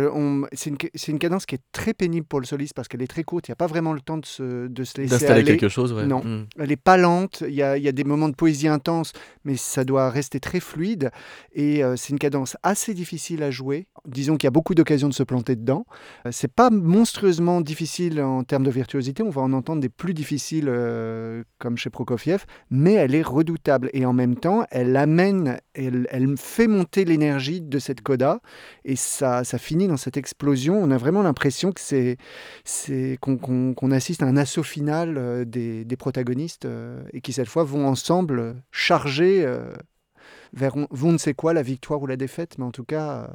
C'est 0.53 0.71
une, 0.71 0.79
une 1.09 1.19
cadence 1.19 1.45
qui 1.45 1.57
est 1.57 1.63
très 1.73 1.93
pénible 1.93 2.27
pour 2.27 2.41
le 2.41 2.47
soliste 2.47 2.73
parce 2.75 2.89
qu'elle 2.89 3.03
est 3.03 3.07
très 3.07 3.18
courte. 3.25 3.49
Il 3.49 3.51
n'y 3.51 3.55
a 3.55 3.57
pas 3.57 3.67
vraiment 3.67 3.93
le 3.93 4.01
temps 4.01 4.19
de 4.19 4.27
se, 4.27 4.67
de 4.67 4.85
se 4.85 5.01
laisser 5.01 5.11
D'installer 5.11 5.41
aller. 5.41 5.57
quelque 5.57 5.69
chose, 5.69 5.93
ouais. 5.93 6.07
Non. 6.07 6.23
Mm. 6.25 6.47
Elle 6.59 6.69
n'est 6.69 6.77
pas 6.77 6.97
lente, 6.97 7.43
il 7.47 7.55
y, 7.55 7.63
a, 7.63 7.77
il 7.77 7.83
y 7.83 7.89
a 7.89 7.93
des 7.93 8.05
moments 8.05 8.29
de 8.29 8.35
poésie 8.35 8.69
intense, 8.69 9.13
mais 9.45 9.57
ça 9.57 9.85
doit 9.85 10.11
rester 10.11 10.41
très 10.41 10.61
fluide. 10.61 11.11
Et 11.53 11.83
euh, 11.83 11.97
c'est 11.97 12.11
une 12.11 12.19
cadence 12.19 12.57
assez 12.63 12.95
difficile 12.95 13.43
à 13.43 13.51
jouer. 13.51 13.87
Disons 14.07 14.37
qu'il 14.37 14.47
y 14.47 14.49
a 14.49 14.53
beaucoup 14.53 14.75
d'occasions 14.75 15.09
de 15.09 15.15
se 15.15 15.23
planter 15.23 15.57
dedans. 15.57 15.87
Euh, 16.27 16.31
c'est 16.33 16.53
pas 16.53 16.71
monstrueusement 16.71 17.61
difficile 17.61 18.21
en 18.21 18.45
termes 18.45 18.65
de 18.65 18.71
virtuosité, 18.71 19.23
on 19.23 19.31
va 19.31 19.43
en 19.43 19.53
entendre 19.53 19.81
des 19.81 19.89
plus 19.89 20.15
difficiles 20.15 20.67
euh, 20.69 21.43
comme 21.59 21.77
chez 21.77 21.91
Prokofiev, 21.91 22.45
mais 22.71 22.95
elle 22.95 23.15
est 23.15 23.23
redoutable. 23.23 23.91
Et 23.93 24.05
en 24.07 24.13
même 24.13 24.37
temps, 24.37 24.65
elle 24.71 24.97
amène, 24.97 25.59
elle, 25.75 26.07
elle 26.11 26.37
fait 26.37 26.67
monter 26.67 27.05
l'énergie 27.05 27.61
de 27.61 27.79
cette 27.79 28.03
coda, 28.03 28.41
et 28.85 28.97
ça, 28.97 29.45
ça 29.45 29.59
finit 29.59 29.89
dans 29.89 29.97
cette 29.97 30.17
explosion. 30.17 30.79
On 30.81 30.91
a 30.91 30.99
vraiment 30.99 31.23
l'impression 31.23 31.73
que 31.73 31.81
c'est 31.81 32.17
c'est 33.09 33.19
qu'on 33.19 33.91
assiste 33.91 34.23
à 34.23 34.27
un 34.27 34.37
assaut 34.37 34.63
final 34.63 35.17
euh, 35.17 35.45
des, 35.45 35.85
des 35.85 35.97
protagonistes 35.97 36.65
euh, 36.65 37.03
et 37.13 37.21
qui 37.21 37.33
cette 37.33 37.49
fois 37.49 37.65
vont 37.65 37.87
ensemble 37.87 38.57
charger 38.71 39.45
euh, 39.45 39.73
vers 40.53 40.77
on, 40.77 41.13
ne 41.13 41.19
sait 41.19 41.35
quoi, 41.35 41.53
la 41.53 41.63
victoire 41.63 42.03
ou 42.03 42.07
la 42.07 42.17
défaite, 42.17 42.57
mais 42.59 42.65
en 42.65 42.71
tout 42.71 42.85
cas 42.85 43.31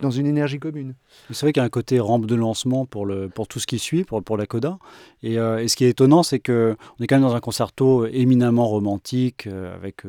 dans 0.00 0.10
une 0.10 0.26
énergie 0.26 0.58
commune. 0.58 0.94
C'est 1.30 1.42
vrai 1.42 1.52
qu'il 1.52 1.60
y 1.60 1.62
a 1.62 1.66
un 1.66 1.70
côté 1.70 2.00
rampe 2.00 2.26
de 2.26 2.34
lancement 2.34 2.86
pour, 2.86 3.06
le, 3.06 3.28
pour 3.28 3.46
tout 3.46 3.60
ce 3.60 3.68
qui 3.68 3.78
suit, 3.78 4.02
pour, 4.02 4.20
pour 4.24 4.36
la 4.36 4.46
coda. 4.46 4.78
Et, 5.22 5.34
et 5.34 5.68
ce 5.68 5.76
qui 5.76 5.84
est 5.84 5.90
étonnant, 5.90 6.24
c'est 6.24 6.40
qu'on 6.40 6.74
est 7.00 7.06
quand 7.06 7.14
même 7.14 7.22
dans 7.22 7.36
un 7.36 7.40
concerto 7.40 8.06
éminemment 8.06 8.66
romantique, 8.66 9.46
avec 9.46 10.02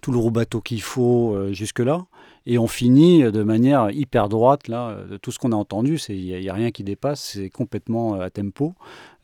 tout 0.00 0.12
le 0.12 0.16
roubateau 0.18 0.62
qu'il 0.62 0.80
faut 0.80 1.52
jusque-là. 1.52 2.06
Et 2.46 2.58
on 2.58 2.66
finit 2.66 3.22
de 3.22 3.42
manière 3.42 3.90
hyper 3.90 4.28
droite, 4.28 4.68
là, 4.68 4.90
euh, 4.90 5.18
tout 5.18 5.32
ce 5.32 5.38
qu'on 5.38 5.52
a 5.52 5.56
entendu. 5.56 5.98
Il 6.10 6.40
n'y 6.40 6.48
a, 6.48 6.52
rien 6.52 6.70
qui 6.70 6.84
dépasse, 6.84 7.32
c'est 7.32 7.48
complètement 7.48 8.16
euh, 8.16 8.26
à 8.26 8.30
tempo. 8.30 8.74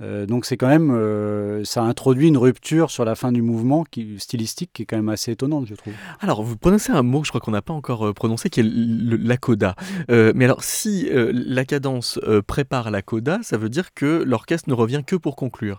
Euh, 0.01 0.25
donc 0.25 0.47
c'est 0.47 0.57
quand 0.57 0.69
même, 0.69 1.63
ça 1.65 1.83
introduit 1.83 2.29
une 2.29 2.39
rupture 2.39 2.91
sur 2.91 3.05
la 3.05 3.15
fin 3.15 3.33
du 3.33 3.43
mouvement 3.43 3.85
qui, 3.85 4.19
stylistique 4.19 4.71
qui 4.73 4.83
est 4.83 4.85
quand 4.87 4.97
même 4.97 5.11
assez 5.11 5.33
étonnante, 5.33 5.67
je 5.67 5.75
trouve. 5.75 5.93
Alors, 6.21 6.43
vous 6.43 6.57
prononcez 6.57 6.93
un 6.93 7.03
mot 7.03 7.21
que 7.21 7.27
je 7.27 7.31
crois 7.31 7.43
qu'on 7.43 7.51
n'a 7.51 7.61
pas 7.61 7.75
encore 7.75 8.15
prononcé, 8.15 8.49
qui 8.49 8.61
est 8.61 8.67
la 8.67 9.37
coda. 9.37 9.75
Mais 10.09 10.47
alors, 10.47 10.65
si 10.65 11.09
la 11.13 11.67
cadence 11.67 12.19
prépare 12.47 12.91
la 12.91 13.03
coda, 13.03 13.41
ça 13.43 13.59
veut 13.59 13.69
dire 13.69 13.93
que 13.93 14.23
l'orchestre 14.23 14.71
ne 14.71 14.75
revient 14.75 15.03
que 15.07 15.17
pour 15.17 15.37
conclure. 15.37 15.77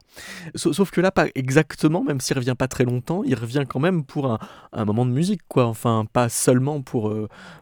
Sa- 0.53 0.71
Sauf 0.73 0.91
que 0.91 1.01
là, 1.01 1.11
pas 1.11 1.25
exactement, 1.35 2.03
même 2.03 2.21
s'il 2.21 2.37
revient 2.37 2.55
pas 2.57 2.67
très 2.67 2.85
longtemps, 2.85 3.23
il 3.23 3.35
revient 3.35 3.63
quand 3.67 3.79
même 3.79 4.03
pour 4.03 4.31
un, 4.31 4.39
un 4.71 4.85
moment 4.85 5.05
de 5.05 5.11
musique, 5.11 5.41
quoi. 5.47 5.65
Enfin, 5.65 6.05
pas 6.11 6.29
seulement 6.29 6.81
pour, 6.81 7.13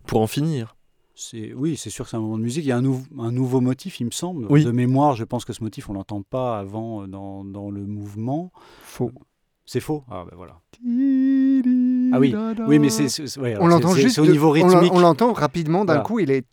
pour 0.05 0.21
en 0.21 0.27
finir. 0.27 0.75
C'est, 1.15 1.53
oui, 1.53 1.75
c'est 1.75 1.89
sûr 1.89 2.05
que 2.05 2.11
c'est 2.11 2.17
un 2.17 2.21
moment 2.21 2.37
de 2.37 2.43
musique. 2.43 2.63
Il 2.63 2.69
y 2.69 2.71
a 2.71 2.77
un, 2.77 2.81
nou- 2.81 3.03
un 3.19 3.31
nouveau 3.31 3.59
motif, 3.59 3.99
il 3.99 4.05
me 4.05 4.11
semble. 4.11 4.45
Oui. 4.49 4.63
De 4.63 4.71
mémoire, 4.71 5.15
je 5.15 5.25
pense 5.25 5.43
que 5.43 5.51
ce 5.51 5.61
motif, 5.63 5.89
on 5.89 5.93
l'entend 5.93 6.21
pas 6.21 6.59
avant 6.59 7.03
euh, 7.03 7.07
dans, 7.07 7.43
dans 7.43 7.69
le 7.69 7.85
mouvement. 7.85 8.51
Faux. 8.83 9.11
C'est 9.65 9.81
faux? 9.81 10.03
Ah 10.09 10.23
ben 10.27 10.35
voilà. 10.35 10.55
Ah 12.11 12.19
oui, 12.19 12.33
oui, 12.67 12.79
mais 12.79 12.89
c'est, 12.89 13.37
ouais, 13.37 13.55
On 13.59 13.67
l'entend 13.67 13.93
juste 13.93 14.17
au 14.17 14.25
niveau 14.25 14.49
rythmique. 14.49 14.91
On 14.93 14.99
l'entend 14.99 15.31
rapidement 15.33 15.85
d'un 15.85 15.93
Voilà. 15.93 16.05
coup, 16.07 16.19
il 16.19 16.31
est. 16.31 16.43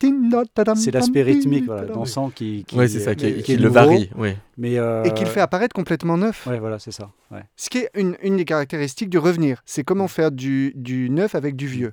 C'est 0.75 0.91
l'aspect 0.91 1.23
rythmique, 1.23 1.65
voilà, 1.65 1.87
dansant. 1.87 2.29
qui, 2.29 2.65
qui, 2.67 2.77
Oui, 2.77 2.89
c'est 2.91 3.01
ça, 3.01 3.15
qui, 3.15 3.37
qui 3.37 3.43
qui 3.43 3.53
est 3.53 3.57
le 3.57 3.63
nouveau, 3.63 3.75
varie. 3.75 4.11
Oui. 4.19 4.31
Mais 4.59 4.79
euh, 4.79 5.03
Et 5.05 5.13
qu'il 5.15 5.27
fait 5.27 5.41
apparaître 5.41 5.75
complètement 5.75 6.19
neuf. 6.19 6.47
Ouais, 6.47 6.59
voilà, 6.59 6.79
c'est 6.79 6.91
ça. 6.91 7.11
ouais. 7.31 7.43
Ce 7.57 7.71
qui 7.71 7.79
est 7.79 7.91
une, 7.95 8.17
une 8.23 8.37
des 8.37 8.45
caractéristiques 8.45 9.09
du 9.09 9.19
revenir. 9.19 9.63
C'est 9.65 9.83
comment 9.85 10.09
faire 10.09 10.31
du, 10.31 10.73
du 10.77 11.09
neuf 11.09 11.35
avec 11.35 11.57
du 11.57 11.67
vieux. 11.69 11.93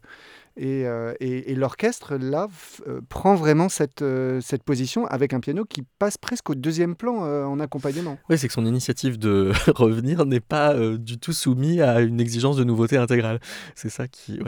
Et, 0.55 0.85
euh, 0.85 1.13
et- 1.19 1.55
l'orchestre, 1.55 2.15
là, 2.15 2.47
euh, 2.87 3.01
prend 3.09 3.33
vraiment 3.35 3.69
cette, 3.69 4.03
euh, 4.03 4.39
cette 4.41 4.61
position 4.63 5.07
avec 5.07 5.33
un 5.33 5.39
piano 5.39 5.65
qui 5.65 5.83
passe 5.97 6.17
presque 6.17 6.49
au 6.51 6.55
deuxième 6.55 6.95
plan 6.95 7.15
en 7.15 7.59
accompagnement. 7.59 8.17
Oui, 8.29 8.37
c'est 8.37 8.47
que 8.47 8.53
son 8.53 8.65
initiative 8.65 9.17
de 9.17 9.51
revenir 9.75 10.25
n'est 10.25 10.39
pas 10.39 10.75
du 10.97 11.17
tout 11.17 11.33
soumise 11.33 11.81
à 11.81 12.01
une 12.01 12.19
exigence 12.19 12.57
de 12.57 12.63
nouveauté 12.63 12.97
intégrale. 12.97 13.39
C'est 13.75 13.89
ça 13.89 14.07
qui. 14.07 14.39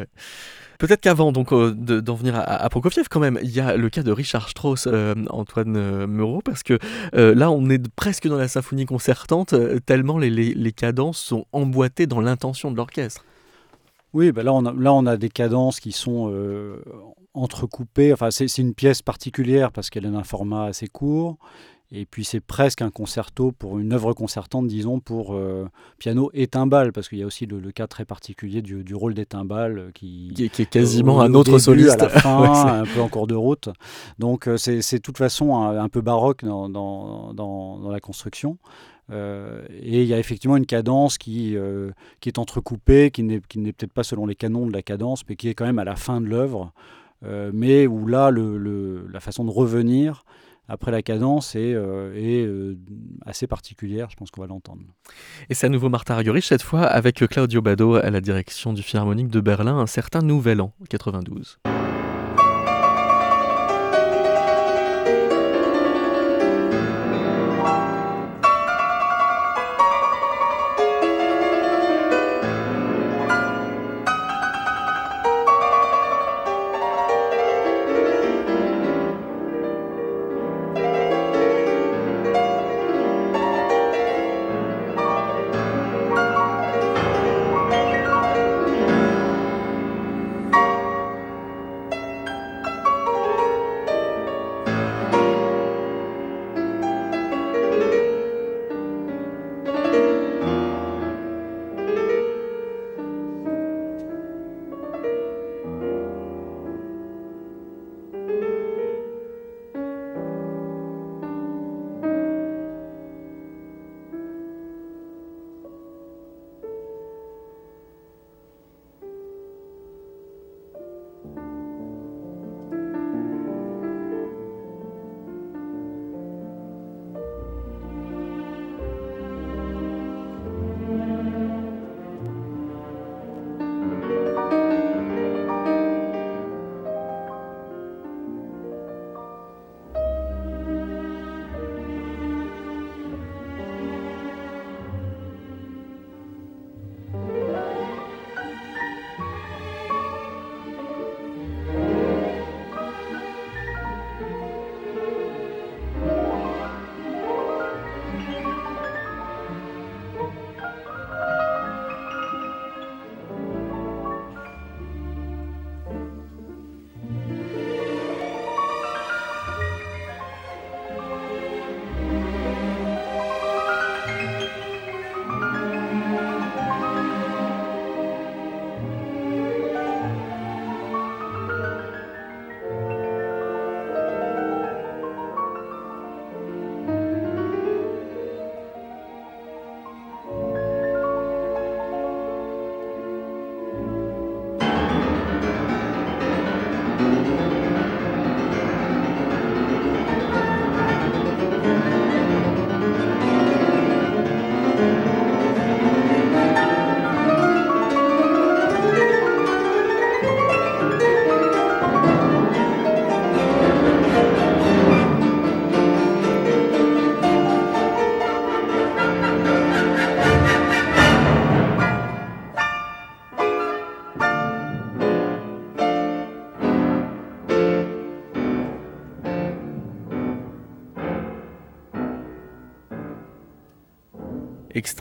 Peut-être 0.78 1.02
qu'avant 1.02 1.32
donc 1.32 1.54
de- 1.54 2.02
d'en 2.02 2.16
venir 2.16 2.36
à, 2.36 2.70
Prokofiev, 2.70 3.08
quand 3.10 3.20
même, 3.20 3.40
il 3.42 3.50
y 3.52 3.60
a 3.60 3.78
le 3.78 3.90
cas 3.90 4.04
de 4.04 4.12
Richard 4.12 4.50
Strauss, 4.50 4.88
Antoine 5.30 5.76
euh, 5.78 6.40
parce 6.44 6.64
que 6.64 6.78
là, 7.14 7.50
on 7.50 7.70
est 7.70 7.88
presque 7.96 8.28
dans 8.28 8.38
la 8.38 8.48
symphonie 8.48 8.86
concertante, 8.86 9.56
tellement 9.86 10.18
les- 10.18 10.30
les 10.30 10.72
cadences 10.72 11.18
sont 11.20 11.46
emboîtées 11.52 12.08
dans 12.08 12.22
l'intention 12.22 12.72
de 12.72 12.78
l'orchestre. 12.78 13.24
Oui, 14.16 14.32
ben 14.32 14.44
là, 14.44 14.54
on 14.54 14.66
a, 14.66 14.74
là, 14.74 14.94
on 14.94 15.06
a 15.06 15.18
des 15.18 15.30
cadences 15.30 15.80
qui 15.80 15.92
sont 15.92 16.32
euh, 16.32 16.78
entrecoupées. 17.34 18.14
Enfin, 18.14 18.32
c'est 18.32 18.48
c'est 18.48 18.62
une 18.62 18.74
pièce 18.74 19.02
particulière 19.02 19.72
parce 19.72 19.90
qu'elle 19.90 20.06
a 20.06 20.10
un 20.10 20.24
format 20.24 20.66
assez 20.66 20.88
court. 20.88 21.38
Et 21.92 22.06
puis, 22.08 22.26
c'est 22.26 22.40
presque 22.40 22.82
un 22.82 22.90
concerto 22.90 23.52
pour 23.52 23.78
une 23.78 23.94
œuvre 23.94 24.14
concertante, 24.14 24.66
disons, 24.68 25.00
pour 25.00 25.36
euh, 25.36 25.68
piano 26.00 26.32
et 26.34 26.48
timbales, 26.48 26.92
parce 26.92 27.08
qu'il 27.08 27.20
y 27.20 27.24
a 27.24 27.28
aussi 27.28 27.46
le, 27.46 27.60
le 27.60 27.72
cas 27.72 27.86
très 27.88 28.06
particulier 28.06 28.64
du, 28.64 28.84
du 28.84 28.96
rôle 28.96 29.14
des 29.14 29.26
timbales 29.28 29.92
qui, 29.94 30.32
Qui, 30.36 30.46
est- 30.46 30.50
qui 30.50 30.64
est 30.64 30.70
quasiment 30.70 31.18
au- 31.18 31.20
un 31.20 31.32
au 31.34 31.38
autre 31.40 31.52
début, 31.52 31.60
soliste. 31.62 32.02
à 32.02 32.06
la 32.06 32.10
fin, 32.10 32.42
Ouais, 32.42 32.72
un 32.82 32.86
peu 32.86 33.02
en 33.02 33.08
cours 33.08 33.28
de 33.28 33.36
route. 33.36 33.70
Donc 34.18 34.48
euh, 34.48 34.58
c'est 34.58 34.82
c'est 34.82 34.98
de 34.98 35.02
toute 35.04 35.20
façon 35.20 35.56
un, 35.56 35.78
un 35.78 35.88
peu 35.90 36.02
baroque 36.02 36.44
dans, 36.44 36.70
dans, 36.70 37.34
dans- 37.34 37.78
dans 37.80 37.92
la 37.92 38.00
construction. 38.00 38.58
Euh, 39.12 39.64
et 39.70 40.02
il 40.02 40.08
y 40.08 40.14
a 40.14 40.20
effectivement 40.20 40.58
une 40.58 40.66
cadence 40.66 41.18
qui, 41.18 41.56
euh, 41.56 41.92
qui 42.20 42.30
est 42.30 42.40
entrecoupée, 42.40 43.12
qui 43.12 43.24
n'est 43.24 43.40
peut-être 43.40 43.94
pas 43.94 44.04
selon 44.04 44.26
les 44.26 44.36
canons 44.36 44.66
de 44.68 44.74
la 44.74 44.82
cadence, 44.82 45.24
mais 45.30 45.36
qui 45.36 45.48
est 45.50 45.54
quand 45.54 45.66
même 45.66 45.80
à 45.80 45.84
la 45.84 45.96
fin 45.96 46.22
de 46.22 46.26
l'œuvre. 46.28 46.74
Euh, 47.24 47.52
mais 47.54 47.88
où 47.88 48.08
là, 48.08 48.30
le, 48.32 48.58
le- 48.58 49.08
la 49.12 49.20
façon 49.20 49.46
de 49.46 49.52
revenir 49.52 50.24
après 50.68 50.90
la 50.92 51.04
cadence 51.04 51.56
est, 51.56 51.74
est, 52.16 52.50
assez 53.24 53.46
particulière, 53.46 54.10
je 54.10 54.16
pense 54.16 54.32
qu'on 54.32 54.42
va 54.42 54.48
l'entendre. 54.48 54.82
Et 55.48 55.54
c'est 55.54 55.68
à 55.68 55.70
nouveau 55.70 55.90
Martha 55.90 56.16
Argerich, 56.16 56.44
cette 56.46 56.64
fois 56.64 56.82
avec 56.82 57.18
Claudio 57.18 57.62
Bado 57.62 57.94
à 57.96 58.10
la 58.10 58.20
direction 58.20 58.74
du 58.74 58.82
Philharmonique 58.82 59.28
de 59.28 59.42
Berlin, 59.42 59.78
un 59.78 59.86
certain 59.86 60.22
Nouvel 60.22 60.62
An 60.62 60.74
92. 60.90 61.60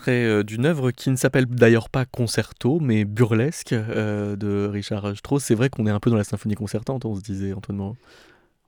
Extrait 0.05 0.45
d'une 0.45 0.67
œuvre 0.67 0.91
qui 0.91 1.11
ne 1.11 1.17
s'appelle 1.17 1.47
d'ailleurs 1.47 1.89
pas 1.89 2.05
concerto, 2.05 2.79
mais 2.81 3.05
burlesque 3.05 3.75
de 3.75 4.69
Richard 4.71 5.17
Strauss. 5.17 5.45
C'est 5.45 5.55
vrai 5.55 5.71
qu'on 5.71 5.87
est 5.87 5.91
un 5.91 6.01
peu 6.01 6.11
dans 6.11 6.17
la 6.17 6.25
symphonie 6.25 6.55
concertante, 6.55 7.05
on 7.05 7.15
se 7.15 7.21
disait, 7.21 7.53
Antoine 7.53 7.79
Moreau. 7.79 7.97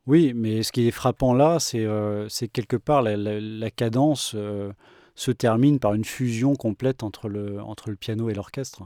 Oui, 0.06 0.32
mais 0.34 0.62
ce 0.62 0.72
qui 0.72 0.86
est 0.86 0.92
frappant 0.92 1.34
là, 1.34 1.58
c'est 1.58 2.48
quelque 2.48 2.76
part 2.76 3.02
la, 3.02 3.70
cadence 3.70 4.36
se 5.14 5.30
termine 5.30 5.78
par 5.78 5.94
une 5.94 6.04
fusion 6.04 6.54
complète 6.54 7.02
entre 7.02 7.28
le, 7.28 7.60
entre 7.60 7.90
le 7.90 7.96
piano 7.96 8.30
et 8.30 8.34
l'orchestre. 8.34 8.82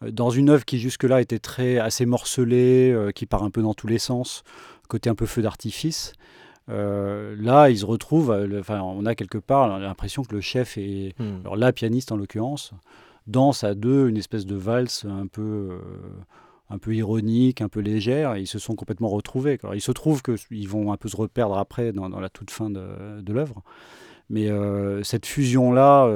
Dans 0.00 0.30
une 0.30 0.48
œuvre 0.48 0.64
qui 0.64 0.78
jusque-là 0.78 1.20
était 1.20 1.38
très 1.38 1.78
assez 1.78 2.06
morcelée, 2.06 3.10
qui 3.14 3.26
part 3.26 3.42
un 3.42 3.50
peu 3.50 3.62
dans 3.62 3.74
tous 3.74 3.86
les 3.88 3.98
sens, 3.98 4.42
côté 4.88 5.10
un 5.10 5.14
peu 5.14 5.26
feu 5.26 5.42
d'artifice, 5.42 6.12
euh, 6.70 7.34
là, 7.38 7.70
ils 7.70 7.78
se 7.78 7.84
retrouvent, 7.84 8.30
euh, 8.30 8.60
enfin, 8.60 8.80
on 8.80 9.04
a 9.06 9.14
quelque 9.14 9.38
part 9.38 9.78
l'impression 9.78 10.22
que 10.22 10.34
le 10.34 10.40
chef 10.40 10.78
est, 10.78 11.14
hmm. 11.18 11.40
alors 11.40 11.56
la 11.56 11.72
pianiste 11.72 12.12
en 12.12 12.16
l'occurrence, 12.16 12.72
danse 13.26 13.64
à 13.64 13.74
deux 13.74 14.08
une 14.08 14.16
espèce 14.16 14.46
de 14.46 14.54
valse 14.54 15.04
un 15.04 15.26
peu, 15.26 15.42
euh, 15.42 15.80
un 16.68 16.78
peu 16.78 16.94
ironique, 16.94 17.60
un 17.60 17.68
peu 17.68 17.80
légère. 17.80 18.36
Et 18.36 18.42
ils 18.42 18.46
se 18.46 18.58
sont 18.58 18.76
complètement 18.76 19.08
retrouvés. 19.08 19.58
Alors, 19.62 19.74
il 19.74 19.80
se 19.80 19.92
trouve 19.92 20.22
qu'ils 20.22 20.68
vont 20.68 20.92
un 20.92 20.96
peu 20.96 21.08
se 21.08 21.16
reperdre 21.16 21.58
après 21.58 21.92
dans, 21.92 22.08
la 22.08 22.28
toute 22.28 22.50
fin 22.50 22.70
de, 22.70 23.20
de 23.20 23.32
l'œuvre. 23.32 23.62
Mais 24.28 24.48
cette 25.02 25.26
fusion-là, 25.26 26.08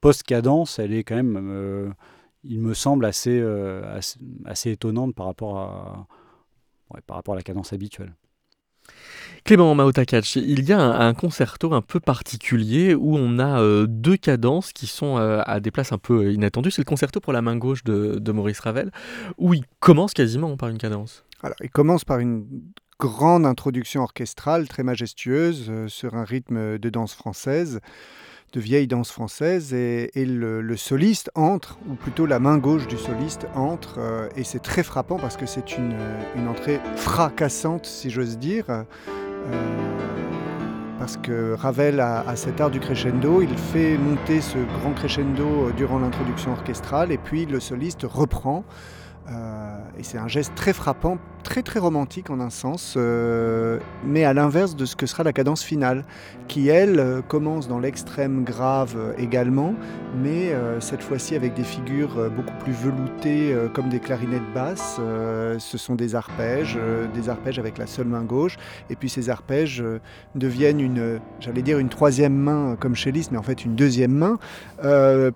post-cadence, 0.00 0.78
elle 0.78 0.92
est 0.94 1.02
quand 1.02 1.16
même, 1.16 1.92
il 2.44 2.60
me 2.60 2.72
semble, 2.72 3.04
assez, 3.04 3.44
assez, 4.44 4.70
étonnante 4.70 5.16
par 5.16 5.26
rapport 5.26 5.58
à, 5.58 6.06
par 7.06 7.16
rapport 7.16 7.34
à 7.34 7.36
la 7.36 7.42
cadence 7.42 7.72
habituelle. 7.72 8.14
Clément 9.44 9.74
Maotakach, 9.74 10.36
il 10.36 10.68
y 10.68 10.72
a 10.72 10.78
un, 10.78 11.14
concerto 11.14 11.72
un 11.72 11.80
peu 11.80 12.00
particulier 12.00 12.94
où 12.94 13.16
on 13.16 13.38
a 13.38 13.62
euh, 13.62 13.86
deux 13.88 14.16
cadences 14.16 14.72
qui 14.72 14.86
sont 14.86 15.16
euh, 15.16 15.40
à 15.46 15.60
des 15.60 15.70
places 15.70 15.92
un 15.92 15.98
peu 15.98 16.32
inattendues. 16.32 16.70
C'est 16.70 16.82
le 16.82 16.86
concerto 16.86 17.20
pour 17.20 17.32
la 17.32 17.40
main 17.40 17.56
gauche 17.56 17.82
de, 17.84 18.32
Maurice 18.32 18.60
Ravel, 18.60 18.90
où 19.38 19.54
il 19.54 19.64
commence 19.80 20.12
quasiment 20.12 20.56
par 20.56 20.68
une 20.68 20.78
cadence. 20.78 21.24
Alors, 21.42 21.56
il 21.62 21.70
commence 21.70 22.04
par 22.04 22.18
une 22.18 22.46
grande 23.00 23.46
introduction 23.46 24.02
orchestrale 24.02 24.68
très 24.68 24.82
majestueuse 24.82 25.66
euh, 25.70 25.88
sur 25.88 26.14
un 26.14 26.24
rythme 26.24 26.78
de 26.78 26.90
danse 26.90 27.14
française 27.14 27.80
de 28.52 28.60
vieille 28.60 28.86
danse 28.86 29.10
française 29.10 29.74
et, 29.74 30.10
le, 30.14 30.76
soliste 30.76 31.30
entre, 31.34 31.78
ou 31.88 31.94
plutôt 31.94 32.26
la 32.26 32.38
main 32.38 32.58
gauche 32.58 32.86
du 32.86 32.96
soliste 32.96 33.46
entre, 33.54 34.28
et 34.36 34.44
c'est 34.44 34.62
très 34.62 34.82
frappant 34.82 35.18
parce 35.18 35.36
que 35.36 35.46
c'est 35.46 35.76
une, 35.76 35.94
entrée 36.48 36.80
fracassante, 36.96 37.86
si 37.86 38.10
j'ose 38.10 38.38
dire. 38.38 38.64
Euh, 38.68 38.84
parce 40.98 41.16
que 41.16 41.54
Ravel 41.54 42.00
a, 42.00 42.24
cet 42.36 42.60
art 42.60 42.70
du 42.70 42.80
crescendo, 42.80 43.40
il 43.40 43.56
fait 43.56 43.96
monter 43.96 44.40
ce 44.40 44.58
grand 44.58 44.92
crescendo 44.92 45.68
euh, 45.68 45.72
durant 45.76 45.98
l'introduction 46.00 46.52
orchestrale 46.52 47.12
et 47.12 47.18
puis 47.18 47.46
le 47.46 47.60
soliste 47.60 48.02
reprend. 48.02 48.64
Euh, 49.30 49.78
et 49.98 50.02
c'est 50.02 50.18
un 50.18 50.28
geste 50.28 50.54
très 50.54 50.72
frappant 50.72 51.18
très 51.44 51.62
très 51.62 51.78
romantique 51.78 52.28
en 52.30 52.40
un 52.40 52.50
sens, 52.50 52.94
euh, 52.96 53.78
mais 54.04 54.24
à 54.24 54.34
l'inverse 54.34 54.76
de 54.76 54.84
ce 54.84 54.96
que 54.96 55.06
sera 55.06 55.22
la 55.22 55.32
cadence 55.32 55.62
finale, 55.62 56.04
qui 56.46 56.68
elle 56.68 56.98
euh, 56.98 57.22
commence 57.22 57.68
dans 57.68 57.78
l'extrême 57.78 58.44
grave 58.44 59.14
également, 59.16 59.74
mais 60.20 60.52
cette 60.80 61.02
fois-ci 61.02 61.34
avec 61.36 61.54
des 61.54 61.64
figures 61.64 62.30
beaucoup 62.30 62.54
plus 62.62 62.72
veloutées 62.72 63.54
comme 63.72 63.88
des 63.88 64.00
clarinettes 64.00 64.52
basses. 64.54 65.00
ce 65.58 65.78
sont 65.78 65.94
des 65.94 66.14
arpèges, 66.14 66.78
des 67.14 67.28
arpèges 67.28 67.58
avec 67.58 67.78
la 67.78 67.86
seule 67.86 68.06
main 68.06 68.22
gauche, 68.22 68.56
et 68.90 68.96
puis 68.96 69.08
ces 69.08 69.30
arpèges 69.30 69.82
deviennent 70.34 70.80
une, 70.80 71.20
j'allais 71.40 71.62
dire 71.62 71.78
une 71.78 71.88
troisième 71.88 72.34
main 72.34 72.76
comme 72.80 72.94
chez 72.94 73.12
Liszt, 73.12 73.32
mais 73.32 73.38
en 73.38 73.42
fait 73.42 73.64
une 73.64 73.74
deuxième 73.74 74.12
main, 74.12 74.38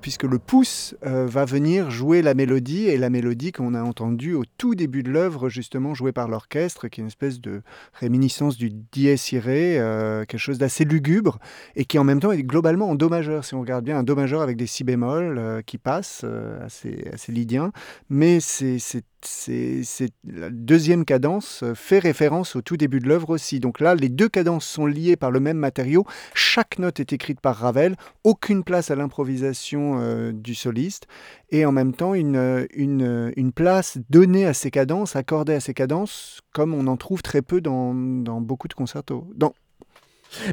puisque 0.00 0.24
le 0.24 0.38
pouce 0.38 0.96
va 1.02 1.44
venir 1.44 1.90
jouer 1.90 2.22
la 2.22 2.34
mélodie, 2.34 2.88
et 2.88 2.96
la 2.96 3.10
mélodie 3.10 3.52
qu'on 3.52 3.74
a 3.74 3.81
entendue 3.82 4.34
au 4.34 4.44
tout 4.58 4.74
début 4.74 5.02
de 5.02 5.10
l'œuvre 5.10 5.48
justement 5.48 5.94
joué 5.94 6.12
par 6.12 6.28
l'orchestre, 6.28 6.88
qui 6.88 7.00
est 7.00 7.02
une 7.02 7.08
espèce 7.08 7.40
de 7.40 7.62
réminiscence 7.92 8.56
du 8.56 8.70
dies 8.70 9.14
irae, 9.32 9.78
euh, 9.78 10.24
quelque 10.24 10.40
chose 10.40 10.58
d'assez 10.58 10.84
lugubre, 10.84 11.38
et 11.76 11.84
qui 11.84 11.98
en 11.98 12.04
même 12.04 12.20
temps 12.20 12.32
est 12.32 12.42
globalement 12.42 12.90
en 12.90 12.94
do 12.94 13.08
majeur. 13.08 13.44
Si 13.44 13.54
on 13.54 13.60
regarde 13.60 13.84
bien, 13.84 13.98
un 13.98 14.02
do 14.02 14.14
majeur 14.14 14.42
avec 14.42 14.56
des 14.56 14.66
si 14.66 14.84
bémols 14.84 15.38
euh, 15.38 15.62
qui 15.62 15.78
passent, 15.78 16.22
euh, 16.24 16.64
assez, 16.64 17.08
assez 17.12 17.32
lydien, 17.32 17.72
mais 18.08 18.40
c'est 18.40 18.78
c'est 19.24 19.82
la 20.24 20.50
deuxième 20.50 21.04
cadence 21.04 21.62
euh, 21.62 21.74
fait 21.74 21.98
référence 21.98 22.56
au 22.56 22.62
tout 22.62 22.76
début 22.76 23.00
de 23.00 23.08
l'œuvre 23.08 23.30
aussi. 23.30 23.60
Donc 23.60 23.80
là, 23.80 23.94
les 23.94 24.08
deux 24.08 24.28
cadences 24.28 24.66
sont 24.66 24.86
liées 24.86 25.16
par 25.16 25.30
le 25.30 25.40
même 25.40 25.56
matériau. 25.56 26.06
Chaque 26.34 26.78
note 26.78 27.00
est 27.00 27.12
écrite 27.12 27.40
par 27.40 27.56
Ravel, 27.56 27.96
aucune 28.24 28.64
place 28.64 28.90
à 28.90 28.96
l'improvisation 28.96 29.98
euh, 30.00 30.32
du 30.32 30.54
soliste, 30.54 31.06
et 31.50 31.66
en 31.66 31.72
même 31.72 31.94
temps 31.94 32.14
une, 32.14 32.36
euh, 32.36 32.66
une, 32.74 33.52
place 33.52 33.98
donnée 34.08 34.46
à 34.46 34.54
ces 34.54 34.70
cadences, 34.70 35.16
accordée 35.16 35.54
à 35.54 35.60
ces 35.60 35.74
cadences, 35.74 36.40
comme 36.52 36.74
on 36.74 36.86
en 36.86 36.96
trouve 36.96 37.22
très 37.22 37.42
peu 37.42 37.60
dans, 37.60 37.94
dans 37.94 38.40
beaucoup 38.40 38.68
de 38.68 38.74
concertos. 38.74 39.26
Dans, 39.34 39.52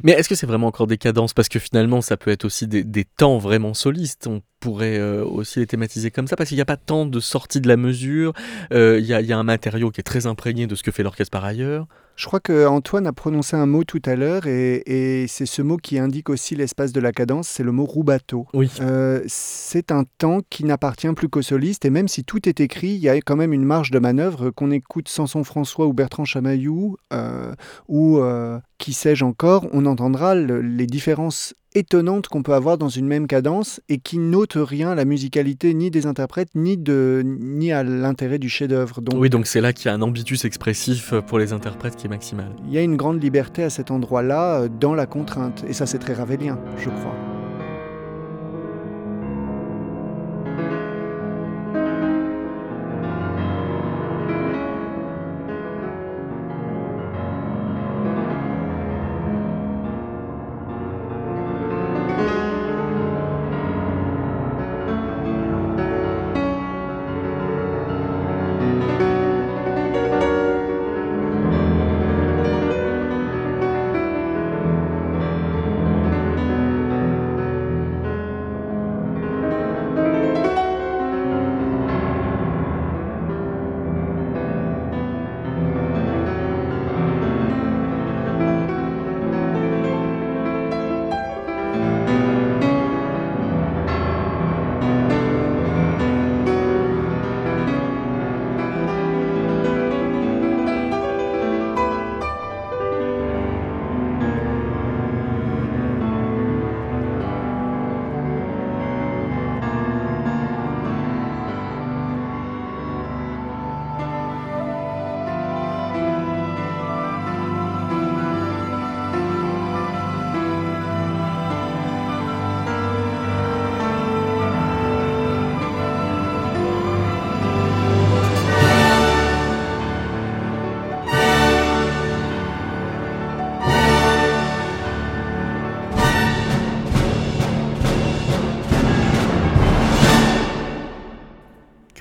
mais 0.04 0.14
est-ce 0.14 0.30
que 0.30 0.36
c'est 0.36 0.48
vraiment 0.48 0.68
encore 0.68 0.88
des 0.88 0.98
cadences? 0.98 1.34
Parce 1.34 1.50
que 1.50 1.60
finalement, 1.60 2.02
ça 2.02 2.18
peut 2.18 2.32
être 2.32 2.46
aussi 2.46 2.68
des, 2.68 2.84
des 2.84 3.06
temps 3.06 3.38
vraiment 3.38 3.74
solistes. 3.74 4.28
On 4.28 4.42
pourrait 4.60 4.98
euh, 4.98 5.24
aussi 5.24 5.60
les 5.60 5.68
thématiser 5.68 6.12
comme 6.12 6.28
ça, 6.28 6.36
parce 6.36 6.50
qu'il 6.50 6.58
n'y 6.58 6.62
a 6.62 6.66
pas 6.66 6.78
tant 6.78 7.06
de 7.06 7.20
sorties 7.20 7.62
de 7.62 7.68
la 7.68 7.78
mesure. 7.78 8.34
Euh, 8.74 9.00
il 9.00 9.06
y, 9.06 9.10
y, 9.10 9.34
a 9.34 9.38
un 9.38 9.44
matériau 9.44 9.92
qui 9.92 10.02
est 10.02 10.04
très 10.04 10.26
imprégné 10.26 10.68
de 10.68 10.76
ce 10.76 10.84
que 10.84 10.92
fait 10.92 11.04
l'orchestre 11.04 11.32
par 11.32 11.46
ailleurs. 11.46 11.88
Je 12.20 12.26
crois 12.26 12.42
qu'Antoine 12.42 13.08
a 13.08 13.14
prononcé 13.14 13.56
un 13.56 13.66
mot 13.66 13.86
tout 13.86 14.02
à 14.04 14.18
l'heure 14.18 14.46
et, 14.46 15.26
c'est 15.30 15.46
ce 15.46 15.62
mot 15.62 15.78
qui 15.78 15.98
indique 15.98 16.30
aussi 16.30 16.54
l'espace 16.54 16.92
de 16.92 17.00
la 17.00 17.14
cadence, 17.14 17.48
c'est 17.48 17.64
le 17.64 17.72
mot 17.72 17.86
rubato. 17.86 18.46
Oui. 18.54 18.70
Euh, 18.82 19.22
c'est 19.26 19.90
un 19.90 20.04
temps 20.18 20.40
qui 20.50 20.66
n'appartient 20.66 21.08
plus 21.14 21.30
qu'au 21.30 21.42
soliste 21.42 21.86
et 21.86 21.90
même 21.90 22.10
si 22.10 22.26
tout 22.26 22.50
est 22.50 22.60
écrit, 22.60 22.90
il 22.90 23.00
y 23.00 23.08
a 23.08 23.16
quand 23.22 23.38
même 23.38 23.54
une 23.54 23.64
marge 23.64 23.92
de 23.92 24.00
manœuvre 24.00 24.50
qu'on 24.50 24.70
écoute 24.70 25.08
Samson 25.08 25.46
François 25.46 25.88
ou 25.88 25.94
Bertrand 25.94 26.26
Chamaillou 26.26 26.98
euh, 27.14 27.54
ou 27.88 28.18
euh, 28.18 28.60
qui 28.80 28.92
sais-je 28.92 29.24
encore, 29.24 29.68
on 29.72 29.86
entendra 29.86 30.36
les 30.36 30.88
différences 30.88 31.56
étonnante 31.76 32.28
qu'on 32.28 32.44
peut 32.44 32.54
avoir 32.54 32.78
dans 32.78 32.90
une 32.90 33.08
même 33.08 33.28
cadence 33.28 33.82
et 33.90 34.00
qui 34.00 34.18
n'ôte 34.18 34.54
rien 34.56 34.90
à 34.92 34.96
la 34.96 35.06
musicalité 35.06 35.74
ni 35.74 35.92
des 35.92 36.06
interprètes 36.06 36.50
ni, 36.56 36.78
de, 36.78 37.24
ni 37.26 37.72
à 37.72 37.84
l'intérêt 37.84 38.40
du 38.40 38.50
chef-d'œuvre. 38.50 39.02
Oui, 39.16 39.30
donc 39.30 39.48
c'est 39.48 39.62
là 39.62 39.74
qu'il 39.74 39.88
y 39.88 39.90
a 39.90 39.94
un 39.94 40.02
ambitus 40.02 40.46
expressif 40.46 41.14
pour 41.28 41.40
les 41.40 41.54
interprètes 41.54 41.96
qui 41.96 42.08
est 42.08 42.10
maximal. 42.10 42.56
Il 42.68 42.74
y 42.74 42.78
a 42.78 42.82
une 42.82 42.98
grande 42.98 43.22
liberté 43.22 43.64
à 43.64 43.70
cet 43.70 43.92
endroit-là 43.92 44.62
euh, 44.62 44.70
dans 44.70 44.96
la 44.96 45.06
contrainte 45.06 45.64
et 45.68 45.74
ça 45.74 45.86
c'est 45.86 46.00
très 46.00 46.14
ravelien, 46.14 46.60
je 46.78 46.90
crois. 46.90 47.29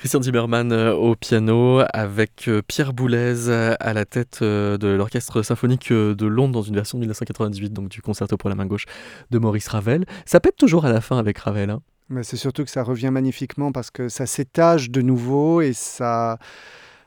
Christian 0.09 0.23
Zimmermann 0.23 0.71
euh, 0.71 0.91
au 0.95 1.15
piano 1.15 1.83
avec 1.93 2.47
euh, 2.47 2.63
Pierre 2.63 2.93
Boulez 2.93 3.47
à 3.79 3.93
la 3.93 4.05
tête 4.05 4.39
euh, 4.41 4.75
de 4.75 4.87
l'orchestre 4.87 5.43
symphonique 5.43 5.93
de 5.93 6.25
Londres 6.25 6.53
dans 6.53 6.63
une 6.63 6.73
version 6.73 6.97
de 6.97 7.01
1998, 7.01 7.71
donc 7.71 7.89
du 7.89 8.01
concerto 8.01 8.35
pour 8.35 8.49
la 8.49 8.55
main 8.55 8.65
gauche 8.65 8.87
de 9.29 9.37
Maurice 9.37 9.67
Ravel. 9.67 10.05
Ça 10.25 10.39
pète 10.39 10.55
toujours 10.55 10.85
à 10.85 10.91
la 10.91 10.99
fin 10.99 11.19
avec 11.19 11.37
Ravel. 11.37 11.69
Hein. 11.69 11.81
C'est 12.23 12.37
surtout 12.37 12.63
que 12.63 12.71
ça 12.71 12.81
revient 12.81 13.11
magnifiquement 13.11 13.71
parce 13.71 13.91
que 13.91 14.09
ça 14.09 14.25
s'étage 14.25 14.89
de 14.89 15.03
nouveau 15.03 15.61
et 15.61 15.73
ça 15.73 16.39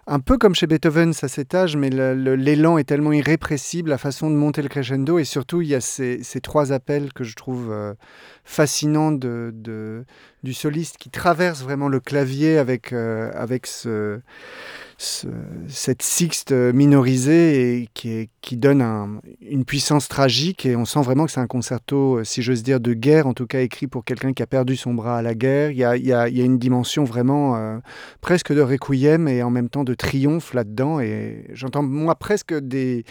un 0.06 0.18
peu 0.18 0.36
comme 0.36 0.54
chez 0.54 0.66
Beethoven, 0.66 1.12
ça 1.12 1.28
s'étage, 1.28 1.76
mais 1.76 1.88
l'élan 1.88 2.76
est 2.76 2.84
tellement 2.84 3.12
irrépressible, 3.12 3.90
la 3.90 3.98
façon 3.98 4.30
de 4.30 4.34
monter 4.34 4.60
le 4.60 4.68
crescendo, 4.68 5.18
et 5.18 5.24
surtout 5.24 5.62
il 5.62 5.68
y 5.68 5.74
a 5.76 5.80
ces, 5.80 6.20
trois 6.42 6.72
appels 6.72 7.12
que 7.12 7.22
je 7.22 7.36
trouve 7.36 7.70
euh, 7.70 7.94
fascinants 8.44 9.12
du 9.12 10.54
soliste 10.54 10.98
qui 10.98 11.08
traverse 11.08 11.62
vraiment 11.62 11.88
le 11.88 12.00
clavier 12.00 12.58
avec, 12.58 12.92
euh, 12.92 13.30
avec 13.34 13.68
ce, 13.68 14.20
cette 15.68 16.02
sixte 16.02 16.52
minorisée 16.52 17.88
qui, 17.94 18.28
donne 18.56 19.20
une 19.40 19.64
puissance 19.64 20.08
tragique 20.08 20.66
et 20.66 20.76
on 20.76 20.84
sent 20.84 21.00
vraiment 21.02 21.24
que 21.26 21.32
c'est 21.32 21.40
un 21.40 21.46
concerto, 21.46 22.22
si 22.22 22.42
j'ose 22.42 22.62
dire, 22.62 22.80
de 22.80 22.92
guerre, 22.92 23.26
en 23.26 23.34
tout 23.34 23.46
cas 23.46 23.60
écrit 23.60 23.86
pour 23.86 24.04
quelqu'un 24.04 24.32
qui 24.32 24.42
a 24.42 24.46
perdu 24.46 24.76
son 24.76 24.94
bras 24.94 25.18
à 25.18 25.22
la 25.22 25.34
guerre. 25.34 25.70
Il 25.70 25.78
y 25.78 25.84
a, 25.84 25.96
y 25.96 26.12
a, 26.12 26.28
y 26.28 26.40
a 26.40 26.44
une 26.44 26.58
dimension 26.58 27.04
vraiment 27.04 27.56
euh, 27.56 27.78
presque 28.20 28.52
de 28.52 28.60
requiem 28.60 29.26
et 29.26 29.42
en 29.42 29.50
même 29.50 29.68
temps 29.68 29.84
de 29.84 29.94
triomphe 29.94 30.54
là-dedans 30.54 31.00
et 31.00 31.46
j'entends 31.52 31.82
moi 31.82 32.14
presque 32.14 32.54
des, 32.54 33.04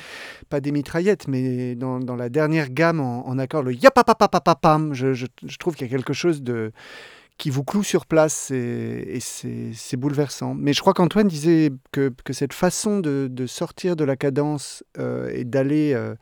pas 0.49 0.61
des 0.61 0.71
mitraillettes, 0.71 1.27
mais 1.27 1.75
dans, 1.75 1.99
la 2.15 2.29
dernière 2.29 2.69
gamme 2.69 2.99
en, 2.99 3.27
en 3.27 3.39
accord, 3.39 3.63
le 3.63 3.73
yapapapapapam, 3.73 4.93
je, 4.93 5.13
je 5.13 5.57
trouve 5.57 5.75
qu'il 5.75 5.87
y 5.87 5.89
a 5.89 5.95
quelque 5.95 6.13
chose 6.13 6.41
de 6.41 6.71
qui 7.41 7.49
vous 7.49 7.63
cloue 7.63 7.81
sur 7.81 8.05
place 8.05 8.51
et, 8.51 9.17
c'est 9.19 9.97
bouleversant. 9.97 10.53
Mais 10.53 10.73
je 10.73 10.81
crois 10.81 10.93
qu'Antoine 10.93 11.27
disait 11.27 11.71
que, 11.91 12.13
que, 12.23 12.33
cette 12.33 12.53
façon 12.53 12.99
de, 12.99 13.27
de, 13.31 13.47
sortir 13.47 13.95
de 13.95 14.03
la 14.03 14.15
cadence 14.15 14.83
euh, 14.99 15.31
et 15.33 15.43
d'aller 15.43 15.93
euh, 15.95 16.13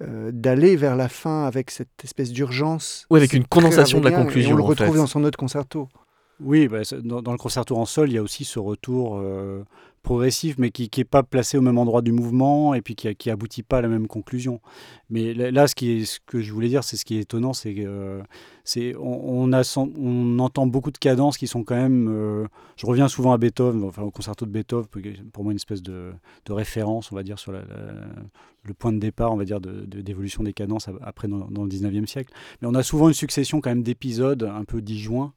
euh, 0.00 0.30
d'aller 0.32 0.76
vers 0.76 0.94
la 0.94 1.08
fin 1.08 1.44
avec 1.44 1.72
cette 1.72 2.04
espèce 2.04 2.30
d'urgence. 2.30 3.04
Oui, 3.10 3.18
avec 3.18 3.32
une 3.32 3.46
condensation 3.46 3.98
de 3.98 4.08
la 4.08 4.16
conclusion. 4.16 4.54
on 4.54 4.58
le 4.58 4.62
retrouve 4.62 4.96
dans 4.96 5.08
son 5.08 5.24
autre 5.24 5.36
concerto. 5.36 5.88
Oui, 6.38 6.68
bah, 6.68 6.82
dans, 7.02 7.20
dans, 7.20 7.32
le 7.32 7.38
concerto 7.38 7.76
en 7.76 7.84
sol, 7.84 8.08
il 8.08 8.14
y 8.14 8.18
a 8.18 8.22
aussi 8.22 8.44
ce 8.44 8.60
retour 8.60 9.20
progressif, 10.02 10.56
mais 10.58 10.70
qui 10.70 10.90
n'est 10.96 11.04
pas 11.04 11.22
placé 11.22 11.58
au 11.58 11.60
même 11.60 11.78
endroit 11.78 12.02
du 12.02 12.12
mouvement 12.12 12.74
et 12.74 12.82
puis 12.82 12.94
qui, 12.94 13.14
qui 13.16 13.30
aboutit 13.30 13.62
pas 13.62 13.78
à 13.78 13.80
la 13.82 13.88
même 13.88 14.06
conclusion. 14.06 14.60
Mais 15.10 15.34
là, 15.34 15.66
ce, 15.66 15.74
qui 15.74 16.06
ce 16.06 16.18
que 16.24 16.40
je 16.40 16.52
voulais 16.52 16.68
dire, 16.68 16.84
c'est 16.84 16.96
ce 16.96 17.04
qui 17.04 17.16
est 17.16 17.20
étonnant, 17.20 17.52
c'est 17.52 17.74
euh, 17.78 18.22
c'est 18.64 18.94
on, 18.98 19.52
entend 20.38 20.66
beaucoup 20.66 20.90
de 20.90 20.98
cadences 20.98 21.36
qui 21.36 21.46
sont 21.46 21.64
quand 21.64 21.76
même. 21.76 22.08
Euh, 22.08 22.46
je 22.76 22.86
reviens 22.86 23.08
souvent 23.08 23.32
à 23.32 23.38
Beethoven, 23.38 23.84
enfin 23.84 24.02
au 24.02 24.10
concerto 24.10 24.46
de 24.46 24.50
Beethoven, 24.50 24.86
pour 25.32 25.44
moi 25.44 25.52
une 25.52 25.56
espèce 25.56 25.82
de, 25.82 26.12
de 26.46 26.52
référence, 26.52 27.12
on 27.12 27.16
va 27.16 27.22
dire, 27.22 27.38
sur 27.38 27.52
le 27.52 28.74
point 28.74 28.92
de 28.92 28.98
départ, 28.98 29.32
on 29.32 29.36
va 29.36 29.44
dire, 29.44 29.60
d'évolution 29.60 30.42
de, 30.42 30.48
des 30.48 30.52
cadences 30.52 30.88
après 31.02 31.28
dans, 31.28 31.48
dans, 31.50 31.64
le 31.64 31.70
19e 31.70 32.06
siècle. 32.06 32.32
Mais 32.60 32.68
on 32.68 32.74
a 32.74 32.82
souvent 32.82 33.08
une 33.08 33.14
succession 33.14 33.60
quand 33.60 33.70
même 33.70 33.82
d'épisodes 33.82 34.42
un 34.42 34.64
peu 34.64 34.82
disjoints. 34.82 35.32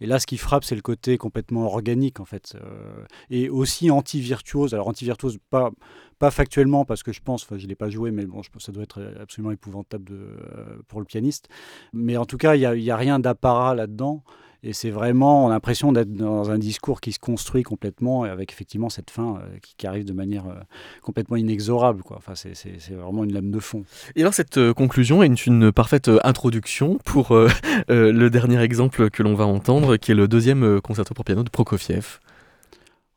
Et 0.00 0.06
là, 0.06 0.20
ce 0.20 0.26
qui 0.26 0.36
frappe, 0.36 0.64
c'est 0.64 0.76
le 0.76 0.80
côté 0.80 1.18
complètement 1.18 1.64
organique, 1.64 2.20
en 2.20 2.24
fait. 2.24 2.54
Euh, 2.54 3.04
et 3.30 3.48
aussi 3.48 3.90
anti-virtuose. 4.08 4.74
Alors, 4.74 4.88
anti-virtuose, 4.88 5.38
pas, 5.50 5.70
pas 6.18 6.30
factuellement, 6.30 6.84
parce 6.84 7.02
que 7.02 7.12
je 7.12 7.20
pense, 7.20 7.46
je 7.50 7.62
ne 7.62 7.68
l'ai 7.68 7.74
pas 7.74 7.90
joué, 7.90 8.10
mais 8.10 8.24
bon, 8.26 8.42
ça 8.58 8.72
doit 8.72 8.82
être 8.82 9.00
absolument 9.20 9.52
épouvantable 9.52 10.12
euh, 10.12 10.78
pour 10.88 11.00
le 11.00 11.06
pianiste. 11.06 11.48
Mais 11.92 12.16
en 12.16 12.24
tout 12.24 12.38
cas, 12.38 12.56
il 12.56 12.80
n'y 12.80 12.90
a, 12.90 12.96
rien 12.96 13.18
d'apparat 13.18 13.74
là-dedans. 13.74 14.22
Et 14.64 14.72
c'est 14.72 14.90
vraiment, 14.90 15.46
on 15.46 15.50
a 15.50 15.52
l'impression 15.52 15.92
d'être 15.92 16.12
dans 16.12 16.50
un 16.50 16.58
discours 16.58 17.00
qui 17.00 17.12
se 17.12 17.20
construit 17.20 17.62
complètement, 17.62 18.24
avec 18.24 18.50
effectivement 18.50 18.88
cette 18.88 19.10
fin 19.10 19.36
euh, 19.36 19.58
qui, 19.76 19.86
arrive 19.86 20.04
de 20.04 20.12
manière 20.12 20.46
euh, 20.46 20.54
complètement 21.00 21.36
inexorable. 21.36 22.02
Quoi. 22.02 22.16
Enfin, 22.16 22.32
c'est, 22.34 22.54
vraiment 22.90 23.22
une 23.22 23.32
lame 23.32 23.52
de 23.52 23.60
fond. 23.60 23.84
Et 24.16 24.22
alors 24.22 24.34
cette 24.34 24.58
euh, 24.58 24.74
conclusion 24.74 25.22
est 25.22 25.46
une, 25.46 25.70
parfaite 25.70 26.10
introduction 26.24 26.98
pour 27.04 27.36
le 27.88 28.28
dernier 28.28 28.60
exemple 28.60 29.10
que 29.10 29.22
l'on 29.22 29.34
va 29.34 29.46
entendre, 29.46 29.96
qui 29.96 30.10
est 30.10 30.16
le 30.16 30.26
deuxième 30.26 30.80
concerto 30.80 31.14
pour 31.14 31.24
piano 31.24 31.44
de 31.44 31.50
Prokofiev. 31.50 32.18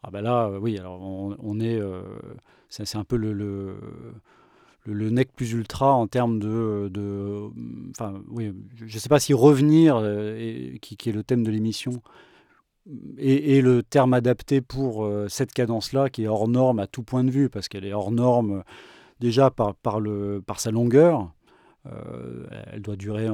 Ah 0.04 0.12
ben 0.12 0.22
là, 0.22 0.50
oui, 0.60 0.78
alors 0.80 1.00
on, 1.02 1.60
est... 1.60 1.80
c'est, 2.70 2.96
un 2.96 3.04
peu 3.04 3.18
le 3.18 3.34
le, 4.86 5.10
nec 5.10 5.32
plus 5.36 5.54
ultra 5.54 5.94
en 5.94 6.08
termes 6.08 6.40
de, 6.40 6.90
de 6.92 7.50
enfin 7.92 8.22
oui, 8.30 8.54
je 8.76 8.86
ne 8.86 9.00
sais 9.00 9.10
pas 9.10 9.20
si 9.20 9.34
revenir, 9.34 9.98
euh, 9.98 10.76
qui, 10.82 11.10
est 11.10 11.14
le 11.14 11.24
thème 11.24 11.44
de 11.44 11.52
l'émission, 11.52 12.02
est, 13.18 13.62
le 13.62 13.84
terme 13.84 14.14
adapté 14.14 14.62
pour 14.62 15.06
euh, 15.06 15.28
cette 15.30 15.54
cadence-là, 15.54 16.10
qui 16.10 16.24
est 16.24 16.28
hors 16.28 16.48
norme 16.48 16.80
à 16.80 16.88
tout 16.88 17.04
point 17.04 17.24
de 17.24 17.32
vue, 17.32 17.50
parce 17.50 17.68
qu'elle 17.68 17.86
est 17.86 17.94
hors 17.94 18.12
norme 18.12 18.64
déjà 19.20 19.52
par, 19.52 19.76
par, 19.76 20.00
le, 20.00 20.42
par 20.46 20.60
sa 20.60 20.72
longueur. 20.72 21.32
Euh, 21.88 22.46
elle 22.72 22.82
doit 22.82 22.96
durer 22.96 23.28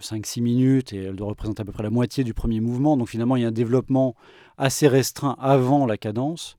5-6 0.00 0.40
minutes 0.40 0.92
et 0.92 1.04
elle 1.04 1.16
doit 1.16 1.28
représenter 1.28 1.62
à 1.62 1.64
peu 1.64 1.72
près 1.72 1.82
la 1.82 1.90
moitié 1.90 2.22
du 2.24 2.34
premier 2.34 2.60
mouvement. 2.60 2.96
Donc 2.96 3.08
finalement, 3.08 3.36
il 3.36 3.42
y 3.42 3.44
a 3.44 3.48
un 3.48 3.52
développement 3.52 4.14
assez 4.58 4.86
restreint 4.86 5.36
avant 5.40 5.86
la 5.86 5.96
cadence 5.96 6.56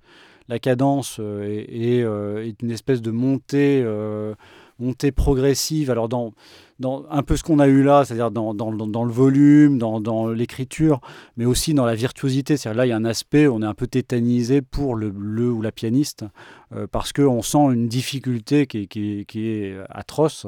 la 0.47 0.59
cadence 0.59 1.18
euh, 1.20 1.66
euh, 1.72 2.45
est, 2.45 2.61
une 2.61 2.72
espèce 2.72 3.01
de 3.01 3.11
montée, 3.11 3.82
euh, 3.84 4.36
montée 4.80 5.11
progressive. 5.11 5.89
Alors 5.89 6.09
dans, 6.09 6.34
dans 6.80 7.05
un 7.09 7.23
peu 7.23 7.38
ce 7.38 7.43
qu'on 7.43 7.59
a 7.59 7.67
eu 7.67 7.84
là, 7.84 8.03
c'est-à-dire 8.03 8.32
dans, 8.32 8.53
dans, 8.53 8.69
le 9.03 9.11
volume, 9.11 9.78
dans, 9.78 10.28
l'écriture, 10.28 10.99
mais 11.38 11.45
aussi 11.45 11.73
dans 11.73 11.86
la 11.86 11.95
virtuosité. 11.95 12.57
C'est-à-dire 12.57 12.78
là, 12.78 12.86
il 12.86 12.89
y 12.89 12.91
a 12.91 12.97
un 12.97 13.05
aspect, 13.05 13.47
on 13.47 13.61
est 13.61 13.65
un 13.65 13.73
peu 13.73 13.88
tétanisé 13.88 14.61
pour 14.61 14.95
le, 14.95 15.13
le 15.17 15.49
ou 15.49 15.61
la 15.61 15.71
pianiste, 15.71 16.26
euh, 16.73 16.88
parce 16.91 17.13
qu'on 17.13 17.41
sent 17.41 17.57
une 17.71 17.88
difficulté 17.88 18.67
qui, 18.67 18.88
qui, 18.88 19.26
qui 19.26 19.47
est 19.47 19.78
atroce. 19.89 20.47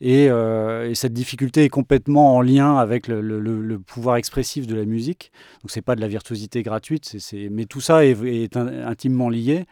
Et, 0.00 0.28
euh, 0.30 0.90
et, 0.90 0.94
cette 0.94 1.12
difficulté 1.12 1.64
est 1.64 1.70
complètement 1.70 2.36
en 2.36 2.40
lien 2.40 2.76
avec 2.76 3.08
le, 3.08 3.20
le, 3.20 3.78
pouvoir 3.78 4.16
expressif 4.16 4.66
de 4.66 4.76
la 4.76 4.84
musique. 4.84 5.32
Donc 5.62 5.70
c'est 5.70 5.82
pas 5.82 5.96
de 5.96 6.00
la 6.00 6.08
virtuosité 6.08 6.62
gratuite, 6.62 7.16
c'est, 7.18 7.48
mais 7.50 7.64
tout 7.64 7.80
ça 7.80 8.04
est, 8.04 8.16
est 8.24 8.56
intimement 8.56 9.28
lié. 9.28 9.64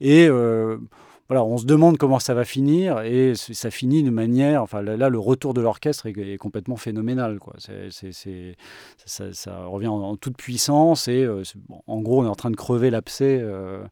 Et 0.00 0.26
euh, 0.28 0.78
on 1.40 1.58
se 1.58 1.64
demande 1.64 1.98
comment 1.98 2.18
ça 2.18 2.34
va 2.34 2.44
finir 2.44 3.00
et 3.02 3.34
ça 3.34 3.70
finit 3.70 4.02
de 4.02 4.10
manière. 4.10 4.62
Enfin, 4.62 4.82
là, 4.82 5.08
le 5.08 5.18
retour 5.18 5.54
de 5.54 5.60
l'orchestre 5.60 6.06
est, 6.06 6.36
complètement 6.36 6.76
phénoménal. 6.76 7.38
Quoi. 7.38 7.54
ça, 9.06 9.64
revient 9.66 9.88
en, 9.88 10.16
toute 10.16 10.36
puissance 10.36 11.08
et 11.08 11.24
euh, 11.24 11.42
en 11.86 12.00
gros, 12.00 12.22
on 12.22 12.26
est 12.26 12.28
en 12.28 12.34
train 12.34 12.50
de 12.50 12.56
crever 12.56 12.90
l'abcès 12.90 13.38
euh, 13.40 13.82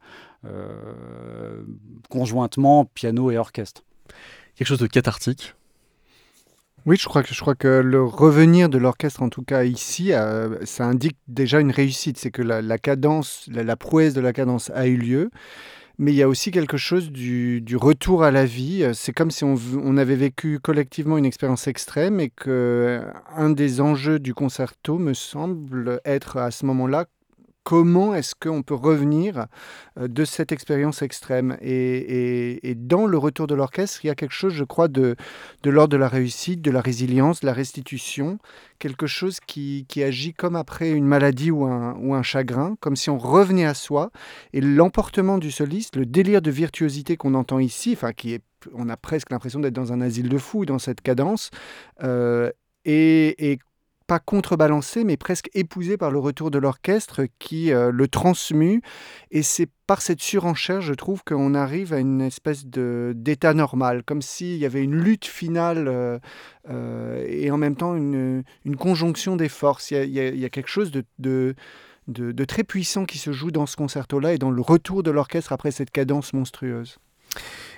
euh, 0.44 1.62
conjointement 2.08 2.84
piano 2.84 3.30
et 3.30 3.38
orchestre. 3.38 3.82
Quelque 4.56 4.68
chose 4.68 4.78
de 4.78 4.86
cathartique? 4.86 5.54
Oui, 6.86 6.96
je 6.98 7.06
crois 7.06 7.22
que 7.22 7.34
je 7.34 7.40
crois 7.40 7.54
que 7.54 7.68
le 7.68 8.02
revenir 8.02 8.70
de 8.70 8.78
l'orchestre, 8.78 9.22
en 9.22 9.28
tout 9.28 9.42
cas 9.42 9.64
ici, 9.64 10.12
ça 10.64 10.84
indique 10.84 11.18
déjà 11.28 11.60
une 11.60 11.70
réussite. 11.70 12.16
C'est 12.16 12.30
que 12.30 12.40
la, 12.40 12.78
cadence, 12.78 13.46
la, 13.52 13.76
prouesse 13.76 14.14
de 14.14 14.20
la 14.22 14.32
cadence 14.32 14.70
a 14.70 14.86
eu 14.86 14.96
lieu 14.96 15.30
mais 16.00 16.12
il 16.12 16.16
y 16.16 16.22
a 16.22 16.28
aussi 16.28 16.50
quelque 16.50 16.78
chose 16.78 17.10
du, 17.12 17.62
retour 17.76 18.24
à 18.24 18.30
la 18.30 18.46
vie. 18.46 18.88
C'est 18.94 19.12
comme 19.12 19.30
si 19.30 19.44
on, 19.44 19.96
avait 19.98 20.16
vécu 20.16 20.58
collectivement 20.58 21.18
une 21.18 21.26
expérience 21.26 21.68
extrême 21.68 22.20
et 22.20 22.30
que 22.30 23.02
un 23.36 23.50
des 23.50 23.82
enjeux 23.82 24.18
du 24.18 24.32
concerto 24.32 24.98
me 24.98 25.12
semble 25.12 26.00
être 26.06 26.38
à 26.38 26.50
ce 26.50 26.64
moment-là 26.64 27.04
comment 27.64 28.14
est-ce 28.14 28.34
qu'on 28.34 28.62
peut 28.62 28.74
revenir 28.74 29.46
euh, 29.98 30.08
de 30.08 30.24
cette 30.24 30.52
expérience 30.52 31.02
extrême? 31.02 31.56
Et, 31.60 32.74
dans 32.76 33.06
le 33.06 33.18
retour 33.18 33.46
de 33.46 33.54
l'orchestre, 33.54 34.04
il 34.04 34.08
y 34.08 34.10
a 34.10 34.14
quelque 34.14 34.34
chose, 34.34 34.52
je 34.52 34.64
crois, 34.64 34.88
de, 34.88 35.16
de 35.62 35.70
l'ordre 35.70 35.92
de 35.92 35.96
la 35.96 36.08
réussite, 36.08 36.62
de 36.62 36.70
la 36.70 36.80
résilience, 36.80 37.40
de 37.40 37.46
la 37.46 37.52
restitution, 37.52 38.38
quelque 38.78 39.06
chose 39.06 39.38
qui, 39.46 39.86
agit 40.02 40.32
comme 40.32 40.56
après 40.56 40.90
une 40.90 41.06
maladie 41.06 41.50
ou 41.50 41.64
un, 41.64 41.94
ou 42.00 42.14
un 42.14 42.22
chagrin, 42.22 42.76
comme 42.80 42.96
si 42.96 43.10
on 43.10 43.18
revenait 43.18 43.66
à 43.66 43.74
soi. 43.74 44.10
Et 44.52 44.60
l'emportement 44.60 45.38
du 45.38 45.50
soliste, 45.50 45.96
le 45.96 46.06
délire 46.06 46.42
de 46.42 46.50
virtuosité 46.50 47.16
qu'on 47.16 47.34
entend 47.34 47.58
ici, 47.58 47.92
enfin 47.92 48.12
qui 48.12 48.32
est, 48.32 48.42
on 48.74 48.88
a 48.88 48.96
presque 48.96 49.30
l'impression 49.30 49.60
d'être 49.60 49.74
dans 49.74 49.92
un 49.92 50.00
asile 50.00 50.28
de 50.28 50.38
fous 50.38 50.64
dans 50.64 50.78
cette 50.78 51.02
cadence, 51.02 51.50
euh, 52.02 52.50
et, 52.84 53.52
et 53.52 53.58
pas 54.10 54.18
contrebalancé, 54.18 55.04
mais 55.04 55.16
presque 55.16 55.50
épousé 55.54 55.96
par 55.96 56.10
le 56.10 56.18
retour 56.18 56.50
de 56.50 56.58
l'orchestre 56.58 57.26
qui 57.38 57.72
euh, 57.72 57.92
le 57.92 58.08
transmue. 58.08 58.82
Et 59.30 59.44
c'est 59.44 59.68
par 59.86 60.02
cette 60.02 60.20
surenchère, 60.20 60.80
je 60.80 60.94
trouve, 60.94 61.22
qu'on 61.22 61.54
arrive 61.54 61.92
à 61.92 62.00
une 62.00 62.20
espèce 62.20 62.66
d'état 62.66 63.54
normal, 63.54 64.02
comme 64.02 64.20
s'il 64.20 64.56
y 64.56 64.66
avait 64.66 64.82
une 64.82 64.96
lutte 64.96 65.26
finale 65.26 65.86
euh, 65.86 66.18
euh, 66.70 67.24
et 67.28 67.52
en 67.52 67.56
même 67.56 67.76
temps 67.76 67.94
une, 67.94 68.42
conjonction 68.76 69.36
des 69.36 69.48
forces. 69.48 69.92
Il 69.92 70.10
y, 70.10 70.44
a, 70.44 70.48
quelque 70.48 70.70
chose 70.70 70.90
de, 70.90 71.04
de 71.20 71.54
de, 72.08 72.44
très 72.44 72.64
puissant 72.64 73.04
qui 73.04 73.18
se 73.18 73.30
joue 73.30 73.52
dans 73.52 73.66
ce 73.66 73.76
concerto-là 73.76 74.34
et 74.34 74.38
dans 74.38 74.50
le 74.50 74.60
retour 74.60 75.04
de 75.04 75.12
l'orchestre 75.12 75.52
après 75.52 75.70
cette 75.70 75.92
cadence 75.92 76.32
monstrueuse. 76.32 76.98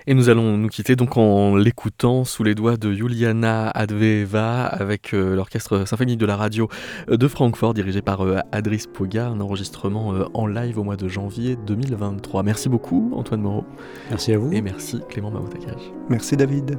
Et 0.07 0.15
nous 0.15 0.29
allons 0.29 0.57
nous 0.57 0.69
quitter 0.69 0.97
donc 0.97 1.17
en 1.17 1.55
l'écoutant 1.57 2.25
sous 2.25 2.43
les 2.43 2.55
doigts 2.55 2.77
de 2.77 2.93
Juliana 2.93 3.71
Adveva 3.71 4.65
avec 4.65 5.15
euh, 5.15 5.37
l'orchestre 5.37 5.87
symphonique 5.87 6.19
de 6.19 6.27
la 6.27 6.37
radio 6.37 6.69
euh, 7.09 7.17
de 7.17 7.29
Francfort 7.29 7.75
dirigé 7.75 8.03
par 8.03 8.23
euh, 8.23 8.39
Adris 8.51 8.85
Poga, 8.93 9.29
un 9.29 9.41
enregistrement 9.41 10.15
en 10.35 10.47
live 10.47 10.79
au 10.79 10.85
mois 10.85 10.97
de 10.97 11.09
janvier 11.09 11.57
2023. 11.67 12.43
Merci 12.43 12.69
beaucoup 12.69 13.13
Antoine 13.15 13.43
Moreau. 13.43 13.65
Merci 14.11 14.33
à 14.33 14.39
vous. 14.39 14.53
Et 14.53 14.61
merci 14.61 15.01
Clément 15.09 15.31
Maoutakage. 15.31 15.93
Merci 16.09 16.37
David. 16.37 16.79